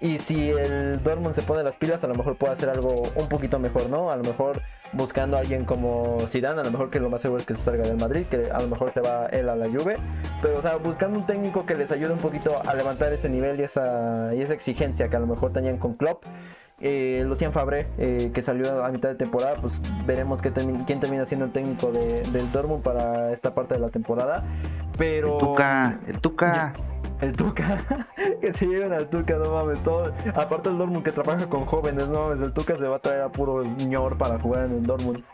Y 0.00 0.18
si 0.18 0.50
el 0.50 1.02
Dortmund 1.02 1.34
se 1.34 1.42
pone 1.42 1.62
las 1.62 1.76
pilas, 1.76 2.04
a 2.04 2.08
lo 2.08 2.14
mejor 2.14 2.36
puede 2.36 2.52
hacer 2.52 2.68
algo 2.68 3.04
un 3.14 3.28
poquito 3.28 3.58
mejor, 3.58 3.88
¿no? 3.88 4.10
A 4.10 4.16
lo 4.16 4.22
mejor 4.22 4.60
buscando 4.92 5.38
alguien 5.38 5.64
como 5.64 6.18
Zidane, 6.28 6.60
a 6.60 6.64
lo 6.64 6.70
mejor 6.70 6.90
que 6.90 7.00
lo 7.00 7.08
más 7.08 7.22
seguro 7.22 7.40
es 7.40 7.46
que 7.46 7.54
se 7.54 7.62
salga 7.62 7.84
del 7.84 7.96
Madrid, 7.96 8.26
que 8.26 8.50
a 8.52 8.60
lo 8.60 8.68
mejor 8.68 8.90
se 8.90 9.00
va 9.00 9.26
él 9.26 9.48
a 9.48 9.56
la 9.56 9.66
Juve, 9.66 9.96
pero 10.42 10.58
o 10.58 10.62
sea, 10.62 10.76
buscando 10.76 11.18
un 11.18 11.26
técnico 11.26 11.64
que 11.64 11.74
les 11.74 11.90
ayude 11.90 12.12
un 12.12 12.18
poquito 12.18 12.54
a 12.66 12.74
levantar 12.74 13.12
ese 13.14 13.30
nivel 13.30 13.58
y 13.60 13.62
esa, 13.62 14.34
y 14.34 14.42
esa 14.42 14.52
exigencia 14.52 15.08
que 15.08 15.16
a 15.16 15.20
lo 15.20 15.26
mejor 15.26 15.52
tenían 15.52 15.78
con 15.78 15.94
Klopp 15.94 16.24
Eh, 16.80 17.24
Lucien 17.26 17.52
Fabre, 17.52 17.86
eh, 17.98 18.30
que 18.34 18.42
salió 18.42 18.84
a 18.84 18.90
mitad 18.90 19.08
de 19.08 19.14
temporada, 19.14 19.56
pues 19.60 19.80
veremos 20.06 20.42
qué 20.42 20.52
quién 20.86 21.00
termina 21.00 21.24
siendo 21.24 21.46
el 21.46 21.52
técnico 21.52 21.92
del 21.92 22.50
Dortmund 22.52 22.82
para 22.82 23.32
esta 23.32 23.54
parte 23.54 23.74
de 23.74 23.80
la 23.80 23.90
temporada. 23.90 24.44
Pero. 24.98 25.34
El 25.34 25.38
Tuca, 25.38 26.00
el 26.06 26.20
Tuca. 26.20 26.74
El 27.20 27.32
Tuca, 27.36 28.06
que 28.40 28.52
se 28.52 28.66
lleven 28.66 28.92
al 28.92 29.08
Tuca, 29.08 29.36
no 29.36 29.52
mames, 29.52 29.82
todo. 29.84 30.12
Aparte 30.34 30.68
el 30.68 30.76
Dortmund 30.76 31.04
que 31.04 31.12
trabaja 31.12 31.48
con 31.48 31.64
jóvenes, 31.64 32.08
no 32.08 32.24
mames, 32.24 32.42
el 32.42 32.52
Tuca 32.52 32.76
se 32.76 32.88
va 32.88 32.96
a 32.96 32.98
traer 32.98 33.22
a 33.22 33.30
puro 33.30 33.62
ñor 33.62 34.18
para 34.18 34.38
jugar 34.40 34.66
en 34.66 34.72
el 34.72 34.82
Dortmund. 34.82 35.22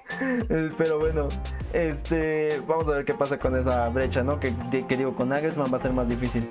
Eh, 0.51 0.71
pero 0.77 0.99
bueno, 0.99 1.29
este, 1.73 2.61
vamos 2.67 2.89
a 2.89 2.93
ver 2.93 3.05
qué 3.05 3.15
pasa 3.15 3.39
con 3.39 3.57
esa 3.57 3.89
brecha, 3.89 4.23
¿no? 4.23 4.41
Que, 4.41 4.53
que 4.87 4.97
digo, 4.97 5.15
con 5.15 5.29
Nagelsmann 5.29 5.73
va 5.73 5.77
a 5.77 5.81
ser 5.81 5.93
más 5.93 6.09
difícil. 6.09 6.49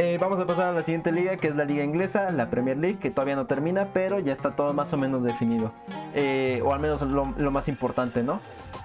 Eh, 0.00 0.16
vamos 0.20 0.38
a 0.38 0.46
pasar 0.46 0.68
a 0.68 0.72
la 0.72 0.82
siguiente 0.82 1.10
liga, 1.10 1.36
que 1.38 1.48
es 1.48 1.56
la 1.56 1.64
liga 1.64 1.82
inglesa, 1.82 2.30
la 2.30 2.50
Premier 2.50 2.78
League, 2.78 3.00
que 3.00 3.10
todavía 3.10 3.34
no 3.34 3.46
termina, 3.46 3.88
pero 3.92 4.20
ya 4.20 4.32
está 4.32 4.54
todo 4.54 4.72
más 4.72 4.92
o 4.92 4.96
menos 4.96 5.24
definido. 5.24 5.72
Eh, 6.14 6.62
o 6.64 6.72
al 6.72 6.78
menos 6.78 7.02
lo, 7.02 7.50
más 7.50 7.66
importante, 7.66 8.22
¿no? 8.22 8.40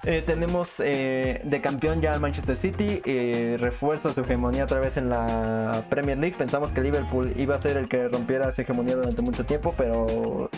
Eh, 0.06 0.24
tenemos 0.26 0.80
de 0.80 1.60
campeón 1.62 2.02
ya 2.02 2.14
al 2.14 2.20
Manchester 2.20 2.58
City, 2.58 3.00
refuerza 3.58 4.12
su 4.12 4.22
hegemonía 4.22 4.64
otra 4.64 4.80
vez 4.80 4.98
en 4.98 5.10
la 5.10 5.84
Premier 5.88 6.18
League. 6.18 6.36
Pensamos 6.36 6.74
que 6.74 6.82
Liverpool 6.82 7.32
iba 7.38 7.56
a 7.56 7.60
ser 7.60 7.78
el 7.78 7.88
que 7.88 8.08
rompiera 8.08 8.50
esa 8.50 8.64
hegemonía 8.64 8.96
durante 8.96 9.22
mucho 9.22 9.46
tiempo, 9.46 9.76
pero 9.78 10.50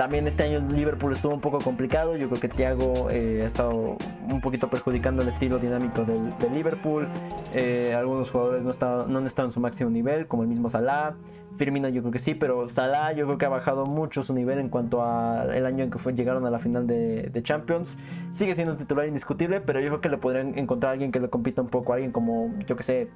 también 0.00 0.26
este 0.26 0.44
año 0.44 0.66
Liverpool 0.74 1.12
estuvo 1.12 1.34
un 1.34 1.42
poco 1.42 1.58
complicado. 1.58 2.16
Yo 2.16 2.28
creo 2.30 2.40
que 2.40 2.48
Thiago 2.48 3.10
eh, 3.10 3.40
ha 3.42 3.44
estado 3.44 3.98
un 4.30 4.40
poquito 4.40 4.70
perjudicando 4.70 5.20
el 5.20 5.28
estilo 5.28 5.58
dinámico 5.58 6.06
del, 6.06 6.34
de 6.38 6.48
Liverpool. 6.48 7.06
Eh, 7.52 7.94
algunos 7.94 8.30
jugadores 8.30 8.62
no, 8.62 9.18
han 9.18 9.26
estado 9.26 9.48
en 9.48 9.52
su 9.52 9.60
máximo 9.60 9.90
nivel, 9.90 10.26
como 10.26 10.42
el 10.42 10.48
mismo 10.48 10.70
Salah. 10.70 11.16
Firmino 11.58 11.86
yo 11.90 12.00
creo 12.00 12.12
que 12.12 12.18
sí, 12.18 12.34
pero 12.34 12.66
Salah 12.66 13.12
yo 13.12 13.26
creo 13.26 13.36
que 13.36 13.44
ha 13.44 13.50
bajado 13.50 13.84
mucho 13.84 14.22
su 14.22 14.32
nivel 14.32 14.58
en 14.58 14.70
cuanto 14.70 15.04
al 15.04 15.66
año 15.66 15.84
en 15.84 15.90
que 15.90 15.98
llegaron 16.14 16.46
a 16.46 16.50
la 16.50 16.58
final 16.58 16.86
de, 16.86 17.38
Champions. 17.42 17.98
Sigue 18.30 18.54
siendo 18.54 18.72
un 18.72 18.78
titular 18.78 19.06
indiscutible, 19.06 19.60
pero 19.60 19.80
yo 19.80 19.88
creo 19.88 20.00
que 20.00 20.08
le 20.08 20.16
podrían 20.16 20.58
encontrar 20.58 20.88
a 20.88 20.92
alguien 20.94 21.12
que 21.12 21.20
le 21.20 21.28
compita 21.28 21.60
un 21.60 21.68
poco, 21.68 21.92
alguien 21.92 22.10
como, 22.10 22.54
yo 22.66 22.74
que 22.74 22.84
sé, 22.84 23.10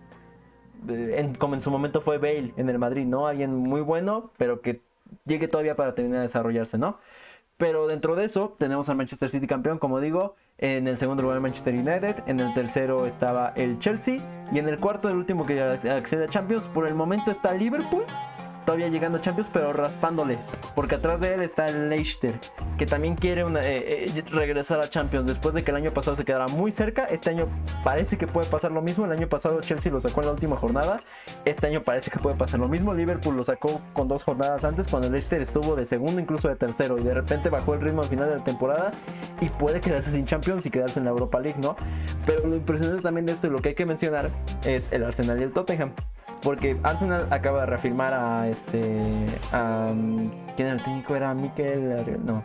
eh, 0.90 1.32
como 1.38 1.54
en 1.54 1.62
su 1.62 1.70
momento 1.70 2.02
fue 2.02 2.18
Bale 2.18 2.52
en 2.58 2.68
el 2.68 2.78
Madrid, 2.78 3.06
¿no? 3.06 3.26
Alguien 3.26 3.56
muy 3.56 3.80
bueno, 3.80 4.32
pero 4.36 4.60
que 4.60 4.82
llegue 5.24 5.48
todavía 5.48 5.76
para 5.76 5.94
terminar 5.94 6.18
de 6.18 6.22
desarrollarse, 6.22 6.78
¿no? 6.78 6.98
Pero 7.56 7.86
dentro 7.86 8.16
de 8.16 8.24
eso 8.24 8.56
tenemos 8.58 8.88
al 8.88 8.96
Manchester 8.96 9.30
City 9.30 9.46
campeón, 9.46 9.78
como 9.78 10.00
digo, 10.00 10.34
en 10.58 10.88
el 10.88 10.98
segundo 10.98 11.22
lugar 11.22 11.36
el 11.36 11.42
Manchester 11.42 11.74
United, 11.74 12.24
en 12.26 12.40
el 12.40 12.52
tercero 12.52 13.06
estaba 13.06 13.52
el 13.56 13.78
Chelsea 13.78 14.46
y 14.52 14.58
en 14.58 14.68
el 14.68 14.78
cuarto 14.78 15.08
el 15.08 15.16
último 15.16 15.46
que 15.46 15.60
accede 15.60 16.24
a 16.24 16.28
Champions, 16.28 16.68
por 16.68 16.86
el 16.86 16.94
momento 16.94 17.30
está 17.30 17.54
Liverpool 17.54 18.04
todavía 18.64 18.88
llegando 18.88 19.18
a 19.18 19.20
Champions, 19.20 19.50
pero 19.52 19.72
raspándole. 19.72 20.38
Porque 20.74 20.96
atrás 20.96 21.20
de 21.20 21.34
él 21.34 21.42
está 21.42 21.66
el 21.66 21.88
Leicester, 21.88 22.38
que 22.78 22.86
también 22.86 23.14
quiere 23.14 23.42
eh, 23.42 24.06
eh, 24.06 24.24
regresar 24.30 24.80
a 24.80 24.88
Champions. 24.88 25.26
Después 25.26 25.54
de 25.54 25.64
que 25.64 25.70
el 25.70 25.76
año 25.76 25.92
pasado 25.92 26.16
se 26.16 26.24
quedara 26.24 26.48
muy 26.48 26.72
cerca, 26.72 27.04
este 27.04 27.30
año 27.30 27.48
parece 27.82 28.16
que 28.18 28.26
puede 28.26 28.48
pasar 28.48 28.72
lo 28.72 28.82
mismo. 28.82 29.04
El 29.04 29.12
año 29.12 29.28
pasado 29.28 29.60
Chelsea 29.60 29.92
lo 29.92 30.00
sacó 30.00 30.20
en 30.20 30.26
la 30.26 30.32
última 30.32 30.56
jornada. 30.56 31.02
Este 31.44 31.66
año 31.66 31.82
parece 31.82 32.10
que 32.10 32.18
puede 32.18 32.36
pasar 32.36 32.60
lo 32.60 32.68
mismo. 32.68 32.94
Liverpool 32.94 33.36
lo 33.36 33.44
sacó 33.44 33.80
con 33.92 34.08
dos 34.08 34.24
jornadas 34.24 34.64
antes, 34.64 34.88
cuando 34.88 35.08
el 35.08 35.12
Leicester 35.12 35.40
estuvo 35.40 35.76
de 35.76 35.84
segundo, 35.84 36.20
incluso 36.20 36.48
de 36.48 36.56
tercero. 36.56 36.98
Y 36.98 37.04
de 37.04 37.14
repente 37.14 37.50
bajó 37.50 37.74
el 37.74 37.80
ritmo 37.80 38.02
al 38.02 38.08
final 38.08 38.28
de 38.28 38.36
la 38.36 38.44
temporada 38.44 38.92
y 39.40 39.48
puede 39.48 39.80
quedarse 39.80 40.10
sin 40.10 40.24
Champions 40.24 40.66
y 40.66 40.70
quedarse 40.70 40.98
en 40.98 41.04
la 41.04 41.10
Europa 41.10 41.40
League, 41.40 41.60
¿no? 41.60 41.76
Pero 42.26 42.46
lo 42.46 42.56
impresionante 42.56 43.02
también 43.02 43.26
de 43.26 43.32
esto 43.32 43.46
y 43.46 43.50
lo 43.50 43.58
que 43.58 43.70
hay 43.70 43.74
que 43.74 43.86
mencionar 43.86 44.30
es 44.64 44.90
el 44.92 45.04
Arsenal 45.04 45.40
y 45.40 45.44
el 45.44 45.52
Tottenham. 45.52 45.92
Porque 46.44 46.78
Arsenal 46.82 47.26
acaba 47.30 47.60
de 47.60 47.66
reafirmar 47.66 48.12
a 48.12 48.48
este. 48.48 48.80
¿Quién 49.50 50.68
era 50.68 50.72
el 50.72 50.82
técnico? 50.82 51.16
Era 51.16 51.32
Mikel. 51.32 52.20
No. 52.24 52.44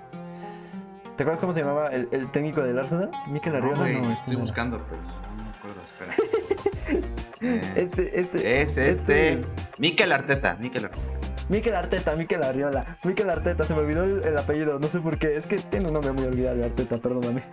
¿Te 1.17 1.23
acuerdas 1.23 1.41
cómo 1.41 1.53
se 1.53 1.59
llamaba 1.59 1.89
el, 1.89 2.31
técnico 2.31 2.61
del 2.61 2.79
Arsenal? 2.79 3.11
Mikel 3.27 3.57
Arriola. 3.57 3.87
No, 3.89 4.13
estoy 4.13 4.37
buscando, 4.37 4.81
pero 4.89 5.01
no 5.01 5.43
me 5.43 5.49
acuerdo. 5.49 5.81
Espera. 5.83 7.05
este, 7.75 8.19
este. 8.19 8.61
Es 8.61 8.77
este. 8.77 9.33
este... 9.33 9.47
Mikel 9.77 10.13
Arteta. 10.13 10.57
Mikel 10.61 10.85
Arteta. 10.85 11.18
Mikel 11.49 11.73
Arteta, 11.73 12.15
Mikel 12.15 12.43
Arriola. 12.43 12.97
Mikel 13.03 13.29
Arteta, 13.29 13.63
se 13.63 13.73
me 13.73 13.79
olvidó 13.81 14.03
el, 14.03 14.37
apellido, 14.37 14.77
no 14.77 14.87
sé 14.87 14.99
por 14.99 15.17
qué. 15.17 15.35
Es 15.35 15.47
que 15.47 15.57
tiene 15.57 15.87
un 15.87 15.93
nombre 15.93 16.11
muy 16.11 16.25
olvidable, 16.25 16.63
Arteta, 16.63 16.97
perdóname. 16.97 17.43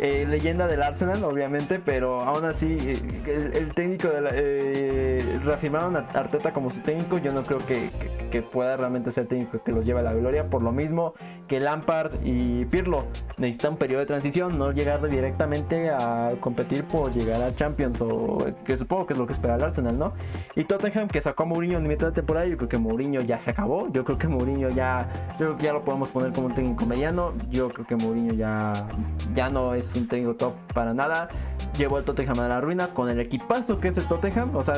Eh, 0.00 0.26
leyenda 0.28 0.66
del 0.66 0.82
Arsenal, 0.82 1.22
obviamente, 1.24 1.80
pero 1.82 2.20
aún 2.20 2.44
así, 2.44 2.76
eh, 2.80 3.52
el, 3.54 3.72
técnico 3.72 4.08
de 4.08 4.20
la. 4.20 4.30
Eh, 4.32 5.40
reafirmaron 5.42 5.96
a 5.96 6.00
Arteta 6.12 6.52
como 6.52 6.70
su 6.70 6.80
técnico. 6.80 7.18
Yo 7.18 7.32
no 7.32 7.42
creo 7.42 7.60
que, 7.64 7.90
pueda 8.52 8.76
realmente 8.76 9.10
ser 9.12 9.26
técnico 9.26 9.62
que 9.64 9.72
los 9.72 9.86
lleve 9.86 10.00
a 10.00 10.02
la 10.02 10.12
gloria. 10.12 10.50
Por 10.50 10.62
lo 10.62 10.70
mismo 10.70 11.14
que 11.48 11.58
Lampard 11.58 12.12
y 12.22 12.66
Pirlo 12.66 13.06
necesitan 13.38 13.72
un 13.72 13.78
periodo 13.78 14.00
de 14.00 14.06
transición, 14.06 14.58
no 14.58 14.72
llegar 14.72 15.08
directamente 15.08 15.88
a 15.88 16.32
competir 16.40 16.84
por 16.84 17.12
llegar 17.12 17.40
a 17.42 17.54
Champions, 17.54 18.02
o 18.02 18.46
que 18.64 18.76
supongo 18.76 19.06
que 19.06 19.14
es 19.14 19.18
lo 19.18 19.26
que 19.26 19.32
espera 19.32 19.54
el 19.54 19.62
Arsenal, 19.62 19.98
¿no? 19.98 20.12
Y 20.54 20.64
Tottenham, 20.64 21.08
que 21.08 21.22
sacó 21.22 21.44
a 21.44 21.46
Mourinho 21.46 21.78
en 21.78 21.86
mitad 21.86 22.08
de 22.08 22.12
temporada, 22.12 22.46
yo 22.46 22.58
creo 22.58 22.68
que 22.68 22.78
Mourinho 22.78 23.22
ya 23.22 23.35
se 23.38 23.50
acabó. 23.50 23.88
Yo 23.92 24.04
creo 24.04 24.18
que 24.18 24.28
Mourinho 24.28 24.70
ya, 24.70 25.08
yo 25.32 25.46
creo 25.46 25.56
que 25.56 25.64
ya 25.64 25.72
lo 25.72 25.84
podemos 25.84 26.08
poner 26.10 26.32
como 26.32 26.48
un 26.48 26.54
técnico 26.54 26.86
mediano. 26.86 27.32
Yo 27.50 27.68
creo 27.68 27.86
que 27.86 27.96
Mourinho 27.96 28.34
ya, 28.34 28.72
ya 29.34 29.48
no 29.50 29.74
es 29.74 29.94
un 29.94 30.08
técnico 30.08 30.34
top 30.34 30.54
para 30.74 30.94
nada. 30.94 31.28
Llevó 31.76 31.96
al 31.96 32.04
Tottenham 32.04 32.40
a 32.40 32.48
la 32.48 32.60
ruina 32.60 32.88
con 32.88 33.10
el 33.10 33.20
equipazo 33.20 33.76
que 33.78 33.88
es 33.88 33.98
el 33.98 34.06
Tottenham. 34.06 34.54
O 34.56 34.62
sea, 34.62 34.76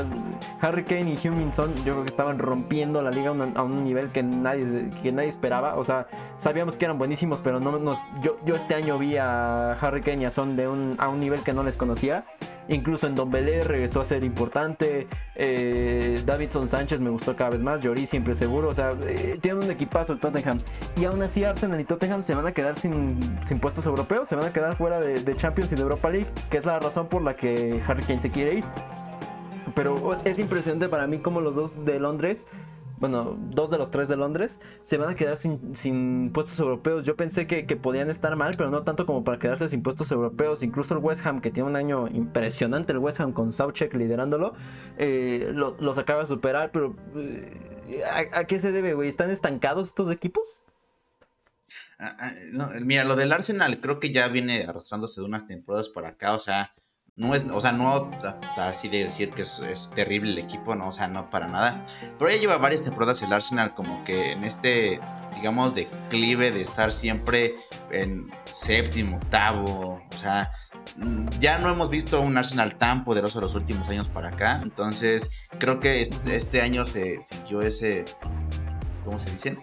Harry 0.61 0.85
Kane 0.85 1.17
y 1.23 1.29
Huminson, 1.29 1.75
yo 1.77 1.93
creo 1.93 2.05
que 2.05 2.11
estaban 2.11 2.39
rompiendo 2.39 3.03
la 3.03 3.11
liga 3.11 3.31
a 3.31 3.63
un, 3.63 3.85
nivel 3.85 4.11
que 4.11 4.23
nadie, 4.23 4.91
que 5.03 5.13
nadie 5.13 5.29
esperaba. 5.29 5.77
O 5.77 5.85
sea, 5.85 6.07
sabíamos 6.37 6.77
que 6.77 6.85
eran 6.85 6.99
buenísimos, 6.99 7.41
pero 7.41 7.61
no 7.61 7.79
nos, 7.79 7.99
yo, 8.23 8.39
yo 8.45 8.57
este 8.57 8.75
año 8.75 8.99
vi 8.99 9.17
a 9.17 9.73
Harry 9.73 10.03
Kane 10.03 10.23
y 10.23 10.25
a 10.25 10.31
Son 10.31 10.57
de 10.57 10.69
un, 10.69 10.97
a 10.99 11.09
un 11.09 11.21
nivel 11.21 11.43
que 11.43 11.53
no 11.53 11.63
les 11.63 11.77
conocía. 11.77 12.25
Incluso 12.69 13.07
en 13.07 13.15
Don 13.15 13.31
Belé 13.31 13.63
regresó 13.63 14.01
a 14.01 14.05
ser 14.05 14.25
importante. 14.25 15.07
Eh, 15.35 16.23
Davidson 16.25 16.69
Sánchez 16.69 17.01
me 17.01 17.11
gustó 17.11 17.35
cada 17.35 17.51
vez 17.51 17.63
más. 17.63 17.81
Llorí 17.81 18.07
siempre 18.07 18.35
seguro. 18.35 18.69
O 18.69 18.73
sea, 18.73 18.95
eh, 19.07 19.39
tiene 19.41 19.65
un 19.65 19.71
equipazo 19.71 20.13
el 20.13 20.19
Tottenham. 20.19 20.59
Y 20.97 21.07
aún 21.07 21.23
así 21.23 21.45
Arsenal 21.45 21.81
y 21.81 21.85
Tottenham 21.85 22.23
se 22.23 22.35
van 22.35 22.47
a 22.47 22.53
quedar 22.53 22.77
sin, 22.77 23.19
puestos 23.61 23.87
europeos. 23.87 24.29
Se 24.29 24.37
van 24.37 24.45
a 24.45 24.53
quedar 24.53 24.77
fuera 24.77 25.01
de, 25.01 25.23
de 25.23 25.37
Champions 25.37 25.73
y 25.73 25.77
de 25.77 25.83
Europa 25.83 26.11
League. 26.11 26.29
Que 26.51 26.59
es 26.59 26.67
la 26.67 26.79
razón 26.79 27.09
por 27.09 27.23
la 27.23 27.35
que 27.35 27.81
Harry 27.87 28.03
Kane 28.03 28.21
se 28.21 28.31
quiere 28.31 28.57
ir. 28.57 28.65
Pero 29.75 30.17
es 30.25 30.39
impresionante 30.39 30.89
para 30.89 31.07
mí 31.07 31.19
como 31.19 31.41
los 31.41 31.57
dos 31.57 31.85
de 31.85 31.99
Londres 31.99 32.47
bueno, 33.01 33.37
dos 33.51 33.71
de 33.71 33.79
los 33.79 33.91
tres 33.91 34.09
de 34.09 34.17
Londres, 34.17 34.61
se 34.83 34.99
van 34.99 35.11
a 35.11 35.15
quedar 35.15 35.37
sin, 35.37 36.31
puestos 36.33 36.59
europeos. 36.59 37.05
Yo 37.05 37.17
pensé 37.17 37.47
que, 37.47 37.65
podían 37.77 38.11
estar 38.11 38.35
mal, 38.37 38.55
pero 38.57 38.71
no 38.71 38.83
tanto 38.83 39.07
como 39.07 39.25
para 39.25 39.39
quedarse 39.39 39.69
sin 39.69 39.83
puestos 39.83 40.11
europeos. 40.11 40.63
Incluso 40.63 40.95
el 40.95 41.01
West 41.01 41.25
Ham, 41.27 41.41
que 41.41 41.51
tiene 41.51 41.69
un 41.69 41.77
año 41.77 42.09
impresionante, 42.09 42.93
el 42.93 42.99
West 42.99 43.21
Ham 43.21 43.33
con 43.33 43.53
Southcheck 43.53 43.95
liderándolo, 43.95 44.55
eh, 44.97 45.53
los 45.55 45.99
acaba 45.99 46.23
de 46.23 46.27
superar, 46.27 46.71
pero 46.73 46.97
eh, 47.17 48.03
¿a, 48.33 48.45
qué 48.45 48.59
se 48.59 48.73
debe, 48.73 48.95
güey? 48.95 49.09
¿Están 49.09 49.31
estancados 49.31 49.89
estos 49.89 50.11
equipos? 50.11 50.63
Ah, 51.99 52.17
ah, 52.21 52.33
mira, 52.81 53.05
lo 53.05 53.17
del 53.17 53.33
Arsenal 53.33 53.81
creo 53.81 53.99
que 53.99 54.13
ya 54.13 54.29
viene 54.29 54.65
arrastrándose 54.65 55.21
de 55.21 55.27
unas 55.27 55.47
temporadas 55.47 55.89
para 55.89 56.11
acá, 56.11 56.35
o 56.35 56.39
sea, 56.39 56.73
no 57.19 57.35
es, 57.35 57.45
o 57.53 57.61
sea, 57.61 57.73
no 57.73 58.11
así 58.57 58.89
de 58.89 59.05
decir 59.05 59.31
que 59.33 59.43
es, 59.43 59.91
terrible 59.95 60.31
el 60.31 60.39
equipo, 60.39 60.77
no, 60.77 60.89
o 60.89 60.93
sea, 60.93 61.09
no 61.09 61.29
para 61.31 61.49
nada. 61.49 61.83
Pero 62.17 62.31
ya 62.31 62.37
lleva 62.39 62.57
varias 62.59 62.83
temporadas 62.83 63.21
el 63.23 63.33
Arsenal 63.33 63.75
como 63.75 64.05
que 64.05 64.33
en 64.33 64.45
este, 64.45 65.01
digamos, 65.35 65.75
declive 65.75 66.53
de 66.53 66.63
estar 66.63 66.93
siempre 66.93 67.57
en 67.91 68.31
séptimo, 68.45 69.17
octavo, 69.17 70.01
o 70.09 70.19
sea, 70.19 70.53
ya 71.41 71.59
no 71.59 71.71
hemos 71.71 71.91
visto 71.91 72.21
un 72.21 72.37
Arsenal 72.39 72.77
tan 72.77 73.05
poderoso 73.05 73.41
los 73.41 73.55
últimos 73.57 73.89
años 73.89 74.09
para 74.09 74.29
acá. 74.29 74.61
Entonces, 74.63 75.29
creo 75.59 75.81
que 75.81 76.01
este, 76.01 76.37
este 76.37 76.63
año 76.63 76.85
se 76.85 77.21
siguió 77.21 77.61
ese, 77.61 78.05
¿cómo 79.05 79.19
se 79.19 79.31
dice? 79.33 79.59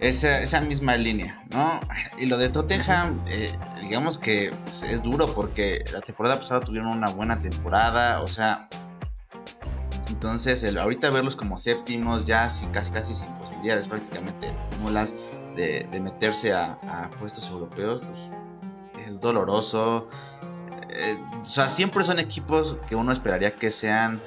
Esa, 0.00 0.40
esa 0.40 0.60
misma 0.60 0.96
línea, 0.96 1.44
¿no? 1.50 1.80
Y 2.18 2.26
lo 2.26 2.38
de 2.38 2.48
Tottenham, 2.50 3.22
eh, 3.26 3.52
digamos 3.80 4.18
que 4.18 4.52
es 4.66 5.02
duro 5.02 5.26
porque 5.34 5.84
la 5.92 6.00
temporada 6.00 6.36
pasada 6.36 6.60
tuvieron 6.60 6.88
una 6.94 7.10
buena 7.10 7.40
temporada, 7.40 8.22
o 8.22 8.28
sea, 8.28 8.68
entonces 10.08 10.62
el, 10.62 10.78
ahorita 10.78 11.10
verlos 11.10 11.36
como 11.36 11.58
séptimos, 11.58 12.26
ya 12.26 12.48
sin, 12.48 12.70
casi 12.70 12.92
casi 12.92 13.14
sin 13.14 13.28
posibilidades 13.34 13.88
prácticamente 13.88 14.54
nulas 14.80 15.14
de, 15.56 15.86
de 15.90 16.00
meterse 16.00 16.52
a, 16.52 16.78
puestos 17.18 17.48
europeos, 17.50 18.00
pues 18.04 19.08
es 19.08 19.20
doloroso. 19.20 20.08
Eh, 20.90 21.18
o 21.40 21.44
sea, 21.44 21.68
siempre 21.68 22.04
son 22.04 22.18
equipos 22.18 22.76
que 22.88 22.94
uno 22.94 23.12
esperaría 23.12 23.54
que 23.54 23.70
sean 23.70 24.20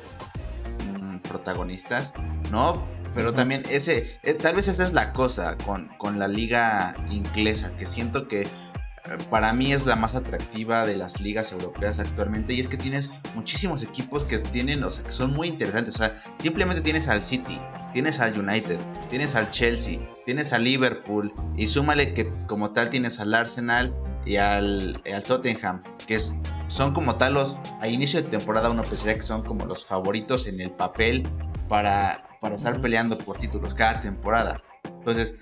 mm, 1.00 1.18
protagonistas, 1.20 2.14
¿no? 2.52 2.74
Pero 3.14 3.34
también 3.34 3.64
ese, 3.70 4.20
eh, 4.24 4.34
tal 4.34 4.56
vez 4.56 4.68
esa 4.68 4.84
es 4.84 4.94
la 4.94 5.12
cosa 5.14 5.58
con, 5.66 5.90
con 5.98 6.20
la 6.20 6.28
liga 6.28 6.96
inglesa, 7.10 7.76
que 7.78 7.86
siento 7.86 8.28
que 8.28 8.42
eh, 8.42 9.18
para 9.30 9.52
mí 9.54 9.74
es 9.74 9.86
la 9.86 9.96
más 9.96 10.14
atractiva 10.14 10.86
de 10.86 10.96
las 10.96 11.20
ligas 11.20 11.52
europeas 11.52 12.00
actualmente 12.00 12.54
y 12.54 12.60
es 12.60 12.68
que 12.68 12.78
tienes 12.78 13.10
muchísimos 13.34 13.82
equipos 13.82 14.24
que 14.24 14.40
tienen, 14.40 14.84
o 14.84 14.92
sea, 14.92 15.04
que 15.04 15.12
son 15.12 15.34
muy 15.34 15.48
interesantes, 15.48 15.96
o 15.96 15.98
sea, 15.98 16.22
simplemente 16.38 16.82
tienes 16.82 17.08
al 17.08 17.24
City, 17.24 17.60
tienes 17.94 18.20
al 18.20 18.40
United, 18.40 18.78
tienes 19.10 19.36
al 19.36 19.50
Chelsea, 19.50 20.00
tienes 20.26 20.54
al 20.54 20.64
Liverpool 20.64 21.34
y 21.58 21.68
súmale 21.68 22.14
que 22.14 22.32
como 22.48 22.72
tal 22.72 22.90
tienes 22.90 23.20
al 23.20 23.34
Arsenal 23.34 23.94
y 24.24 24.36
al, 24.36 25.02
al 25.12 25.24
Tottenham, 25.24 25.82
que 26.06 26.16
es, 26.16 26.32
son 26.68 26.94
como 26.94 27.16
tal 27.16 27.34
los, 27.34 27.58
a 27.80 27.88
inicio 27.88 28.22
de 28.22 28.30
temporada 28.30 28.70
uno 28.70 28.84
pensaría 28.84 29.16
que 29.16 29.24
son 29.24 29.44
como 29.44 29.66
los 29.66 29.86
favoritos 29.86 30.46
en 30.46 30.62
el 30.62 30.70
papel 30.70 31.28
para, 31.68 32.31
para 32.42 32.56
estar 32.56 32.82
peleando 32.82 33.18
por 33.18 33.38
títulos 33.38 33.74
cada 33.74 34.02
temporada. 34.02 34.62
Entonces, 34.84 35.36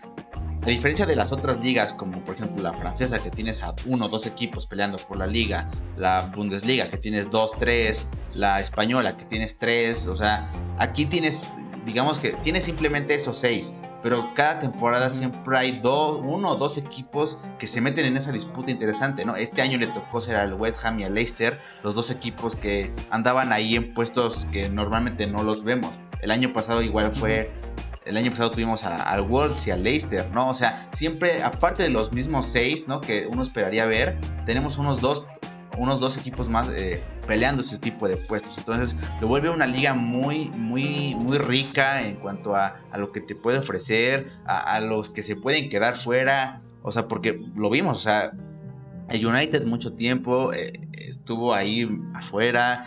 a 0.61 0.65
diferencia 0.65 1.05
de 1.05 1.15
las 1.15 1.31
otras 1.31 1.59
ligas, 1.61 1.93
como 1.93 2.23
por 2.25 2.35
ejemplo 2.35 2.61
la 2.61 2.73
francesa, 2.73 3.19
que 3.19 3.31
tienes 3.31 3.63
a 3.63 3.73
uno 3.85 4.05
o 4.05 4.09
dos 4.09 4.27
equipos 4.27 4.67
peleando 4.67 4.97
por 4.97 5.17
la 5.17 5.25
liga, 5.25 5.69
la 5.97 6.29
Bundesliga, 6.35 6.89
que 6.89 6.97
tienes 6.97 7.31
dos, 7.31 7.53
tres, 7.57 8.05
la 8.33 8.59
española, 8.59 9.17
que 9.17 9.23
tienes 9.25 9.57
tres, 9.57 10.05
o 10.07 10.15
sea, 10.17 10.51
aquí 10.77 11.05
tienes, 11.05 11.49
digamos 11.85 12.19
que 12.19 12.31
tienes 12.43 12.65
simplemente 12.65 13.15
esos 13.15 13.37
seis, 13.37 13.73
pero 14.03 14.33
cada 14.33 14.59
temporada 14.59 15.09
siempre 15.09 15.57
hay 15.57 15.79
dos, 15.79 16.19
uno 16.21 16.51
o 16.51 16.55
dos 16.57 16.77
equipos 16.77 17.39
que 17.57 17.67
se 17.67 17.79
meten 17.79 18.05
en 18.05 18.17
esa 18.17 18.33
disputa 18.33 18.71
interesante, 18.71 19.23
¿no? 19.23 19.37
Este 19.37 19.61
año 19.61 19.77
le 19.77 19.87
tocó 19.87 20.19
ser 20.19 20.35
al 20.35 20.53
West 20.53 20.83
Ham 20.83 20.99
y 20.99 21.05
al 21.05 21.13
Leicester, 21.13 21.59
los 21.81 21.95
dos 21.95 22.11
equipos 22.11 22.57
que 22.57 22.91
andaban 23.09 23.53
ahí 23.53 23.75
en 23.77 23.93
puestos 23.93 24.45
que 24.51 24.69
normalmente 24.69 25.25
no 25.27 25.43
los 25.43 25.63
vemos. 25.63 25.97
El 26.21 26.31
año 26.31 26.51
pasado 26.53 26.81
igual 26.81 27.13
fue 27.15 27.51
el 28.09 28.17
año 28.17 28.31
pasado 28.31 28.49
tuvimos 28.49 28.83
al 28.83 29.21
Wolves 29.21 29.67
y 29.67 29.71
al 29.71 29.83
Leicester, 29.83 30.25
¿no? 30.33 30.49
O 30.49 30.55
sea, 30.55 30.87
siempre, 30.91 31.43
aparte 31.43 31.83
de 31.83 31.89
los 31.89 32.11
mismos 32.11 32.47
seis, 32.47 32.87
¿no? 32.87 33.01
Que 33.01 33.27
uno 33.27 33.43
esperaría 33.43 33.85
ver, 33.85 34.17
tenemos 34.47 34.79
unos 34.79 34.99
dos, 34.99 35.27
unos 35.77 35.99
dos 35.99 36.17
equipos 36.17 36.49
más 36.49 36.71
eh, 36.75 37.03
peleando 37.27 37.61
ese 37.61 37.77
tipo 37.77 38.07
de 38.07 38.17
puestos. 38.17 38.57
Entonces, 38.57 38.95
lo 39.21 39.27
vuelve 39.27 39.51
una 39.51 39.67
liga 39.67 39.93
muy, 39.93 40.49
muy, 40.49 41.13
muy 41.15 41.37
rica 41.37 42.01
en 42.01 42.15
cuanto 42.15 42.55
a, 42.55 42.79
lo 42.97 43.11
que 43.11 43.21
te 43.21 43.35
puede 43.35 43.59
ofrecer, 43.59 44.31
a, 44.45 44.79
los 44.79 45.11
que 45.11 45.21
se 45.21 45.35
pueden 45.35 45.69
quedar 45.69 45.95
fuera. 45.95 46.61
O 46.81 46.91
sea, 46.91 47.07
porque 47.07 47.39
lo 47.55 47.69
vimos, 47.69 47.97
o 47.97 48.01
sea, 48.01 48.31
el 49.09 49.25
United 49.25 49.65
mucho 49.65 49.93
tiempo 49.93 50.51
eh, 50.53 50.87
estuvo 50.93 51.53
ahí 51.53 51.87
afuera 52.15 52.85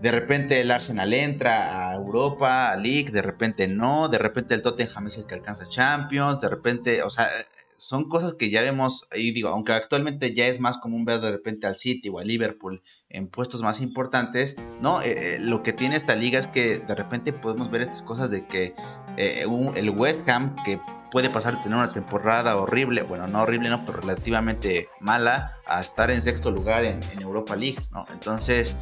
de 0.00 0.10
repente 0.10 0.60
el 0.60 0.70
Arsenal 0.70 1.12
entra 1.12 1.90
a 1.90 1.94
Europa, 1.94 2.70
a 2.72 2.76
League, 2.76 3.10
de 3.10 3.22
repente 3.22 3.68
no, 3.68 4.08
de 4.08 4.18
repente 4.18 4.54
el 4.54 4.62
Tottenham 4.62 5.08
es 5.08 5.18
el 5.18 5.26
que 5.26 5.34
alcanza 5.34 5.68
Champions, 5.68 6.40
de 6.40 6.48
repente, 6.48 7.02
o 7.02 7.10
sea, 7.10 7.28
son 7.76 8.08
cosas 8.08 8.34
que 8.34 8.50
ya 8.50 8.60
vemos, 8.60 9.08
y 9.14 9.32
digo, 9.32 9.48
aunque 9.48 9.72
actualmente 9.72 10.34
ya 10.34 10.46
es 10.46 10.60
más 10.60 10.78
común 10.78 11.04
ver 11.04 11.20
de 11.20 11.30
repente 11.30 11.66
al 11.66 11.76
City 11.76 12.08
o 12.10 12.18
al 12.18 12.28
Liverpool 12.28 12.82
en 13.08 13.28
puestos 13.28 13.62
más 13.62 13.80
importantes, 13.80 14.56
¿no? 14.82 15.00
Eh, 15.00 15.36
eh, 15.36 15.38
lo 15.38 15.62
que 15.62 15.72
tiene 15.72 15.96
esta 15.96 16.14
liga 16.14 16.38
es 16.38 16.46
que 16.46 16.78
de 16.78 16.94
repente 16.94 17.32
podemos 17.32 17.70
ver 17.70 17.82
estas 17.82 18.02
cosas 18.02 18.30
de 18.30 18.46
que 18.46 18.74
eh, 19.16 19.46
el 19.74 19.90
West 19.90 20.28
Ham, 20.28 20.56
que 20.64 20.78
puede 21.10 21.30
pasar 21.30 21.56
de 21.56 21.62
tener 21.62 21.78
una 21.78 21.92
temporada 21.92 22.56
horrible, 22.56 23.02
bueno, 23.02 23.26
no 23.26 23.42
horrible, 23.42 23.70
no, 23.70 23.84
pero 23.84 24.00
relativamente 24.00 24.88
mala, 25.00 25.56
a 25.66 25.80
estar 25.80 26.10
en 26.10 26.22
sexto 26.22 26.50
lugar 26.50 26.84
en, 26.84 27.00
en 27.12 27.22
Europa 27.22 27.56
League, 27.56 27.78
¿no? 27.92 28.06
Entonces, 28.12 28.76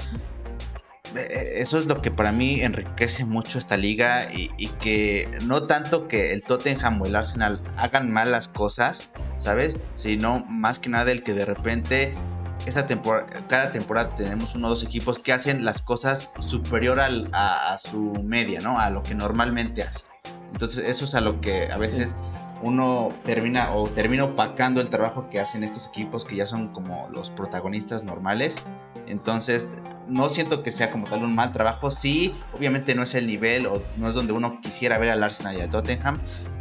eso 1.14 1.78
es 1.78 1.86
lo 1.86 2.02
que 2.02 2.10
para 2.10 2.32
mí 2.32 2.60
enriquece 2.60 3.24
mucho 3.24 3.58
esta 3.58 3.76
liga 3.76 4.28
y, 4.32 4.68
que 4.80 5.28
no 5.44 5.66
tanto 5.66 6.08
que 6.08 6.32
el 6.32 6.42
Tottenham 6.42 7.00
o 7.00 7.06
el 7.06 7.16
Arsenal 7.16 7.60
hagan 7.76 8.10
malas 8.10 8.48
cosas, 8.48 9.08
¿sabes? 9.38 9.76
Sino 9.94 10.44
más 10.48 10.78
que 10.78 10.90
nada 10.90 11.10
el 11.10 11.22
que 11.22 11.32
de 11.32 11.44
repente 11.44 12.14
esa 12.66 12.86
temporada, 12.86 13.26
cada 13.48 13.70
temporada 13.72 14.14
tenemos 14.16 14.54
uno 14.54 14.66
o 14.66 14.70
dos 14.70 14.84
equipos 14.84 15.18
que 15.18 15.32
hacen 15.32 15.64
las 15.64 15.80
cosas 15.80 16.30
superior 16.40 17.00
a, 17.00 17.78
su 17.78 18.12
media, 18.22 18.60
¿no? 18.60 18.78
A 18.78 18.90
lo 18.90 19.02
que 19.02 19.14
normalmente 19.14 19.82
hace. 19.82 20.04
Entonces 20.52 20.84
eso 20.86 21.04
es 21.04 21.14
a 21.14 21.20
lo 21.20 21.40
que 21.40 21.70
a 21.70 21.78
veces 21.78 22.16
uno 22.62 23.12
termina 23.24 23.72
o 23.72 23.88
termina 23.88 24.24
opacando 24.24 24.80
el 24.80 24.90
trabajo 24.90 25.28
que 25.30 25.40
hacen 25.40 25.62
estos 25.62 25.88
equipos 25.88 26.24
que 26.24 26.36
ya 26.36 26.46
son 26.46 26.72
como 26.72 27.08
los 27.12 27.30
protagonistas 27.30 28.02
normales. 28.02 28.56
Entonces 29.06 29.70
no 30.08 30.28
siento 30.28 30.62
que 30.62 30.70
sea 30.70 30.90
como 30.90 31.06
tal 31.06 31.22
un 31.22 31.34
mal 31.34 31.52
trabajo. 31.52 31.90
Sí, 31.90 32.34
obviamente 32.52 32.94
no 32.94 33.02
es 33.02 33.14
el 33.14 33.26
nivel 33.26 33.66
o 33.66 33.82
no 33.96 34.08
es 34.08 34.14
donde 34.14 34.32
uno 34.32 34.60
quisiera 34.60 34.98
ver 34.98 35.10
al 35.10 35.22
Arsenal 35.22 35.56
y 35.56 35.60
al 35.60 35.70
Tottenham, 35.70 36.18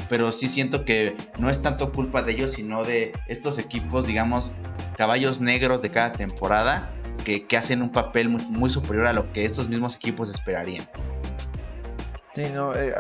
pero 0.10 0.32
sí 0.32 0.48
siento 0.48 0.86
que 0.86 1.16
no 1.38 1.50
es 1.50 1.62
tanto 1.62 1.92
culpa 1.92 2.22
de 2.22 2.34
ellos, 2.34 2.52
sino 2.52 2.84
de 2.84 3.12
estos 3.28 3.58
equipos, 3.58 4.06
digamos, 4.06 4.52
caballos 4.98 5.42
negros 5.42 5.82
de 5.82 5.90
cada 5.90 6.12
temporada 6.12 6.92
que, 7.24 7.58
hacen 7.58 7.82
un 7.82 7.90
papel 7.90 8.30
muy 8.30 8.70
superior 8.70 9.08
a 9.08 9.14
lo 9.14 9.32
que 9.34 9.44
estos 9.44 9.68
mismos 9.68 9.96
equipos 9.96 10.30
esperarían. 10.30 10.86
Sí, 12.38 12.44
no, 12.54 12.72
eh, 12.76 12.94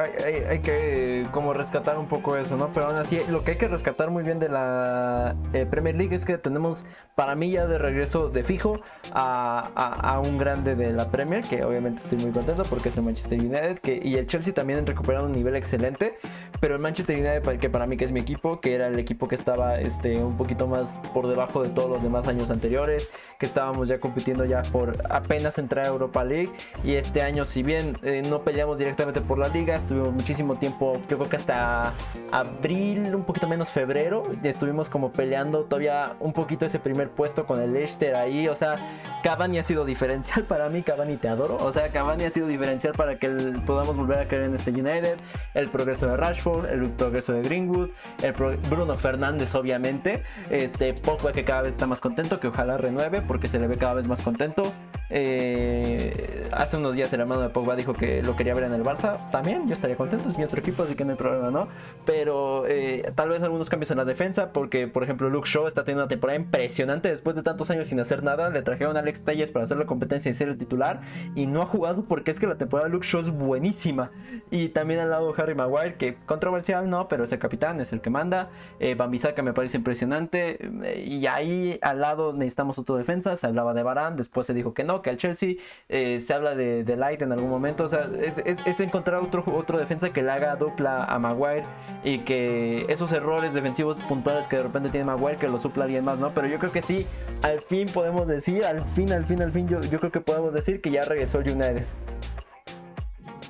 hay, 0.49 0.61
que 0.61 1.27
como 1.31 1.53
rescatar 1.53 1.99
un 1.99 2.07
poco 2.07 2.37
eso, 2.37 2.57
¿no? 2.57 2.73
Pero 2.73 2.87
aún 2.87 2.95
así, 2.95 3.19
lo 3.29 3.43
que 3.43 3.51
hay 3.51 3.57
que 3.57 3.67
rescatar 3.67 4.09
muy 4.09 4.23
bien 4.23 4.39
de 4.39 4.49
la 4.49 5.35
eh, 5.53 5.67
Premier 5.67 5.95
League 5.95 6.15
es 6.15 6.25
que 6.25 6.39
tenemos, 6.39 6.87
para 7.13 7.35
mí 7.35 7.51
ya 7.51 7.67
de 7.67 7.77
regreso 7.77 8.29
de 8.29 8.41
fijo, 8.43 8.81
a, 9.13 10.19
un 10.25 10.39
grande 10.39 10.73
de 10.75 10.91
la 10.91 11.11
Premier, 11.11 11.43
que 11.43 11.63
obviamente 11.63 12.01
estoy 12.01 12.17
muy 12.17 12.31
contento 12.31 12.63
porque 12.63 12.89
es 12.89 12.97
el 12.97 13.03
Manchester 13.03 13.39
United, 13.39 13.77
que, 13.77 13.99
y 14.03 14.15
el 14.15 14.25
Chelsea 14.25 14.55
también 14.55 14.79
han 14.79 14.87
recuperado 14.87 15.27
un 15.27 15.33
nivel 15.33 15.55
excelente, 15.55 16.17
pero 16.59 16.73
el 16.73 16.81
Manchester 16.81 17.15
United, 17.15 17.59
que 17.59 17.69
para 17.69 17.85
mí 17.85 17.95
que 17.95 18.05
es 18.05 18.11
mi 18.11 18.21
equipo, 18.21 18.59
que 18.59 18.73
era 18.73 18.87
el 18.87 18.97
equipo 18.97 19.27
que 19.27 19.35
estaba 19.35 19.79
este, 19.79 20.17
un 20.17 20.35
poquito 20.35 20.65
más 20.65 20.95
por 21.13 21.27
debajo 21.27 21.61
de 21.61 21.69
todos 21.69 21.91
los 21.91 22.01
demás 22.01 22.27
años 22.27 22.49
anteriores, 22.49 23.11
que 23.37 23.45
estábamos 23.45 23.87
ya 23.87 23.99
compitiendo 23.99 24.45
ya 24.45 24.63
por 24.63 24.93
apenas 25.11 25.59
entrar 25.59 25.85
a 25.85 25.89
Europa 25.89 26.23
League, 26.23 26.49
y 26.83 26.95
este 26.95 27.21
año, 27.21 27.45
si 27.45 27.61
bien 27.61 27.99
eh, 28.01 28.23
no 28.27 28.41
peleamos 28.41 28.79
directamente 28.79 29.26
por 29.27 29.37
la 29.37 29.49
liga, 29.49 29.75
estuvimos 29.75 30.13
muchísimo 30.13 30.55
tiempo, 30.55 30.99
yo 31.09 31.17
creo 31.17 31.29
que 31.29 31.35
hasta 31.35 31.93
abril, 32.31 33.13
un 33.13 33.23
poquito 33.23 33.47
menos 33.47 33.69
febrero, 33.69 34.23
estuvimos 34.43 34.89
como 34.89 35.11
peleando 35.11 35.65
todavía 35.65 36.15
un 36.19 36.33
poquito 36.33 36.65
ese 36.65 36.79
primer 36.79 37.09
puesto 37.09 37.45
con 37.45 37.59
el 37.61 37.73
Leicester 37.73 38.15
ahí, 38.15 38.47
o 38.47 38.55
sea, 38.55 38.77
Cavani 39.23 39.59
ha 39.59 39.63
sido 39.63 39.85
diferencial 39.85 40.43
para 40.47 40.69
mí, 40.69 40.81
Cavani 40.81 41.17
te 41.17 41.27
adoro, 41.27 41.57
o 41.57 41.71
sea, 41.71 41.89
Cavani 41.89 42.23
ha 42.23 42.29
sido 42.29 42.47
diferencial 42.47 42.93
para 42.93 43.19
que 43.19 43.29
podamos 43.65 43.97
volver 43.97 44.19
a 44.19 44.27
creer 44.27 44.45
en 44.45 44.55
este 44.55 44.71
United, 44.71 45.17
el 45.53 45.67
progreso 45.69 46.07
de 46.07 46.17
Rashford, 46.17 46.65
el 46.65 46.89
progreso 46.91 47.33
de 47.33 47.41
Greenwood, 47.41 47.89
el 48.23 48.31
Bruno 48.31 48.95
Fernández 48.95 49.53
obviamente, 49.55 50.23
este 50.49 50.93
Pogba 50.93 51.31
que 51.31 51.43
cada 51.43 51.63
vez 51.63 51.73
está 51.73 51.87
más 51.87 51.99
contento, 51.99 52.39
que 52.39 52.47
ojalá 52.47 52.77
renueve 52.77 53.21
porque 53.21 53.47
se 53.47 53.59
le 53.59 53.67
ve 53.67 53.77
cada 53.77 53.95
vez 53.95 54.07
más 54.07 54.21
contento. 54.21 54.71
Eh, 55.09 56.49
hace 56.51 56.77
unos 56.77 56.95
días 56.95 57.11
el 57.13 57.21
hermano 57.21 57.41
de 57.41 57.49
Pogba 57.49 57.75
dijo 57.75 57.93
que 57.93 58.21
lo 58.21 58.35
quería 58.35 58.53
ver 58.53 58.65
en 58.65 58.73
el 58.73 58.83
Barça. 58.83 59.16
También 59.31 59.67
yo 59.67 59.73
estaría 59.73 59.95
contento, 59.95 60.29
es 60.29 60.37
mi 60.37 60.43
otro 60.43 60.59
equipo, 60.59 60.83
así 60.83 60.95
que 60.95 61.05
no 61.05 61.11
hay 61.11 61.17
problema, 61.17 61.51
¿no? 61.51 61.67
Pero 62.05 62.65
eh, 62.67 63.11
tal 63.15 63.29
vez 63.29 63.43
algunos 63.43 63.69
cambios 63.69 63.91
en 63.91 63.97
la 63.97 64.05
defensa, 64.05 64.53
porque 64.53 64.87
por 64.87 65.03
ejemplo 65.03 65.29
Luke 65.29 65.47
Shaw 65.49 65.67
está 65.67 65.83
teniendo 65.83 66.03
una 66.03 66.09
temporada 66.09 66.37
impresionante 66.37 67.09
después 67.09 67.35
de 67.35 67.43
tantos 67.43 67.69
años 67.69 67.87
sin 67.87 67.99
hacer 67.99 68.23
nada. 68.23 68.49
Le 68.49 68.61
trajeron 68.61 68.97
a 68.97 68.99
Alex 68.99 69.23
Telles 69.23 69.51
para 69.51 69.63
hacer 69.63 69.77
la 69.77 69.85
competencia 69.85 70.29
y 70.29 70.33
ser 70.33 70.49
el 70.49 70.57
titular 70.57 71.01
y 71.35 71.47
no 71.47 71.61
ha 71.61 71.65
jugado 71.65 72.05
porque 72.05 72.31
es 72.31 72.39
que 72.39 72.47
la 72.47 72.57
temporada 72.57 72.87
de 72.87 72.93
Luke 72.93 73.05
Shaw 73.07 73.21
es 73.21 73.29
buenísima. 73.29 74.11
Y 74.49 74.69
también 74.69 74.99
al 74.99 75.09
lado 75.09 75.33
Harry 75.37 75.55
Maguire, 75.55 75.95
que 75.95 76.15
controversial 76.25 76.89
no, 76.89 77.07
pero 77.07 77.23
es 77.23 77.31
el 77.31 77.39
capitán, 77.39 77.79
es 77.81 77.91
el 77.93 78.01
que 78.01 78.09
manda. 78.09 78.49
Eh, 78.79 78.95
Bambisaka 78.95 79.41
me 79.41 79.53
parece 79.53 79.77
impresionante. 79.77 80.57
Eh, 80.83 81.05
y 81.05 81.27
ahí 81.27 81.79
al 81.81 82.01
lado 82.01 82.33
necesitamos 82.33 82.79
otro 82.79 82.95
defensa. 82.95 83.35
Se 83.37 83.47
hablaba 83.47 83.73
de 83.73 83.83
Barán, 83.83 84.15
después 84.15 84.47
se 84.47 84.53
dijo 84.53 84.73
que 84.73 84.83
no 84.83 85.01
que 85.01 85.09
al 85.09 85.17
Chelsea 85.17 85.55
eh, 85.89 86.19
se 86.19 86.33
habla 86.33 86.55
de, 86.55 86.97
Light 86.97 87.21
en 87.21 87.31
algún 87.31 87.49
momento. 87.49 87.83
O 87.83 87.87
sea, 87.87 88.09
es, 88.45 88.79
encontrar 88.79 89.06
otro, 89.15 89.43
otro 89.55 89.77
defensa 89.77 90.11
que 90.11 90.21
le 90.21 90.31
haga 90.31 90.55
dupla 90.55 91.03
a 91.05 91.19
Maguire 91.19 91.65
y 92.03 92.19
que 92.19 92.85
esos 92.89 93.11
errores 93.11 93.53
defensivos 93.53 94.01
puntuales 94.03 94.47
que 94.47 94.57
de 94.57 94.63
repente 94.63 94.89
tiene 94.89 95.05
Maguire 95.05 95.37
que 95.37 95.47
lo 95.47 95.59
supla 95.59 95.85
alguien 95.85 96.05
más, 96.05 96.19
¿no? 96.19 96.33
Pero 96.33 96.47
yo 96.47 96.59
creo 96.59 96.71
que 96.71 96.81
sí, 96.81 97.05
al 97.41 97.61
fin 97.61 97.87
podemos 97.93 98.27
decir, 98.27 98.65
al 98.65 98.83
fin, 98.83 99.11
al 99.11 99.25
fin, 99.25 99.41
al 99.41 99.51
fin, 99.51 99.67
yo, 99.67 99.81
yo 99.81 99.99
creo 99.99 100.11
que 100.11 100.21
podemos 100.21 100.53
decir 100.53 100.81
que 100.81 100.91
ya 100.91 101.03
regresó 101.03 101.39
el 101.39 101.51
United. 101.51 101.85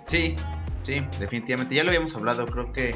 Sí, 0.06 0.36
sí, 0.84 1.06
definitivamente. 1.20 1.76
Ya 1.76 1.84
lo 1.84 1.90
habíamos 1.90 2.16
hablado, 2.16 2.46
creo 2.46 2.72
que 2.72 2.96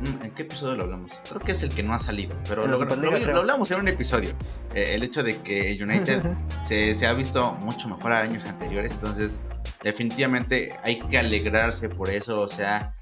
Mm, 0.00 0.24
¿En 0.24 0.30
qué 0.30 0.42
episodio 0.42 0.76
lo 0.76 0.84
hablamos? 0.84 1.12
Creo 1.28 1.40
que 1.40 1.52
es 1.52 1.62
el 1.62 1.70
que 1.70 1.82
no 1.82 1.92
ha 1.92 1.98
salido, 1.98 2.34
pero 2.48 2.66
lo, 2.66 3.38
hablamos 3.38 3.70
en 3.70 3.80
un 3.80 3.88
episodio. 3.88 4.30
Eh, 4.74 4.94
el 4.94 5.02
hecho 5.02 5.22
de 5.22 5.36
que 5.38 5.78
United 5.80 6.22
se, 6.64 7.06
ha 7.06 7.12
visto 7.12 7.52
mucho 7.52 7.88
mejor 7.88 8.12
a 8.12 8.20
años 8.20 8.44
anteriores, 8.46 8.92
entonces 8.92 9.40
definitivamente 9.82 10.74
hay 10.82 11.00
que 11.00 11.18
alegrarse 11.18 11.88
por 11.88 12.10
eso, 12.10 12.40
o 12.40 12.48
sea, 12.48 12.94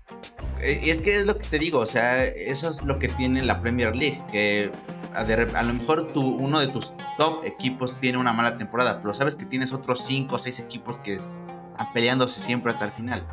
eh, 0.60 0.80
es 0.84 1.00
que 1.00 1.18
es 1.18 1.26
lo 1.26 1.38
que 1.38 1.46
te 1.46 1.58
digo, 1.58 1.80
o 1.80 1.86
sea, 1.86 2.24
eso 2.24 2.68
es 2.68 2.84
lo 2.84 2.98
que 2.98 3.08
tiene 3.08 3.42
la 3.42 3.60
Premier 3.60 3.94
League, 3.94 4.22
que 4.30 4.70
a, 5.12 5.62
lo 5.62 5.74
mejor 5.74 6.12
tu, 6.12 6.22
uno 6.22 6.60
de 6.60 6.68
tus 6.68 6.92
top 7.16 7.44
equipos 7.44 7.98
tiene 8.00 8.18
una 8.18 8.32
mala 8.32 8.56
temporada, 8.56 9.00
pero 9.00 9.14
sabes 9.14 9.34
que 9.34 9.44
tienes 9.44 9.72
otros 9.72 10.04
5 10.04 10.34
o 10.34 10.38
6 10.38 10.60
equipos 10.60 10.98
que 10.98 11.14
están 11.14 11.92
peleándose 11.92 12.40
siempre 12.40 12.72
hasta 12.72 12.84
el 12.84 12.92
final. 12.92 13.26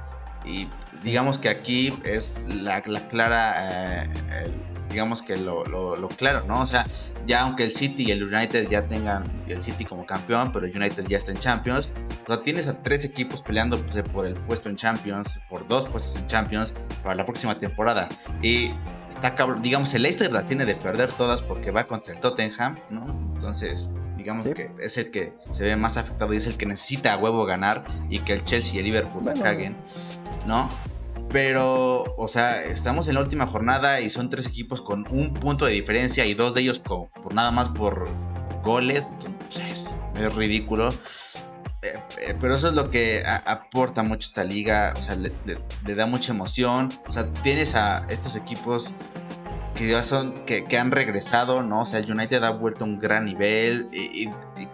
Y 0.46 0.68
digamos 1.04 1.38
que 1.38 1.50
aquí 1.50 1.94
es 2.04 2.42
la, 2.48 2.82
clara, 2.82 4.04
eh, 4.04 4.10
digamos 4.90 5.22
que 5.22 5.38
lo, 5.38 5.64
claro, 6.18 6.46
¿no? 6.48 6.62
O 6.62 6.66
sea, 6.66 6.86
ya 7.28 7.42
aunque 7.42 7.64
el 7.64 7.74
City 7.74 8.06
y 8.08 8.12
el 8.12 8.24
United 8.24 8.70
ya 8.70 8.86
tengan 8.88 9.24
el 9.48 9.62
City 9.62 9.86
como 9.86 10.06
campeón, 10.06 10.52
pero 10.52 10.66
el 10.66 10.76
United 10.76 11.06
ya 11.08 11.18
está 11.18 11.32
en 11.32 11.38
Champions, 11.38 11.90
o 12.28 12.40
tienes 12.40 12.68
a 12.68 12.82
tres 12.82 13.06
equipos 13.06 13.42
peleando 13.42 13.78
pues, 13.78 14.04
por 14.10 14.26
el 14.26 14.34
puesto 14.34 14.70
en 14.70 14.76
Champions, 14.76 15.40
por 15.50 15.68
dos 15.68 15.88
puestos 15.88 16.16
en 16.16 16.28
Champions 16.28 16.74
para 17.04 17.16
la 17.16 17.26
próxima 17.26 17.58
temporada. 17.60 18.10
Y 18.42 18.72
está 19.10 19.36
digamos, 19.62 19.94
el 19.94 20.04
Leicester 20.04 20.32
la 20.32 20.46
tiene 20.46 20.66
de 20.66 20.76
perder 20.76 21.12
todas 21.14 21.42
porque 21.42 21.72
va 21.72 21.86
contra 21.86 22.14
el 22.14 22.20
Tottenham, 22.20 22.78
¿no? 22.90 23.06
Entonces, 23.34 23.90
digamos 24.26 24.46
que 24.46 24.72
es 24.80 24.98
el 24.98 25.12
que 25.12 25.34
se 25.52 25.64
ve 25.64 25.76
más 25.76 25.98
afectado 25.98 26.34
y 26.34 26.38
es 26.38 26.48
el 26.48 26.58
que 26.58 26.66
necesita 26.66 27.14
a 27.14 27.18
huevo 27.18 27.46
ganar 27.46 27.84
y 28.10 28.18
que 28.20 28.34
el 28.34 28.44
Chelsea 28.44 28.74
y 28.74 28.80
el 28.80 28.86
Liverpool 28.86 29.24
la 29.24 29.36
caguen, 29.36 29.78
¿no? 30.48 30.68
Pero, 31.30 32.04
o 32.18 32.28
sea, 32.28 32.64
estamos 32.64 33.08
en 33.08 33.14
la 33.14 33.20
última 33.20 33.46
jornada 33.46 34.02
y 34.02 34.10
son 34.10 34.32
tres 34.32 34.48
equipos 34.48 34.82
con 34.82 35.06
un 35.12 35.36
punto 35.36 35.66
de 35.66 35.74
diferencia 35.74 36.26
y 36.26 36.34
dos 36.34 36.56
de 36.56 36.62
ellos 36.62 36.80
con, 36.80 37.10
por 37.22 37.36
nada 37.36 37.52
más 37.52 37.70
por 37.70 38.10
goles. 38.64 39.08
Entonces, 39.14 39.96
es, 40.16 40.36
ridículo. 40.36 40.90
Eh, 41.84 41.94
eh, 42.20 42.36
pero 42.42 42.56
eso 42.56 42.70
es 42.70 42.74
lo 42.74 42.90
que 42.90 43.24
aporta 43.28 44.02
mucho 44.02 44.28
esta 44.28 44.44
liga. 44.44 44.94
O 44.98 45.02
sea, 45.04 45.16
le, 45.16 45.32
le, 45.86 45.96
da 45.96 46.08
mucha 46.08 46.32
emoción. 46.32 46.90
O 47.08 47.12
sea, 47.12 47.32
tienes 47.44 47.76
a 47.76 48.08
estos 48.10 48.36
equipos 48.36 48.92
que 49.76 49.88
ya 49.90 50.04
son, 50.04 50.46
que, 50.46 50.66
han 50.78 50.92
regresado, 50.92 51.62
¿no? 51.62 51.82
O 51.82 51.86
sea, 51.86 52.00
United 52.00 52.42
ha 52.44 52.52
vuelto 52.52 52.86
a 52.86 52.88
un 52.88 52.98
gran 52.98 53.26
nivel. 53.26 53.90
Y, 53.92 54.30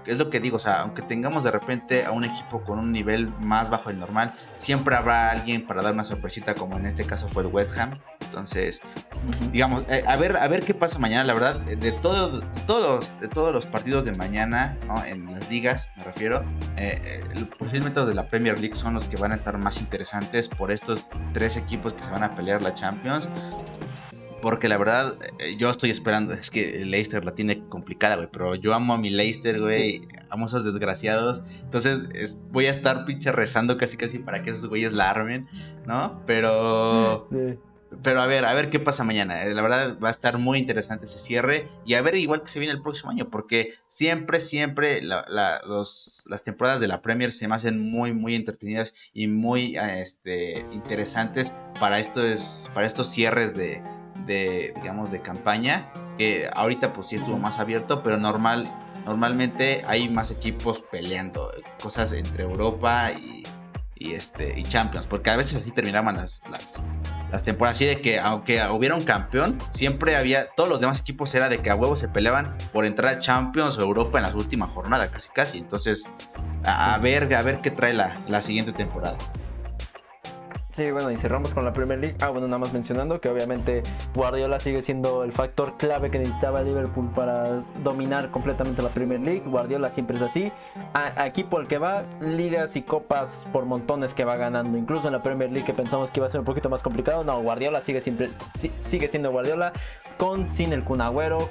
es 0.05 0.17
lo 0.17 0.29
que 0.29 0.39
digo, 0.39 0.57
o 0.57 0.59
sea, 0.59 0.81
aunque 0.81 1.01
tengamos 1.01 1.43
de 1.43 1.51
repente 1.51 2.05
a 2.05 2.11
un 2.11 2.23
equipo 2.23 2.61
con 2.63 2.79
un 2.79 2.91
nivel 2.91 3.29
más 3.39 3.69
bajo 3.69 3.89
del 3.89 3.99
normal, 3.99 4.33
siempre 4.57 4.95
habrá 4.95 5.31
alguien 5.31 5.65
para 5.65 5.81
dar 5.81 5.93
una 5.93 6.03
sorpresita, 6.03 6.53
como 6.53 6.77
en 6.77 6.85
este 6.85 7.03
caso 7.05 7.27
fue 7.27 7.43
el 7.43 7.49
West 7.49 7.77
Ham. 7.77 7.99
Entonces, 8.21 8.79
digamos, 9.51 9.83
eh, 9.89 10.03
a 10.07 10.15
ver, 10.15 10.37
a 10.37 10.47
ver 10.47 10.63
qué 10.63 10.73
pasa 10.73 10.99
mañana, 10.99 11.23
la 11.23 11.33
verdad, 11.33 11.59
de, 11.59 11.91
todo, 11.91 12.39
de 12.39 12.61
todos, 12.65 13.19
de 13.19 13.27
todos 13.27 13.51
los 13.53 13.65
partidos 13.65 14.05
de 14.05 14.13
mañana, 14.13 14.77
¿no? 14.87 15.03
En 15.03 15.31
las 15.31 15.49
ligas, 15.49 15.89
me 15.97 16.03
refiero, 16.03 16.43
eh, 16.77 17.01
eh, 17.03 17.45
posiblemente 17.57 17.99
los 17.99 18.07
de 18.07 18.15
la 18.15 18.27
Premier 18.27 18.59
League 18.59 18.75
son 18.75 18.93
los 18.93 19.05
que 19.05 19.17
van 19.17 19.31
a 19.31 19.35
estar 19.35 19.57
más 19.57 19.81
interesantes 19.81 20.47
por 20.47 20.71
estos 20.71 21.09
tres 21.33 21.57
equipos 21.57 21.93
que 21.93 22.03
se 22.03 22.11
van 22.11 22.23
a 22.23 22.35
pelear 22.35 22.61
la 22.61 22.73
Champions. 22.73 23.27
Porque 24.41 24.67
la 24.67 24.77
verdad, 24.77 25.17
eh, 25.39 25.55
yo 25.57 25.69
estoy 25.69 25.91
esperando. 25.91 26.33
Es 26.33 26.49
que 26.49 26.83
Leicester 26.85 27.23
la 27.23 27.35
tiene 27.35 27.67
complicada, 27.69 28.15
güey. 28.15 28.29
Pero 28.31 28.55
yo 28.55 28.73
amo 28.73 28.93
a 28.93 28.97
mi 28.97 29.09
Leicester, 29.09 29.59
güey. 29.59 30.07
Amo 30.29 30.45
a 30.45 30.47
esos 30.47 30.65
desgraciados. 30.65 31.41
Entonces 31.63 32.37
voy 32.51 32.65
a 32.65 32.71
estar 32.71 33.05
pinche 33.05 33.31
rezando 33.31 33.77
casi 33.77 33.97
casi 33.97 34.19
para 34.19 34.43
que 34.43 34.51
esos 34.51 34.67
güeyes 34.67 34.93
la 34.93 35.09
armen, 35.09 35.47
¿no? 35.85 36.21
Pero. 36.25 37.27
Pero 38.03 38.21
a 38.21 38.25
ver, 38.25 38.45
a 38.45 38.53
ver 38.53 38.69
qué 38.69 38.79
pasa 38.79 39.03
mañana. 39.03 39.43
Eh, 39.43 39.53
la 39.53 39.61
verdad 39.61 39.97
va 40.01 40.07
a 40.07 40.11
estar 40.11 40.37
muy 40.37 40.59
interesante 40.59 41.05
ese 41.05 41.19
cierre. 41.19 41.67
Y 41.85 41.95
a 41.95 42.01
ver 42.01 42.15
igual 42.15 42.41
que 42.41 42.47
se 42.47 42.59
viene 42.59 42.73
el 42.73 42.81
próximo 42.81 43.11
año. 43.11 43.29
Porque 43.29 43.73
siempre, 43.89 44.39
siempre 44.39 45.01
las 45.01 46.43
temporadas 46.45 46.79
de 46.79 46.87
la 46.87 47.01
Premier 47.01 47.33
se 47.33 47.49
me 47.49 47.55
hacen 47.55 47.91
muy, 47.91 48.13
muy 48.13 48.35
entretenidas 48.35 48.93
y 49.13 49.27
muy 49.27 49.75
este, 49.77 50.65
interesantes 50.71 51.51
para 51.81 51.99
estos, 51.99 52.71
para 52.73 52.87
estos 52.87 53.07
cierres 53.09 53.53
de, 53.53 53.83
digamos, 54.75 55.11
de 55.11 55.21
campaña, 55.21 55.91
que 56.17 56.49
ahorita 56.53 56.93
pues 56.93 57.07
sí 57.07 57.15
estuvo 57.15 57.37
más 57.37 57.59
abierto, 57.59 58.03
pero 58.03 58.17
normal, 58.17 58.71
normalmente 59.05 59.83
hay 59.87 60.09
más 60.09 60.31
equipos 60.31 60.83
peleando, 60.91 61.51
cosas 61.81 62.11
entre 62.13 62.43
Europa 62.43 63.11
y, 63.11 63.43
este, 64.13 64.59
y 64.59 64.63
Champions, 64.63 65.05
porque 65.07 65.29
a 65.29 65.35
veces 65.35 65.61
así 65.61 65.71
terminaban 65.71 66.15
las, 66.15 66.41
las, 66.49 66.81
las 67.31 67.43
temporadas, 67.43 67.77
así 67.77 67.85
de 67.85 68.01
que 68.01 68.19
aunque 68.19 68.61
hubiera 68.71 68.95
un 68.95 69.03
campeón, 69.03 69.57
siempre 69.71 70.15
había, 70.15 70.47
todos 70.55 70.69
los 70.69 70.79
demás 70.79 70.99
equipos 70.99 71.33
era 71.35 71.49
de 71.49 71.59
que 71.59 71.69
a 71.69 71.75
huevos 71.75 71.99
se 71.99 72.07
peleaban 72.07 72.57
por 72.73 72.85
entrar 72.85 73.15
a 73.15 73.19
Champions 73.19 73.77
o 73.77 73.81
Europa 73.81 74.17
en 74.17 74.23
la 74.23 74.35
última 74.35 74.67
jornada, 74.67 75.09
casi 75.09 75.29
casi, 75.29 75.57
entonces 75.59 76.03
a, 76.63 76.97
ver, 76.97 77.33
a 77.33 77.41
ver 77.43 77.61
qué 77.61 77.71
trae 77.71 77.93
la, 77.93 78.19
la 78.27 78.41
siguiente 78.41 78.73
temporada. 78.73 79.17
Sí, 80.81 80.89
bueno, 80.89 81.11
y 81.11 81.17
cerramos 81.17 81.53
con 81.53 81.63
la 81.63 81.73
Premier 81.73 81.99
League. 81.99 82.15
Ah, 82.21 82.29
bueno, 82.29 82.47
nada 82.47 82.57
más 82.57 82.73
mencionando 82.73 83.21
que 83.21 83.29
obviamente 83.29 83.83
Guardiola 84.15 84.59
sigue 84.59 84.81
siendo 84.81 85.23
el 85.23 85.31
factor 85.31 85.77
clave 85.77 86.09
que 86.09 86.17
necesitaba 86.17 86.63
Liverpool 86.63 87.07
para 87.13 87.61
dominar 87.83 88.31
completamente 88.31 88.81
la 88.81 88.89
Premier 88.89 89.19
League. 89.19 89.43
Guardiola 89.45 89.91
siempre 89.91 90.15
es 90.15 90.23
así. 90.23 90.51
A, 90.95 91.27
equipo 91.27 91.59
al 91.59 91.67
que 91.67 91.77
va, 91.77 92.03
ligas 92.19 92.75
y 92.77 92.81
copas 92.81 93.47
por 93.53 93.65
montones 93.65 94.15
que 94.15 94.25
va 94.25 94.37
ganando. 94.37 94.75
Incluso 94.75 95.05
en 95.05 95.13
la 95.13 95.21
Premier 95.21 95.51
League 95.51 95.67
que 95.67 95.73
pensamos 95.73 96.09
que 96.09 96.19
iba 96.19 96.25
a 96.25 96.31
ser 96.31 96.39
un 96.39 96.47
poquito 96.47 96.67
más 96.67 96.81
complicado. 96.81 97.23
No, 97.23 97.39
Guardiola 97.43 97.79
sigue 97.81 98.01
siempre 98.01 98.31
sigue 98.79 99.07
siendo 99.07 99.29
Guardiola 99.29 99.73
con 100.17 100.47
sin 100.47 100.73
el 100.73 100.83
Kun 100.83 101.01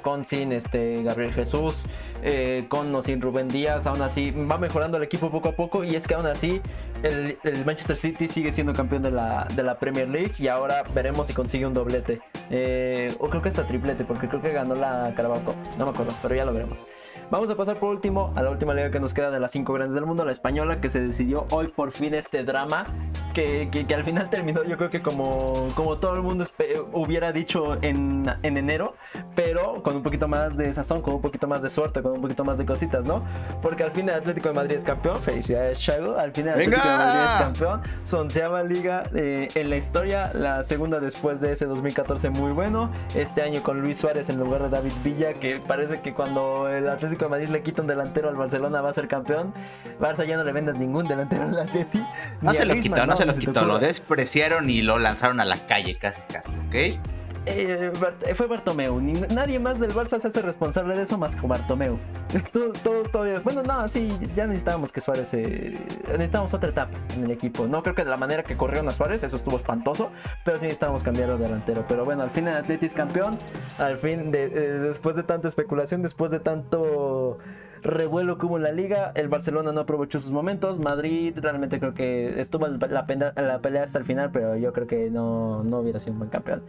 con 0.01 0.25
sin 0.25 0.51
este 0.51 1.03
Gabriel 1.03 1.33
Jesús, 1.33 1.87
eh, 2.21 2.65
con 2.67 2.93
o 2.93 3.01
sin 3.01 3.21
Rubén 3.21 3.47
Díaz. 3.47 3.87
Aún 3.87 4.01
así 4.01 4.31
va 4.31 4.57
mejorando 4.57 4.97
el 4.97 5.03
equipo 5.03 5.31
poco 5.31 5.49
a 5.49 5.51
poco 5.53 5.85
y 5.85 5.95
es 5.95 6.05
que 6.05 6.15
aún 6.15 6.25
así 6.25 6.61
el, 7.03 7.37
el 7.43 7.65
Manchester 7.65 7.95
City 7.95 8.27
sigue 8.27 8.51
siendo 8.51 8.73
campeón 8.73 9.03
de 9.03 9.11
de 9.55 9.63
la, 9.63 9.77
Premier 9.79 10.07
League 10.07 10.33
y 10.37 10.47
ahora 10.47 10.83
veremos 10.93 11.27
si 11.27 11.33
consigue 11.33 11.65
un 11.65 11.73
doblete. 11.73 12.21
Eh, 12.49 13.15
o 13.19 13.29
creo 13.29 13.41
que 13.41 13.49
está 13.49 13.65
triplete, 13.65 14.03
porque 14.03 14.27
creo 14.27 14.41
que 14.41 14.51
ganó 14.51 14.75
la 14.75 15.13
Carabao 15.15 15.41
No 15.77 15.85
me 15.85 15.91
acuerdo, 15.91 16.13
pero 16.21 16.35
ya 16.35 16.45
lo 16.45 16.53
veremos. 16.53 16.85
Vamos 17.31 17.49
a 17.49 17.55
pasar 17.55 17.77
por 17.77 17.89
último 17.89 18.33
a 18.35 18.43
la 18.43 18.49
última 18.49 18.73
liga 18.73 18.91
que 18.91 18.99
nos 18.99 19.13
queda 19.13 19.31
de 19.31 19.39
las 19.39 19.51
cinco 19.51 19.71
grandes 19.73 19.95
del 19.95 20.05
mundo, 20.05 20.25
la 20.25 20.33
española, 20.33 20.81
que 20.81 20.89
se 20.89 20.99
decidió 20.99 21.47
hoy 21.51 21.69
por 21.69 21.91
fin 21.91 22.13
este 22.13 22.43
drama, 22.43 22.87
que, 23.33 23.69
que, 23.69 23.93
al 23.93 24.03
final 24.03 24.29
terminó 24.29 24.63
yo 24.63 24.77
creo 24.77 24.89
que 24.89 25.01
como, 25.01 25.67
como 25.75 25.97
todo 25.97 26.15
el 26.15 26.21
mundo 26.21 26.45
hubiera 26.93 27.31
dicho 27.31 27.77
en, 27.81 28.23
en, 28.43 28.57
enero, 28.57 28.95
pero 29.35 29.81
con 29.83 29.95
un 29.95 30.03
poquito 30.03 30.27
más 30.27 30.57
de 30.57 30.71
sazón, 30.73 31.01
con 31.01 31.15
un 31.15 31.21
poquito 31.21 31.47
más 31.47 31.61
de 31.61 31.69
suerte, 31.69 32.01
con 32.01 32.13
un 32.13 32.21
poquito 32.21 32.43
más 32.43 32.57
de 32.57 32.65
cositas, 32.65 33.03
¿no? 33.03 33.23
Porque 33.61 33.83
al 33.83 33.91
fin 33.91 34.09
el 34.09 34.15
Atlético 34.15 34.49
de 34.49 34.55
Madrid 34.55 34.75
es 34.75 34.83
campeón, 34.83 35.17
felicidades 35.17 35.79
Chago, 35.79 36.17
al 36.17 36.31
final 36.31 36.53
Atlético 36.53 36.87
de 36.87 36.97
Madrid 36.97 37.21
es 37.25 37.41
campeón, 37.41 37.81
son 38.03 38.21
onceava 38.21 38.63
liga 38.63 39.03
eh, 39.15 39.47
en 39.55 39.69
la 39.69 39.77
historia, 39.77 40.31
la 40.33 40.63
segunda 40.63 40.99
después 40.99 41.41
de 41.41 41.53
ese 41.53 41.65
2014 41.65 42.29
muy 42.29 42.51
bueno, 42.51 42.89
este 43.15 43.41
año 43.41 43.61
con 43.63 43.81
Luis 43.81 43.97
Suárez 43.97 44.29
en 44.29 44.37
lugar 44.37 44.63
de 44.63 44.69
David 44.69 44.93
Villa, 45.03 45.33
que 45.33 45.59
parece 45.59 46.01
que 46.01 46.13
cuando 46.13 46.69
el 46.69 46.87
Atlético 46.87 47.25
de 47.25 47.29
Madrid 47.29 47.49
le 47.49 47.61
quita 47.61 47.81
un 47.81 47.87
delantero 47.87 48.29
al 48.29 48.35
Barcelona, 48.35 48.81
va 48.81 48.89
a 48.89 48.93
ser 48.93 49.07
campeón. 49.07 49.53
Barça 49.99 50.25
ya 50.25 50.37
no 50.37 50.43
le 50.43 50.51
vendes 50.51 50.75
ningún 50.75 51.07
delantero 51.07 51.43
al 51.43 51.59
Atleti. 51.59 52.01
No 52.41 52.53
se 52.53 52.65
lo 52.65 52.73
quitó, 52.75 53.05
no, 53.05 53.15
se 53.21 53.25
lo 53.25 53.33
quitó, 53.33 53.65
lo 53.65 53.79
despreciaron 53.79 54.69
y 54.69 54.81
lo 54.81 54.99
lanzaron 54.99 55.39
a 55.39 55.45
la 55.45 55.57
calle 55.67 55.97
casi, 55.97 56.21
casi, 56.31 56.53
¿ok? 56.67 56.99
Eh, 57.47 57.91
fue 58.35 58.45
Bartomeu. 58.45 59.01
nadie 59.01 59.57
más 59.57 59.79
del 59.79 59.91
Barça 59.93 60.19
se 60.19 60.27
hace 60.27 60.43
responsable 60.43 60.95
de 60.95 61.03
eso 61.03 61.17
más 61.17 61.35
que 61.35 61.47
Bartomeu. 61.47 61.97
todo, 62.83 63.03
todavía. 63.03 63.39
Bueno, 63.43 63.63
no, 63.63 63.87
sí, 63.87 64.15
ya 64.35 64.45
necesitábamos 64.45 64.91
que 64.91 65.01
Suárez. 65.01 65.33
Eh, 65.33 65.73
necesitábamos 66.07 66.53
otra 66.53 66.69
etapa 66.69 66.97
en 67.15 67.23
el 67.23 67.31
equipo. 67.31 67.67
No 67.67 67.81
creo 67.81 67.95
que 67.95 68.03
de 68.03 68.11
la 68.11 68.17
manera 68.17 68.43
que 68.43 68.55
corrieron 68.55 68.87
a 68.89 68.91
Suárez, 68.91 69.23
eso 69.23 69.35
estuvo 69.35 69.57
espantoso. 69.57 70.11
Pero 70.45 70.57
sí 70.57 70.65
necesitábamos 70.65 71.03
cambiar 71.03 71.29
de 71.29 71.37
delantero. 71.37 71.83
Pero 71.87 72.05
bueno, 72.05 72.21
al 72.21 72.29
fin 72.29 72.47
el 72.47 72.55
Atletis 72.55 72.93
campeón. 72.93 73.37
Al 73.79 73.97
fin, 73.97 74.31
de, 74.31 74.43
eh, 74.43 74.49
después 74.49 75.15
de 75.15 75.23
tanta 75.23 75.47
especulación, 75.47 76.03
después 76.03 76.29
de 76.29 76.39
tanto 76.39 77.39
revuelo 77.83 78.37
hubo 78.41 78.57
en 78.57 78.63
la 78.63 78.71
liga. 78.71 79.11
El 79.15 79.27
Barcelona 79.27 79.71
no 79.71 79.81
aprovechó 79.81 80.19
sus 80.19 80.31
momentos. 80.31 80.79
Madrid 80.79 81.37
realmente 81.37 81.79
creo 81.79 81.93
que 81.93 82.39
estuvo 82.39 82.67
la, 82.67 83.05
pelea 83.05 83.83
hasta 83.83 83.99
el 83.99 84.05
final, 84.05 84.31
pero 84.31 84.55
yo 84.57 84.73
creo 84.73 84.87
que 84.87 85.09
no, 85.09 85.63
no 85.63 85.79
hubiera 85.79 85.99
sido 85.99 86.13
un 86.13 86.19
buen 86.19 86.29
campeón. 86.29 86.63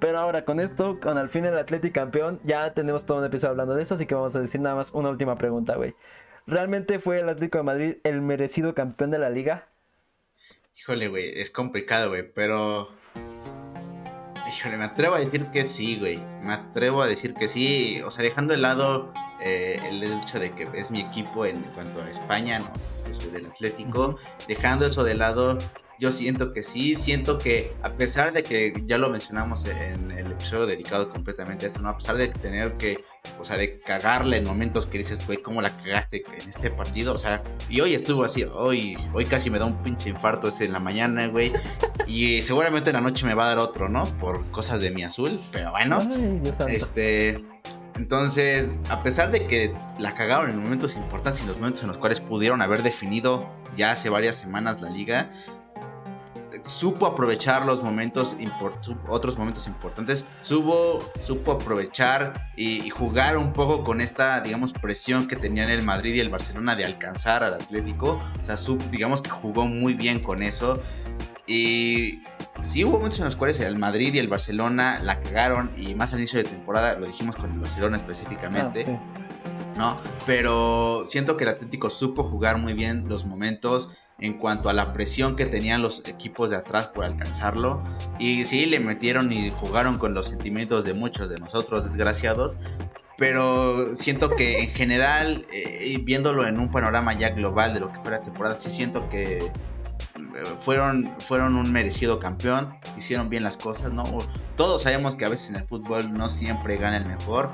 Pero 0.00 0.18
ahora 0.18 0.44
con 0.44 0.60
esto, 0.60 1.00
con 1.00 1.18
al 1.18 1.28
fin 1.28 1.44
el 1.44 1.58
Atlético 1.58 1.94
campeón, 1.94 2.40
ya 2.44 2.72
tenemos 2.74 3.04
todo 3.04 3.18
un 3.18 3.24
episodio 3.24 3.50
hablando 3.52 3.74
de 3.74 3.82
eso, 3.82 3.94
así 3.94 4.06
que 4.06 4.14
vamos 4.14 4.34
a 4.36 4.40
decir 4.40 4.60
nada 4.60 4.76
más 4.76 4.92
una 4.92 5.08
última 5.10 5.36
pregunta, 5.36 5.76
güey. 5.76 5.94
¿Realmente 6.46 6.98
fue 6.98 7.20
el 7.20 7.28
Atlético 7.28 7.58
de 7.58 7.64
Madrid 7.64 7.96
el 8.04 8.22
merecido 8.22 8.74
campeón 8.74 9.10
de 9.10 9.18
la 9.18 9.30
liga? 9.30 9.68
Híjole, 10.76 11.08
güey, 11.08 11.40
es 11.40 11.50
complicado, 11.50 12.10
güey, 12.10 12.30
pero... 12.32 12.88
Híjole, 14.48 14.78
me 14.78 14.84
atrevo 14.84 15.14
a 15.14 15.18
decir 15.18 15.46
que 15.48 15.66
sí, 15.66 15.98
güey. 15.98 16.16
Me 16.42 16.54
atrevo 16.54 17.02
a 17.02 17.06
decir 17.06 17.34
que 17.34 17.48
sí. 17.48 18.00
O 18.02 18.10
sea, 18.10 18.24
dejando 18.24 18.54
de 18.54 18.60
lado 18.60 19.12
eh, 19.40 19.80
el 19.88 20.02
hecho 20.02 20.38
de 20.38 20.52
que 20.52 20.68
es 20.74 20.90
mi 20.90 21.00
equipo 21.00 21.46
en 21.46 21.62
cuanto 21.74 22.02
a 22.02 22.10
España, 22.10 22.58
¿no? 22.58 22.72
soy 23.14 23.30
del 23.30 23.46
Atlético, 23.46 24.16
dejando 24.46 24.86
eso 24.86 25.04
de 25.04 25.14
lado, 25.14 25.58
yo 25.98 26.12
siento 26.12 26.52
que 26.52 26.62
sí, 26.62 26.94
siento 26.94 27.38
que 27.38 27.72
a 27.82 27.92
pesar 27.92 28.32
de 28.32 28.42
que 28.42 28.72
ya 28.86 28.98
lo 28.98 29.10
mencionamos 29.10 29.64
en 29.66 30.12
el 30.12 30.32
episodio 30.32 30.66
dedicado 30.66 31.10
completamente 31.10 31.66
a 31.66 31.68
esto, 31.68 31.80
¿no? 31.80 31.88
A 31.88 31.96
pesar 31.96 32.16
de 32.16 32.28
tener 32.28 32.76
que, 32.76 33.04
o 33.40 33.44
sea, 33.44 33.56
de 33.56 33.80
cagarle 33.80 34.36
en 34.36 34.44
momentos 34.44 34.86
que 34.86 34.98
dices, 34.98 35.26
güey, 35.26 35.38
¿cómo 35.38 35.60
la 35.60 35.76
cagaste 35.76 36.22
en 36.40 36.48
este 36.48 36.70
partido? 36.70 37.14
O 37.14 37.18
sea, 37.18 37.42
y 37.68 37.80
hoy 37.80 37.94
estuvo 37.94 38.22
así, 38.22 38.44
hoy, 38.44 38.96
hoy 39.12 39.24
casi 39.24 39.50
me 39.50 39.58
da 39.58 39.64
un 39.64 39.82
pinche 39.82 40.08
infarto 40.08 40.48
ese 40.48 40.66
en 40.66 40.72
la 40.72 40.80
mañana, 40.80 41.26
güey, 41.26 41.52
y 42.06 42.42
seguramente 42.42 42.90
en 42.90 42.96
la 42.96 43.02
noche 43.02 43.26
me 43.26 43.34
va 43.34 43.46
a 43.46 43.48
dar 43.48 43.58
otro, 43.58 43.88
¿no? 43.88 44.04
Por 44.18 44.48
cosas 44.52 44.80
de 44.80 44.90
mi 44.92 45.02
azul, 45.02 45.40
pero 45.50 45.72
bueno, 45.72 45.98
este 46.68 47.44
entonces, 47.98 48.70
a 48.90 49.02
pesar 49.02 49.32
de 49.32 49.46
que 49.48 49.74
la 49.98 50.14
cagaron 50.14 50.50
en 50.50 50.62
momentos 50.62 50.94
importantes 50.94 51.42
y 51.42 51.46
los 51.46 51.56
momentos 51.56 51.82
en 51.82 51.88
los 51.88 51.98
cuales 51.98 52.20
pudieron 52.20 52.62
haber 52.62 52.84
definido 52.84 53.48
ya 53.76 53.90
hace 53.90 54.08
varias 54.08 54.36
semanas 54.36 54.80
la 54.80 54.88
liga, 54.88 55.30
supo 56.66 57.06
aprovechar 57.06 57.66
los 57.66 57.82
momentos, 57.82 58.36
otros 59.08 59.36
momentos 59.36 59.66
importantes, 59.66 60.24
supo, 60.42 61.00
supo 61.20 61.52
aprovechar 61.52 62.50
y, 62.56 62.88
jugar 62.90 63.36
un 63.36 63.52
poco 63.52 63.82
con 63.82 64.00
esta, 64.00 64.40
digamos, 64.40 64.72
presión 64.72 65.26
que 65.26 65.36
tenían 65.36 65.70
el 65.70 65.82
Madrid 65.82 66.14
y 66.14 66.20
el 66.20 66.28
Barcelona 66.28 66.76
de 66.76 66.84
alcanzar 66.84 67.42
al 67.42 67.54
Atlético. 67.54 68.20
O 68.42 68.44
sea, 68.44 68.56
digamos 68.90 69.22
que 69.22 69.30
jugó 69.30 69.66
muy 69.66 69.94
bien 69.94 70.20
con 70.20 70.42
eso. 70.42 70.80
Y 71.48 72.22
sí 72.62 72.84
hubo 72.84 72.98
momentos 72.98 73.18
en 73.20 73.24
los 73.24 73.36
cuales 73.36 73.58
el 73.58 73.78
Madrid 73.78 74.12
y 74.12 74.18
el 74.18 74.28
Barcelona 74.28 75.00
la 75.02 75.20
cagaron 75.22 75.70
y 75.76 75.94
más 75.94 76.12
al 76.12 76.20
inicio 76.20 76.42
de 76.42 76.44
temporada, 76.44 76.98
lo 76.98 77.06
dijimos 77.06 77.36
con 77.36 77.50
el 77.50 77.58
Barcelona 77.58 77.96
específicamente. 77.96 78.84
Ah, 78.86 79.74
¿no? 79.78 79.96
Pero 80.26 81.04
siento 81.06 81.36
que 81.36 81.44
el 81.44 81.50
Atlético 81.50 81.88
supo 81.88 82.24
jugar 82.24 82.58
muy 82.58 82.74
bien 82.74 83.08
los 83.08 83.24
momentos 83.24 83.96
en 84.18 84.34
cuanto 84.34 84.68
a 84.68 84.72
la 84.72 84.92
presión 84.92 85.36
que 85.36 85.46
tenían 85.46 85.80
los 85.80 86.06
equipos 86.06 86.50
de 86.50 86.56
atrás 86.56 86.88
por 86.88 87.04
alcanzarlo. 87.04 87.82
Y 88.18 88.44
sí, 88.44 88.66
le 88.66 88.80
metieron 88.80 89.32
y 89.32 89.50
jugaron 89.50 89.96
con 89.98 90.12
los 90.12 90.26
sentimientos 90.26 90.84
de 90.84 90.94
muchos 90.94 91.30
de 91.30 91.36
nosotros 91.36 91.84
desgraciados. 91.84 92.58
Pero 93.16 93.96
siento 93.96 94.30
que 94.30 94.62
en 94.62 94.70
general, 94.70 95.46
eh, 95.52 95.98
viéndolo 96.02 96.46
en 96.46 96.58
un 96.58 96.70
panorama 96.70 97.18
ya 97.18 97.30
global 97.30 97.74
de 97.74 97.80
lo 97.80 97.92
que 97.92 97.98
fue 98.00 98.10
la 98.10 98.20
temporada, 98.20 98.56
sí 98.56 98.70
siento 98.70 99.08
que 99.08 99.50
fueron, 100.60 101.12
fueron 101.20 101.56
un 101.56 101.72
merecido 101.72 102.18
campeón, 102.18 102.74
hicieron 102.96 103.28
bien 103.28 103.42
las 103.42 103.56
cosas, 103.56 103.92
¿no? 103.92 104.04
Todos 104.56 104.82
sabemos 104.82 105.14
que 105.14 105.24
a 105.24 105.28
veces 105.28 105.50
en 105.50 105.56
el 105.56 105.64
fútbol 105.64 106.12
no 106.12 106.28
siempre 106.28 106.76
gana 106.76 106.96
el 106.96 107.06
mejor, 107.06 107.50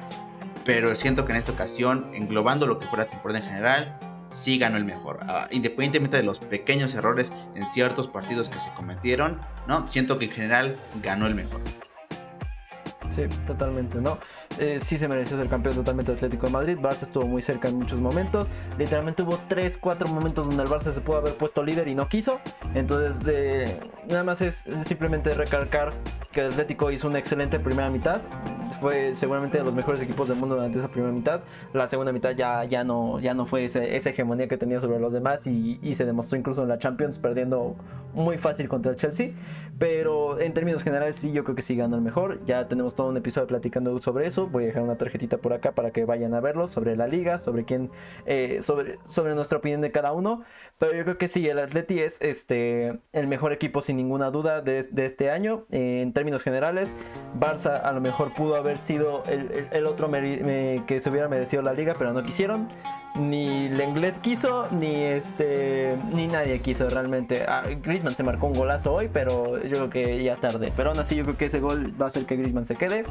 pero 0.64 0.94
siento 0.94 1.24
que 1.24 1.32
en 1.32 1.38
esta 1.38 1.52
ocasión, 1.52 2.10
englobando 2.14 2.66
lo 2.66 2.78
que 2.78 2.86
fue 2.86 2.98
la 2.98 3.06
temporada 3.06 3.40
en 3.40 3.46
general, 3.46 3.98
sí 4.30 4.58
ganó 4.58 4.76
el 4.76 4.84
mejor. 4.84 5.20
Ah, 5.28 5.48
independientemente 5.50 6.16
de 6.16 6.22
los 6.22 6.40
pequeños 6.40 6.94
errores 6.94 7.32
en 7.54 7.66
ciertos 7.66 8.08
partidos 8.08 8.48
que 8.48 8.60
se 8.60 8.72
cometieron, 8.74 9.40
¿no? 9.66 9.88
Siento 9.88 10.18
que 10.18 10.26
en 10.26 10.32
general 10.32 10.80
ganó 11.02 11.26
el 11.26 11.34
mejor. 11.34 11.60
Sí, 13.10 13.22
totalmente, 13.46 14.00
¿no? 14.00 14.18
Eh, 14.58 14.78
sí 14.80 14.98
se 14.98 15.08
mereció 15.08 15.36
ser 15.36 15.48
campeón 15.48 15.74
totalmente 15.76 16.12
Atlético 16.12 16.46
de 16.46 16.52
Madrid. 16.52 16.78
Barça 16.78 17.02
estuvo 17.02 17.26
muy 17.26 17.42
cerca 17.42 17.68
en 17.68 17.76
muchos 17.76 18.00
momentos. 18.00 18.48
Literalmente 18.78 19.22
hubo 19.22 19.38
3, 19.48 19.78
4 19.78 20.08
momentos 20.08 20.46
donde 20.46 20.62
el 20.62 20.68
Barça 20.68 20.92
se 20.92 21.00
pudo 21.00 21.18
haber 21.18 21.34
puesto 21.34 21.62
líder 21.62 21.88
y 21.88 21.94
no 21.94 22.08
quiso. 22.08 22.40
Entonces, 22.74 23.20
de, 23.24 23.80
nada 24.08 24.24
más 24.24 24.40
es 24.40 24.64
simplemente 24.84 25.34
recalcar 25.34 25.92
que 26.32 26.40
el 26.40 26.52
Atlético 26.52 26.90
hizo 26.90 27.08
una 27.08 27.18
excelente 27.18 27.58
primera 27.58 27.90
mitad 27.90 28.20
fue 28.80 29.14
seguramente 29.14 29.58
de 29.58 29.64
los 29.64 29.74
mejores 29.74 30.00
equipos 30.00 30.28
del 30.28 30.36
mundo 30.36 30.56
durante 30.56 30.78
esa 30.78 30.88
primera 30.88 31.12
mitad. 31.12 31.40
La 31.72 31.88
segunda 31.88 32.12
mitad 32.12 32.30
ya, 32.30 32.64
ya, 32.64 32.84
no, 32.84 33.20
ya 33.20 33.34
no 33.34 33.46
fue 33.46 33.64
esa 33.64 33.84
hegemonía 33.84 34.48
que 34.48 34.56
tenía 34.56 34.80
sobre 34.80 34.98
los 34.98 35.12
demás 35.12 35.46
y, 35.46 35.78
se 35.94 36.04
demostró 36.04 36.36
incluso 36.36 36.62
en 36.62 36.68
la 36.68 36.78
Champions 36.78 37.20
perdiendo 37.20 37.76
muy 38.14 38.36
fácil 38.36 38.68
contra 38.68 38.92
el 38.92 38.98
Chelsea. 38.98 39.30
Pero 39.78 40.40
en 40.40 40.54
términos 40.54 40.82
generales 40.84 41.16
sí, 41.16 41.32
yo 41.32 41.42
creo 41.42 41.56
que 41.56 41.62
sí 41.62 41.74
ganó 41.76 41.96
el 41.96 42.02
mejor. 42.02 42.44
Ya 42.46 42.68
tenemos 42.68 42.94
todo 42.94 43.08
un 43.08 43.16
episodio 43.16 43.46
platicando 43.46 43.96
sobre 43.98 44.26
eso. 44.26 44.46
Voy 44.46 44.64
a 44.64 44.66
dejar 44.68 44.82
una 44.82 44.96
tarjetita 44.96 45.38
por 45.38 45.52
acá 45.52 45.72
para 45.72 45.90
que 45.90 46.04
vayan 46.04 46.34
a 46.34 46.40
verlo 46.40 46.68
sobre 46.68 46.96
la 46.96 47.08
liga, 47.08 47.38
sobre 47.38 47.64
quién, 47.64 47.90
eh, 48.26 48.58
sobre, 48.62 48.98
sobre 49.04 49.34
nuestra 49.34 49.58
opinión 49.58 49.80
de 49.80 49.90
cada 49.90 50.12
uno. 50.12 50.42
Pero 50.78 50.94
yo 50.94 51.02
creo 51.02 51.18
que 51.18 51.28
sí, 51.28 51.48
el 51.48 51.58
Atleti 51.58 51.98
es 51.98 52.20
este, 52.20 53.00
el 53.12 53.26
mejor 53.26 53.52
equipo 53.52 53.82
sin 53.82 53.96
ninguna 53.96 54.30
duda 54.30 54.60
de, 54.60 54.84
de 54.84 55.06
este 55.06 55.30
año. 55.30 55.66
en 55.70 56.12
términos 56.12 56.42
generales, 56.42 56.94
Barça 57.38 57.80
a 57.82 57.92
lo 57.92 58.00
mejor 58.00 58.32
pudo 58.34 58.53
haber 58.56 58.78
sido 58.78 59.24
el, 59.26 59.86
otro 59.86 60.10
que 60.10 61.00
se 61.00 61.10
hubiera 61.10 61.28
merecido 61.28 61.62
la 61.62 61.72
liga, 61.72 61.94
pero 61.98 62.12
no 62.12 62.22
quisieron 62.22 62.68
ni 63.14 63.68
Lenglet 63.68 64.20
quiso, 64.20 64.68
ni 64.72 64.96
este, 64.96 65.96
ni 66.12 66.26
nadie 66.26 66.58
quiso 66.60 66.88
realmente. 66.88 67.44
Ah, 67.46 67.62
Griezmann 67.82 68.14
se 68.14 68.24
marcó 68.24 68.48
un 68.48 68.54
golazo 68.54 68.92
hoy, 68.92 69.08
pero 69.12 69.62
yo 69.62 69.70
creo 69.70 69.90
que 69.90 70.24
ya 70.24 70.36
tarde. 70.36 70.72
Pero 70.76 70.90
aún 70.90 70.98
así 70.98 71.14
yo 71.14 71.22
creo 71.22 71.36
que 71.36 71.44
ese 71.44 71.60
gol 71.60 71.94
va 72.00 72.06
a 72.06 72.08
hacer 72.08 72.26
que 72.26 72.36
Griezmann 72.36 72.64
se 72.64 72.74
quede. 72.74 73.04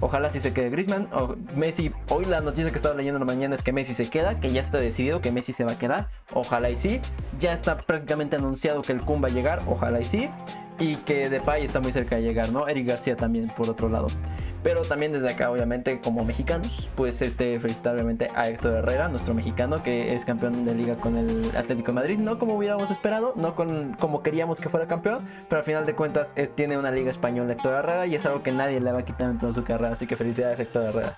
Ojalá 0.00 0.30
si 0.30 0.40
se 0.40 0.52
quede 0.52 0.68
Griezmann. 0.68 1.08
O 1.12 1.36
Messi, 1.56 1.92
hoy 2.10 2.26
la 2.26 2.42
noticia 2.42 2.70
que 2.70 2.76
estaba 2.76 2.94
leyendo 2.94 3.16
en 3.16 3.26
la 3.26 3.32
mañana 3.32 3.54
es 3.54 3.62
que 3.62 3.72
Messi 3.72 3.94
se 3.94 4.10
queda, 4.10 4.38
que 4.38 4.50
ya 4.50 4.60
está 4.60 4.78
decidido 4.78 5.20
que 5.22 5.32
Messi 5.32 5.54
se 5.54 5.64
va 5.64 5.72
a 5.72 5.78
quedar. 5.78 6.08
Ojalá 6.34 6.68
y 6.68 6.76
sí. 6.76 7.00
Ya 7.38 7.54
está 7.54 7.78
prácticamente 7.78 8.36
anunciado 8.36 8.82
que 8.82 8.92
el 8.92 9.00
Kun 9.00 9.22
va 9.22 9.28
a 9.28 9.30
llegar. 9.30 9.62
Ojalá 9.66 10.00
y 10.00 10.04
sí. 10.04 10.28
Y 10.78 10.96
que 10.96 11.30
Depay 11.30 11.64
está 11.64 11.80
muy 11.80 11.92
cerca 11.92 12.16
de 12.16 12.22
llegar, 12.22 12.52
¿no? 12.52 12.68
Eric 12.68 12.88
García 12.88 13.16
también 13.16 13.46
por 13.56 13.70
otro 13.70 13.88
lado. 13.88 14.08
Pero 14.62 14.82
también 14.82 15.12
desde 15.12 15.30
acá, 15.30 15.50
obviamente, 15.50 16.00
como 16.00 16.24
mexicanos, 16.24 16.90
pues 16.96 17.22
este, 17.22 17.60
felicitar 17.60 17.96
a 18.34 18.48
Héctor 18.48 18.74
Herrera, 18.74 19.08
nuestro 19.08 19.34
mexicano, 19.34 19.82
que 19.82 20.14
es 20.14 20.24
campeón 20.24 20.64
de 20.64 20.74
liga 20.74 20.96
con 20.96 21.16
el 21.16 21.56
Atlético 21.56 21.88
de 21.88 21.92
Madrid. 21.92 22.18
No 22.18 22.38
como 22.38 22.56
hubiéramos 22.56 22.90
esperado, 22.90 23.32
no 23.36 23.54
con, 23.54 23.94
como 23.94 24.22
queríamos 24.22 24.60
que 24.60 24.68
fuera 24.68 24.86
campeón, 24.86 25.28
pero 25.48 25.60
al 25.60 25.64
final 25.64 25.86
de 25.86 25.94
cuentas 25.94 26.34
tiene 26.54 26.76
una 26.76 26.90
liga 26.90 27.10
española 27.10 27.52
Héctor 27.52 27.74
Herrera 27.74 28.06
y 28.06 28.14
es 28.14 28.26
algo 28.26 28.42
que 28.42 28.52
nadie 28.52 28.80
le 28.80 28.92
va 28.92 29.00
a 29.00 29.04
quitar 29.04 29.30
en 29.30 29.38
toda 29.38 29.52
su 29.52 29.64
carrera. 29.64 29.92
Así 29.92 30.06
que 30.06 30.16
felicidades 30.16 30.58
Héctor 30.58 30.86
Herrera. 30.86 31.14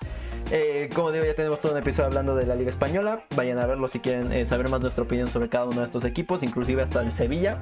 Eh, 0.51 0.89
como 0.93 1.11
digo, 1.11 1.25
ya 1.25 1.33
tenemos 1.33 1.61
todo 1.61 1.71
un 1.71 1.77
episodio 1.77 2.07
hablando 2.07 2.35
de 2.35 2.45
la 2.45 2.55
liga 2.55 2.69
española. 2.69 3.23
Vayan 3.35 3.57
a 3.59 3.65
verlo 3.65 3.87
si 3.87 3.99
quieren 3.99 4.31
eh, 4.31 4.45
saber 4.45 4.69
más 4.69 4.81
nuestra 4.81 5.03
opinión 5.03 5.27
sobre 5.27 5.49
cada 5.49 5.65
uno 5.65 5.79
de 5.79 5.85
estos 5.85 6.03
equipos, 6.03 6.43
inclusive 6.43 6.81
hasta 6.81 7.01
el 7.01 7.13
Sevilla. 7.13 7.59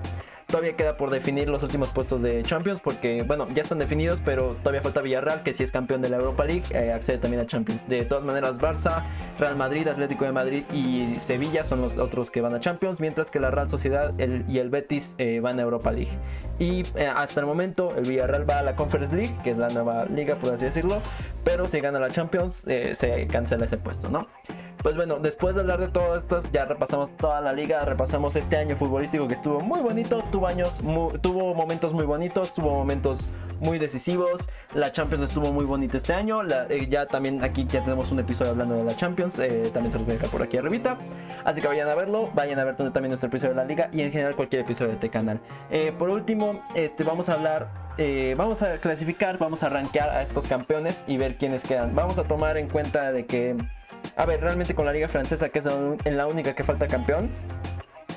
Todavía 0.48 0.76
queda 0.76 0.98
por 0.98 1.12
definir 1.12 1.48
los 1.48 1.62
últimos 1.62 1.90
puestos 1.90 2.24
de 2.24 2.42
Champions 2.42 2.80
porque, 2.80 3.22
bueno, 3.22 3.48
ya 3.54 3.62
están 3.62 3.78
definidos, 3.78 4.20
pero 4.26 4.56
todavía 4.64 4.82
falta 4.82 5.02
Villarreal, 5.02 5.44
que 5.44 5.54
si 5.54 5.62
es 5.62 5.69
campeón 5.72 6.02
de 6.02 6.10
la 6.10 6.18
Europa 6.18 6.46
League, 6.46 6.64
eh, 6.72 6.92
accede 6.92 7.18
también 7.18 7.42
a 7.42 7.46
Champions. 7.46 7.88
De 7.88 8.02
todas 8.04 8.24
maneras, 8.24 8.60
Barça, 8.60 9.04
Real 9.38 9.56
Madrid, 9.56 9.88
Atlético 9.88 10.26
de 10.26 10.32
Madrid 10.32 10.64
y 10.72 11.16
Sevilla 11.20 11.64
son 11.64 11.82
los 11.82 11.98
otros 11.98 12.30
que 12.32 12.42
van 12.42 12.54
a 12.54 12.60
Champions, 12.60 13.00
mientras 13.00 13.32
que 13.32 13.40
la 13.40 13.52
Real 13.52 13.70
Sociedad 13.70 14.14
y 14.18 14.60
el 14.60 14.70
Betis 14.70 15.16
eh, 15.18 15.40
van 15.40 15.60
a 15.60 15.64
Europa 15.64 15.92
League. 15.92 16.12
Y 16.60 16.84
eh, 16.96 17.08
hasta 17.08 17.40
el 17.40 17.46
momento, 17.46 17.96
el 17.96 18.08
Villarreal 18.08 18.50
va 18.50 18.60
a 18.60 18.64
la 18.64 18.76
Conference 18.76 19.16
League, 19.16 19.36
que 19.44 19.52
es 19.52 19.58
la 19.58 19.70
nueva 19.70 20.06
liga, 20.06 20.36
por 20.36 20.54
así 20.54 20.66
decirlo, 20.66 21.02
pero 21.44 21.68
si 21.68 21.80
gana 21.80 22.00
la 22.00 22.10
Champions, 22.10 22.66
se 22.94 23.28
cancela 23.28 23.66
ese 23.66 23.78
puesto, 23.78 24.10
¿no? 24.10 24.28
Pues 24.82 24.96
bueno, 24.96 25.20
después 25.20 25.56
de 25.56 25.62
hablar 25.62 25.80
de 25.82 25.90
todas 25.90 26.24
estas, 26.24 26.50
ya 26.54 26.64
repasamos 26.64 27.16
toda 27.18 27.42
la 27.42 27.52
liga, 27.52 27.84
repasamos 27.84 28.38
este 28.38 28.56
año 28.56 28.78
futbolístico 28.78 29.28
que 29.28 29.34
estuvo 29.34 29.60
muy 29.60 29.82
bonito, 29.82 30.24
tuvo 30.32 30.48
años, 30.48 30.80
tuvo 31.22 31.54
momentos 31.54 31.92
muy 31.92 32.06
bonitos, 32.06 32.54
tuvo 32.54 32.76
momentos 32.76 33.34
muy 33.60 33.80
decisivos, 33.80 34.50
la 34.74 34.92
Champions 34.92 35.24
estuvo 35.24 35.52
muy 35.52 35.66
bonita 35.66 35.98
este 35.98 36.14
año, 36.14 36.42
eh, 36.44 36.88
ya 36.90 37.06
también 37.06 37.44
aquí 37.44 37.66
ya 37.66 37.84
tenemos 37.84 38.12
un 38.12 38.20
episodio 38.20 38.52
hablando 38.52 38.76
de 38.76 38.84
la 38.84 38.96
Champions, 38.96 39.40
eh, 39.40 39.70
también 39.74 39.92
se 39.92 39.98
los 39.98 40.06
voy 40.06 40.16
a 40.16 40.18
dejar 40.18 40.32
por 40.32 40.42
aquí 40.42 40.58
arribita, 40.58 40.98
así 41.44 41.62
que 41.62 41.68
vayan 41.68 41.88
a 41.88 41.96
verlo, 41.96 42.30
vayan 42.34 42.60
a 42.60 42.64
ver 42.64 42.76
también 42.76 43.10
nuestro 43.10 43.28
episodio 43.28 43.52
de 43.52 43.58
la 43.58 43.66
liga 43.66 43.90
y 43.92 44.02
en 44.02 44.12
general 44.12 44.36
cualquier 44.36 44.64
episodio 44.64 44.90
de 44.90 44.94
este 44.96 45.10
canal. 45.10 45.40
Eh, 45.70 45.94
por 45.98 46.10
último, 46.10 46.62
este, 46.76 47.04
vamos 47.04 47.30
a 47.30 47.34
hablar 47.34 47.90
vamos 48.38 48.62
a 48.62 48.78
clasificar, 48.78 49.38
vamos 49.38 49.62
a 49.62 49.68
rankear 49.68 50.10
a 50.10 50.22
estos 50.22 50.48
campeones 50.48 51.04
y 51.06 51.18
ver 51.18 51.36
quiénes 51.36 51.64
quedan. 51.64 51.94
Vamos 51.96 52.18
a 52.18 52.24
tomar 52.24 52.56
en 52.56 52.70
cuenta 52.70 53.12
de 53.12 53.26
que 53.26 53.58
a 54.16 54.26
ver, 54.26 54.42
realmente 54.42 54.76
con 54.76 54.86
la 54.86 54.94
liga 54.94 55.08
francesa, 55.08 55.50
que 55.50 55.60
es 55.60 55.66
la 56.06 56.28
única 56.28 56.54
que 56.54 56.64
falta 56.64 56.88
campeón, 56.88 57.30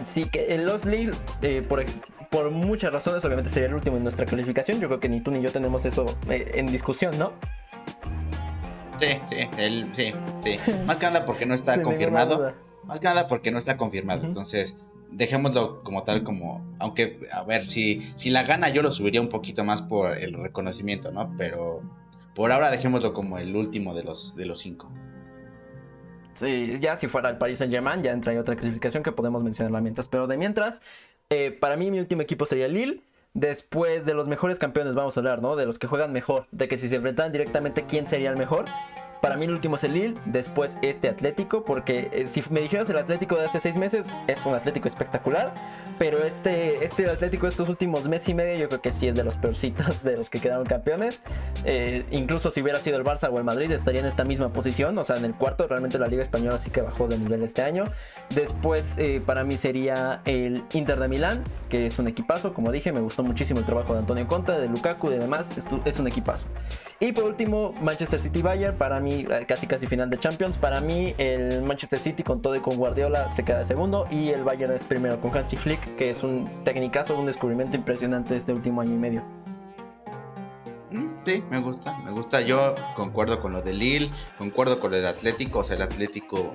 sí 0.03 0.29
que 0.29 0.55
el 0.55 0.67
Los 0.67 0.85
Lille, 0.85 1.13
eh, 1.43 1.63
por, 1.67 1.85
por 2.33 2.51
muchas 2.51 2.93
razones, 2.93 3.25
obviamente 3.25 3.51
sería 3.51 3.69
el 3.69 3.75
último 3.75 3.99
en 3.99 4.03
nuestra 4.03 4.25
calificación. 4.25 4.81
Yo 4.81 4.89
creo 4.89 4.99
que 4.99 5.09
ni 5.09 5.21
tú 5.21 5.31
ni 5.31 5.43
yo 5.43 5.53
tenemos 5.53 5.85
eso 5.85 6.07
eh, 6.29 6.51
en 6.55 6.67
discusión, 6.67 7.17
¿no? 7.19 7.35
Sí, 8.99 9.07
sí, 9.29 9.37
el, 9.59 9.95
sí, 9.95 10.13
sí. 10.43 10.73
Más 10.87 10.97
que 10.97 11.07
nada 11.07 11.27
porque 11.27 11.45
no 11.45 11.55
está 11.55 11.81
confirmado. 11.83 12.55
Más 12.85 12.99
que 12.99 13.05
nada 13.05 13.29
porque 13.29 13.51
no 13.51 13.59
está 13.59 13.77
confirmado. 13.77 14.25
Entonces, 14.27 14.75
dejémoslo 15.11 15.85
como 15.85 16.05
tal, 16.05 16.25
como. 16.25 16.65
Aunque, 16.79 17.21
a 17.31 17.45
ver, 17.45 17.67
si, 17.67 18.11
si 18.17 18.31
la 18.31 18.45
gana, 18.45 18.71
yo 18.71 18.83
lo 18.83 18.91
subiría 18.91 19.21
un 19.21 19.29
poquito 19.29 19.63
más 19.63 19.83
por 19.83 20.17
el 20.17 20.33
reconocimiento, 20.33 21.13
¿no? 21.13 21.35
Pero 21.37 21.83
por 22.35 22.51
ahora 22.51 22.71
dejémoslo 22.71 23.13
como 23.13 23.37
el 23.39 23.55
último 23.55 23.95
de 23.95 24.05
los, 24.05 24.35
de 24.37 24.47
los 24.47 24.59
cinco. 24.59 24.91
Sí, 26.35 26.79
ya 26.81 26.97
si 26.97 27.09
fuera 27.09 27.29
el 27.29 27.37
Paris 27.37 27.59
Saint 27.59 27.73
Germain, 27.73 28.03
ya 28.03 28.11
entra 28.11 28.39
otra 28.41 28.57
clasificación 28.57 29.03
que 29.03 29.13
podemos 29.13 29.43
mencionar 29.43 29.83
mientras. 29.83 30.09
Pero 30.09 30.27
de 30.27 30.39
mientras, 30.39 30.81
eh, 31.33 31.51
para 31.51 31.77
mí 31.77 31.91
mi 31.91 31.99
último 31.99 32.21
equipo 32.21 32.45
sería 32.45 32.69
Lille. 32.69 33.01
Después 33.33 34.05
de 34.05 34.13
los 34.13 34.29
mejores 34.29 34.59
campeones 34.59 34.95
vamos 34.95 35.17
a 35.17 35.21
hablar, 35.21 35.41
¿no? 35.41 35.57
De 35.57 35.65
los 35.65 35.79
que 35.79 35.87
juegan 35.87 36.13
mejor. 36.13 36.47
De 36.51 36.69
que 36.69 36.77
si 36.77 36.91
se 36.91 36.97
enfrentan 36.97 37.33
directamente, 37.33 37.85
¿quién 37.89 38.07
sería 38.07 38.29
el 38.29 38.37
mejor? 38.37 38.67
Para 39.23 39.37
mí 39.37 39.45
el 39.45 39.53
último 39.53 39.77
es 39.77 39.85
el 39.85 39.93
Lille, 39.93 40.15
después 40.25 40.79
este 40.83 41.09
Atlético, 41.09 41.65
porque 41.65 42.11
eh, 42.13 42.27
si 42.27 42.43
me 42.51 42.61
dijeras 42.61 42.91
el 42.91 42.99
Atlético 42.99 43.37
de 43.37 43.45
hace 43.45 43.61
seis 43.61 43.77
meses, 43.77 44.09
es 44.27 44.45
un 44.45 44.53
Atlético 44.53 44.89
espectacular, 44.89 45.55
pero 45.97 46.19
este, 46.25 46.85
este 46.85 47.09
Atlético 47.09 47.47
estos 47.47 47.69
últimos 47.69 48.09
meses 48.09 48.31
y 48.31 48.35
medio 48.35 48.59
yo 48.59 48.69
creo 48.69 48.81
que 48.81 48.91
sí 48.91 49.07
es 49.07 49.15
de 49.15 49.23
los 49.23 49.37
peorcitos 49.37 50.03
de 50.03 50.17
los 50.17 50.29
que 50.29 50.41
quedaron 50.41 50.67
campeones. 50.67 51.23
Eh, 51.65 52.05
incluso 52.11 52.51
si 52.51 52.63
hubiera 52.63 52.81
sido 52.81 52.97
el 52.97 53.05
Barça 53.05 53.31
o 53.33 53.39
el 53.39 53.45
Madrid 53.45 53.71
estaría 53.71 54.01
en 54.01 54.07
esta 54.07 54.25
misma 54.25 54.53
posición, 54.53 54.99
o 54.99 55.05
sea, 55.05 55.19
en 55.19 55.25
el 55.25 55.35
cuarto, 55.35 55.69
realmente 55.69 56.01
la 56.01 56.07
Liga 56.07 56.23
Española 56.23 56.59
sí 56.59 56.73
que 56.73 56.81
bajó 56.81 57.07
de 57.07 57.17
nivel 57.17 57.45
este 57.45 57.63
año. 57.63 57.85
Después 58.35 58.97
eh, 58.99 59.23
para 59.25 59.45
mí 59.45 59.57
sería 59.57 60.21
el 60.25 60.65
Inter 60.73 60.99
de 60.99 61.07
Milán, 61.07 61.45
que 61.69 61.87
es 61.87 61.97
un 62.01 62.09
equipazo, 62.09 62.53
como 62.55 62.73
dije, 62.73 62.91
me 62.91 63.01
gustó 63.01 63.23
muchísimo 63.23 63.61
el 63.61 63.67
trabajo 63.67 63.93
de 63.93 64.01
Antonio 64.01 64.27
Conta, 64.27 64.59
de 64.59 64.67
Lukaku 64.67 65.13
y 65.13 65.19
demás, 65.19 65.53
es 65.85 65.99
un 66.01 66.09
equipazo. 66.09 66.49
Y 67.03 67.11
por 67.11 67.25
último, 67.25 67.75
Manchester 67.83 68.21
City 68.21 68.43
Bayern, 68.43 68.79
para 68.79 69.01
mí 69.01 69.27
eh, 69.29 69.45
casi 69.45 69.67
casi 69.67 69.89
final 69.89 70.09
de 70.09 70.19
Champions. 70.19 70.57
Para 70.57 70.81
mí 70.81 71.17
el 71.19 71.61
Manchester 71.63 71.99
City 71.99 72.23
con 72.23 72.41
todo 72.41 72.55
y 72.55 72.61
con 72.61 72.77
Guardiola 72.77 73.29
se 73.33 73.43
queda 73.43 73.65
segundo 73.65 74.07
y 74.09 74.29
el 74.29 74.45
Bayern 74.45 74.73
es 74.73 74.87
primero 74.87 75.21
con 75.21 75.37
Hansi 75.37 75.57
Flick, 75.57 75.97
que 75.97 76.11
es 76.11 76.23
un 76.23 76.49
técnicazo, 76.63 77.19
un 77.19 77.27
descubrimiento 77.27 77.77
impresionante 77.77 78.37
este 78.37 78.53
último 78.53 78.83
año 78.83 78.95
y 78.95 78.99
medio. 78.99 79.25
Mm, 80.93 81.09
sí, 81.27 81.43
me 81.51 81.61
gusta, 81.61 81.99
me 82.05 82.13
gusta. 82.13 82.41
Yo 82.41 82.77
concuerdo 82.95 83.41
con 83.41 83.53
lo 83.53 83.63
de 83.63 83.73
Lille, 83.73 84.13
concuerdo 84.39 84.79
con 84.79 84.95
el 84.95 85.05
Atlético, 85.05 85.59
o 85.59 85.65
sea, 85.65 85.75
el 85.75 85.83
Atlético 85.83 86.55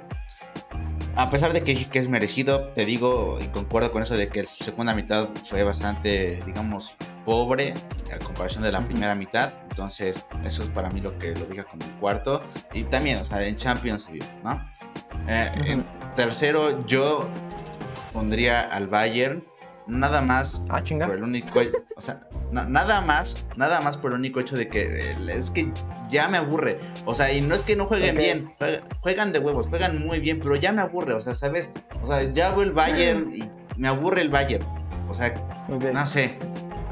a 1.17 1.29
pesar 1.29 1.51
de 1.51 1.61
que, 1.61 1.89
que, 1.89 1.99
es 1.99 2.07
merecido, 2.07 2.69
te 2.69 2.85
digo 2.85 3.37
y 3.41 3.47
concuerdo 3.47 3.91
con 3.91 4.01
eso 4.01 4.15
de 4.15 4.29
que 4.29 4.45
su 4.45 4.63
segunda 4.63 4.93
mitad 4.93 5.27
fue 5.49 5.63
bastante, 5.63 6.39
digamos, 6.45 6.93
pobre 7.25 7.73
a 8.13 8.19
comparación 8.23 8.63
de 8.63 8.71
la 8.71 8.79
primera 8.79 9.13
mitad. 9.13 9.51
Entonces, 9.78 10.25
eso 10.43 10.63
es 10.63 10.69
para 10.69 10.89
mí 10.89 11.01
lo 11.01 11.19
que 11.19 11.36
lo 11.36 11.45
diga 11.45 11.63
como 11.65 11.86
cuarto. 11.99 12.39
Y 12.73 12.84
también, 12.86 13.19
o 13.19 13.25
sea, 13.25 13.43
en 13.43 13.57
Champions 13.57 14.05
se 14.05 14.13
vio, 14.13 14.23
¿no? 14.43 14.59
Eh, 15.28 15.51
en 15.65 15.86
tercero, 16.15 16.84
yo 16.88 17.28
pondría 18.11 18.61
al 18.61 18.88
Bayern. 18.88 19.43
Nada 19.86 20.21
más 20.21 20.65
ah, 20.69 20.82
por 20.82 21.15
el 21.15 21.23
único, 21.23 21.61
o 21.95 22.01
sea, 22.01 22.21
nada 22.51 23.01
más, 23.01 23.45
nada 23.55 23.80
más 23.80 23.95
por 23.95 24.11
el 24.11 24.17
único 24.17 24.39
hecho 24.39 24.55
de 24.57 24.67
que 24.67 25.15
es 25.30 25.51
que 25.51 25.71
ya 26.09 26.28
me 26.28 26.38
aburre. 26.38 26.80
O 27.05 27.13
sea, 27.13 27.32
y 27.32 27.39
no 27.39 27.53
es 27.53 27.61
que 27.61 27.75
no 27.75 27.86
jueguen 27.86 28.17
bien, 28.17 28.53
juegan 29.01 29.32
de 29.32 29.39
huevos, 29.39 29.67
juegan 29.67 30.03
muy 30.03 30.19
bien, 30.19 30.39
pero 30.39 30.55
ya 30.55 30.73
me 30.73 30.82
aburre, 30.82 31.13
o 31.13 31.21
sea, 31.21 31.36
¿sabes? 31.36 31.71
O 32.03 32.07
sea, 32.07 32.23
ya 32.23 32.47
hago 32.47 32.63
el 32.63 32.71
Bayern 32.71 33.32
y 33.36 33.47
me 33.78 33.88
aburre 33.88 34.21
el 34.23 34.30
Bayern. 34.30 34.65
O 35.07 35.13
sea, 35.13 35.34
no 35.69 36.07
sé. 36.07 36.38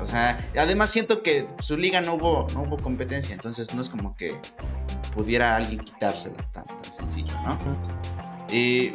O 0.05 0.07
sea, 0.07 0.37
además 0.55 0.91
siento 0.91 1.23
que 1.23 1.47
su 1.61 1.75
liga 1.75 1.99
no 1.99 2.13
hubo, 2.13 2.45
no 2.53 2.61
hubo 2.61 2.77
competencia, 2.77 3.33
entonces 3.33 3.73
no 3.73 3.81
es 3.81 3.89
como 3.89 4.15
que 4.15 4.39
pudiera 5.15 5.55
alguien 5.55 5.79
quitársela 5.79 6.37
tan, 6.53 6.63
tan 6.67 6.93
sencillo, 6.93 7.33
¿no? 7.41 7.57
Y 8.51 8.91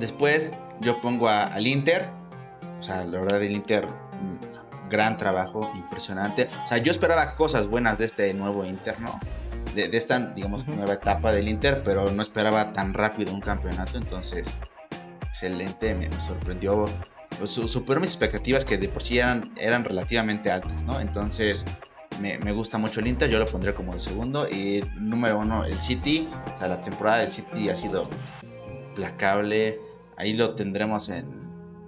después 0.00 0.54
yo 0.80 0.98
pongo 1.02 1.28
al 1.28 1.66
Inter, 1.66 2.08
o 2.80 2.82
sea, 2.82 3.04
la 3.04 3.20
verdad 3.20 3.42
el 3.42 3.52
Inter, 3.52 3.86
mm, 3.86 4.88
gran 4.88 5.18
trabajo, 5.18 5.70
impresionante. 5.74 6.48
O 6.64 6.66
sea, 6.66 6.78
yo 6.78 6.90
esperaba 6.90 7.36
cosas 7.36 7.66
buenas 7.66 7.98
de 7.98 8.06
este 8.06 8.32
nuevo 8.32 8.64
Inter, 8.64 8.98
¿no? 9.00 9.20
De, 9.74 9.90
esta, 9.92 10.18
digamos, 10.30 10.66
nueva 10.66 10.94
etapa 10.94 11.30
del 11.30 11.46
Inter, 11.46 11.82
pero 11.84 12.10
no 12.10 12.22
esperaba 12.22 12.72
tan 12.72 12.94
rápido 12.94 13.34
un 13.34 13.42
campeonato, 13.42 13.98
entonces, 13.98 14.48
excelente, 15.28 15.94
me 15.94 16.10
sorprendió 16.22 16.86
superó 17.44 18.00
mis 18.00 18.10
expectativas 18.10 18.64
que 18.64 18.78
de 18.78 18.88
por 18.88 19.02
sí 19.02 19.18
eran, 19.18 19.52
eran 19.56 19.84
relativamente 19.84 20.50
altas, 20.50 20.82
¿no? 20.82 21.00
Entonces 21.00 21.64
me, 22.20 22.52
gusta 22.52 22.78
mucho 22.78 23.00
el 23.00 23.06
Inter, 23.06 23.30
yo 23.30 23.38
lo 23.38 23.46
pondría 23.46 23.74
como 23.74 23.94
el 23.94 24.00
segundo. 24.00 24.48
Y 24.48 24.80
número 24.96 25.38
uno, 25.38 25.64
el 25.64 25.80
City. 25.80 26.28
O 26.54 26.58
sea, 26.58 26.68
la 26.68 26.80
temporada 26.82 27.18
del 27.18 27.32
City 27.32 27.68
ha 27.68 27.76
sido 27.76 28.04
placable. 28.94 29.80
Ahí 30.16 30.34
lo 30.34 30.54
tendremos 30.54 31.08
en, 31.08 31.26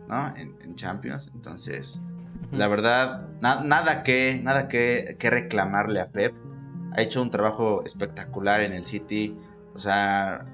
¿no? 0.09 0.34
en, 0.36 0.51
Champions. 0.76 1.30
Entonces, 1.34 2.01
la 2.53 2.68
verdad, 2.68 3.28
nada, 3.40 4.03
que, 4.03 4.40
nada 4.42 4.68
que, 4.68 5.16
que 5.18 5.30
reclamarle 5.30 6.01
a 6.01 6.09
Pep. 6.09 6.34
Ha 6.96 7.03
hecho 7.03 7.20
un 7.20 7.30
trabajo 7.30 7.82
espectacular 7.84 8.62
en 8.62 8.72
el 8.72 8.84
City. 8.84 9.36
O 9.74 9.78
sea, 9.78 10.46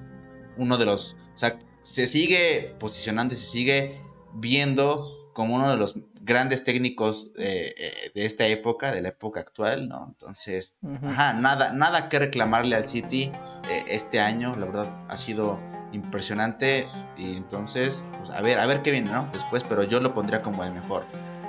uno 0.56 0.78
de 0.78 0.86
los... 0.86 1.16
O 1.34 1.38
sea, 1.38 1.58
se 1.82 2.06
sigue 2.06 2.74
posicionando 2.80 3.34
y 3.34 3.36
se 3.36 3.46
sigue 3.46 4.00
viendo 4.36 5.32
como 5.32 5.54
uno 5.54 5.70
de 5.70 5.76
los 5.76 5.96
grandes 6.22 6.64
técnicos 6.64 7.30
eh, 7.36 7.74
eh, 7.76 8.10
de 8.14 8.24
esta 8.24 8.46
época, 8.46 8.90
de 8.90 9.02
la 9.02 9.10
época 9.10 9.40
actual, 9.40 9.88
¿no? 9.88 10.06
Entonces, 10.08 10.76
nada, 10.80 11.72
nada 11.72 12.08
que 12.08 12.18
reclamarle 12.18 12.74
al 12.74 12.88
City 12.88 13.30
eh, 13.68 13.84
este 13.86 14.18
año, 14.18 14.54
la 14.56 14.66
verdad 14.66 15.04
ha 15.08 15.16
sido 15.16 15.58
impresionante 15.92 16.88
y 17.16 17.36
entonces, 17.36 18.02
pues, 18.18 18.30
a 18.30 18.40
ver, 18.40 18.58
a 18.58 18.66
ver 18.66 18.82
qué 18.82 18.90
viene, 18.90 19.10
¿no? 19.10 19.28
Después, 19.32 19.62
pero 19.62 19.84
yo 19.84 20.00
lo 20.00 20.14
pondría 20.14 20.42
como 20.42 20.64
el 20.64 20.72
mejor, 20.72 21.04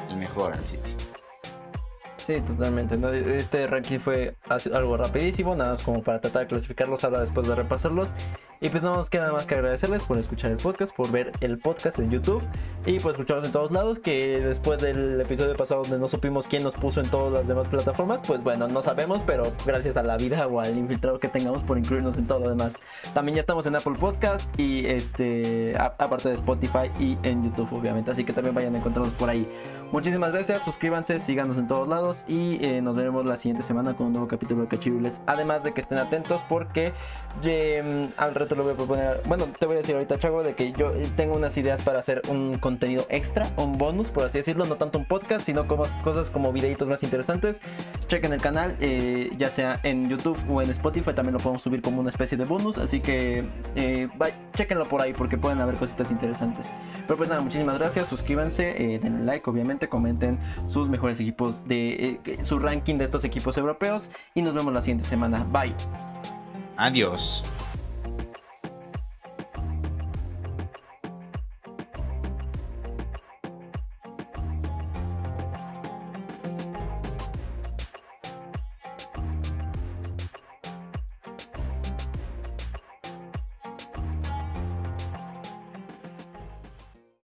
el 0.10 0.18
mejor 0.18 0.54
al 0.54 0.64
City. 0.66 0.94
Sí, 2.18 2.42
totalmente. 2.42 2.98
Este 3.38 3.68
ranking 3.68 4.00
fue 4.00 4.36
algo 4.74 4.98
rapidísimo, 4.98 5.56
nada 5.56 5.70
más 5.70 5.82
como 5.82 6.04
para 6.04 6.20
tratar 6.20 6.42
de 6.42 6.48
clasificarlos 6.50 7.06
ahora 7.06 7.22
después 7.22 7.48
de 7.48 7.56
repasarlos. 7.56 8.14
Y 8.60 8.70
pues 8.70 8.82
no 8.82 8.96
nos 8.96 9.10
queda 9.10 9.32
más 9.32 9.46
que 9.46 9.56
agradecerles 9.56 10.04
por 10.04 10.18
escuchar 10.18 10.52
el 10.52 10.58
podcast, 10.58 10.96
por 10.96 11.12
ver 11.12 11.32
el 11.42 11.60
podcast 11.60 12.00
en 12.00 12.10
YouTube 12.10 12.42
y 12.86 13.00
por 13.00 13.12
escucharlos 13.12 13.46
en 13.46 13.52
todos 13.52 13.72
lados. 13.72 14.00
Que 14.00 14.40
después 14.40 14.82
del 14.82 15.22
episodio 15.22 15.56
pasado 15.56 15.82
donde 15.84 16.00
no 16.00 16.08
supimos 16.08 16.48
quién 16.48 16.64
nos 16.64 16.76
puso 16.76 17.02
en 17.02 17.10
todas 17.10 17.32
las 17.32 17.48
demás 17.48 17.68
plataformas, 17.68 18.22
pues 18.26 18.42
bueno, 18.44 18.68
no 18.68 18.82
sabemos, 18.82 19.22
pero 19.24 19.54
gracias 19.66 19.96
a 19.98 20.04
la 20.04 20.18
vida 20.18 20.48
o 20.48 20.60
al 20.60 20.78
infiltrado 20.78 21.20
que 21.20 21.28
tengamos 21.28 21.64
por 21.64 21.78
incluirnos 21.78 22.18
en 22.18 22.26
todo 22.26 22.40
lo 22.40 22.50
demás. 22.50 22.74
También 23.14 23.36
ya 23.36 23.42
estamos 23.42 23.66
en 23.68 23.76
Apple 23.76 23.96
Podcast 24.00 24.48
y 24.60 24.86
este, 24.88 25.74
aparte 25.78 26.30
de 26.30 26.36
Spotify 26.36 26.92
y 27.00 27.18
en 27.24 27.44
YouTube, 27.44 27.72
obviamente. 27.74 28.12
Así 28.12 28.24
que 28.24 28.34
también 28.34 28.56
vayan 28.56 28.74
a 28.76 28.80
encontrarnos 28.80 29.14
por 29.14 29.30
ahí. 29.30 29.48
Muchísimas 29.92 30.34
gracias, 30.34 30.66
suscríbanse, 30.66 31.18
síganos 31.20 31.58
en 31.58 31.68
todos 31.68 31.88
lados 31.88 32.26
y 32.28 32.58
eh, 32.62 32.82
nos 32.82 32.98
veremos 32.98 33.26
la 33.26 33.38
siguiente 33.38 33.64
semana 33.64 33.96
con 33.96 34.08
un 34.08 34.14
nuevo 34.14 34.28
capítulo 34.28 34.64
de 34.64 34.68
Cachirules. 34.68 35.22
Además 35.28 35.64
de 35.64 35.74
que 35.74 35.80
estén 35.80 35.98
atentos 35.98 36.42
porque 36.50 36.92
eh, 37.44 38.10
al 38.18 38.36
reto 38.48 38.56
lo 38.56 38.64
voy 38.64 38.74
a 38.74 38.76
proponer, 38.76 39.22
bueno, 39.26 39.46
te 39.60 39.66
voy 39.66 39.76
a 39.76 39.80
decir 39.80 39.96
ahorita, 39.96 40.18
Chago, 40.18 40.44
de 40.44 40.54
que 40.54 40.72
yo 40.72 40.92
tengo 41.16 41.36
unas 41.36 41.58
ideas 41.58 41.82
para 41.82 42.00
hacer 42.00 42.22
un 42.30 42.58
contenido 42.58 43.06
extra, 43.10 43.52
un 43.58 43.74
bonus, 43.74 44.10
por 44.10 44.24
así 44.24 44.38
decirlo, 44.38 44.66
no 44.66 44.76
tanto 44.76 45.00
un 45.00 45.06
podcast, 45.06 45.46
sino 45.46 45.68
como, 45.68 45.84
cosas 46.04 46.30
como 46.30 46.52
videitos 46.52 46.88
más 46.88 47.04
interesantes. 47.04 47.62
Chequen 48.08 48.34
el 48.34 48.42
canal, 48.42 48.76
eh, 48.80 49.32
ya 49.38 49.50
sea 49.50 49.80
en 49.84 50.10
YouTube 50.10 50.38
o 50.50 50.62
en 50.62 50.70
Spotify, 50.70 51.14
también 51.14 51.34
lo 51.34 51.40
podemos 51.40 51.62
subir 51.62 51.82
como 51.82 52.00
una 52.00 52.10
especie 52.10 52.38
de 52.38 52.46
bonus, 52.46 52.78
así 52.78 53.00
que 53.00 53.46
eh, 53.76 54.08
chequenlo 54.54 54.86
por 54.86 55.02
ahí 55.02 55.14
porque 55.14 55.38
pueden 55.38 55.60
haber 55.60 55.76
cositas 55.76 56.12
interesantes. 56.12 56.74
Pero 57.06 57.18
pues 57.18 57.30
nada, 57.30 57.42
muchísimas 57.42 57.78
gracias, 57.78 58.08
suscríbanse, 58.08 59.00
denle 59.02 59.26
like, 59.26 59.50
obviamente 59.50 59.90
comenten 59.90 60.40
sus 60.66 60.88
mejores 60.88 61.20
equipos 61.20 61.68
de 61.68 62.20
eh, 62.26 62.44
su 62.44 62.60
ranking 62.60 62.96
de 62.98 63.06
estos 63.06 63.24
equipos 63.24 63.58
europeos 63.58 64.10
y 64.34 64.42
nos 64.42 64.54
vemos 64.54 64.74
la 64.74 64.82
siguiente 64.82 65.04
semana. 65.04 65.46
Bye. 65.52 65.76
Adiós. 66.78 67.44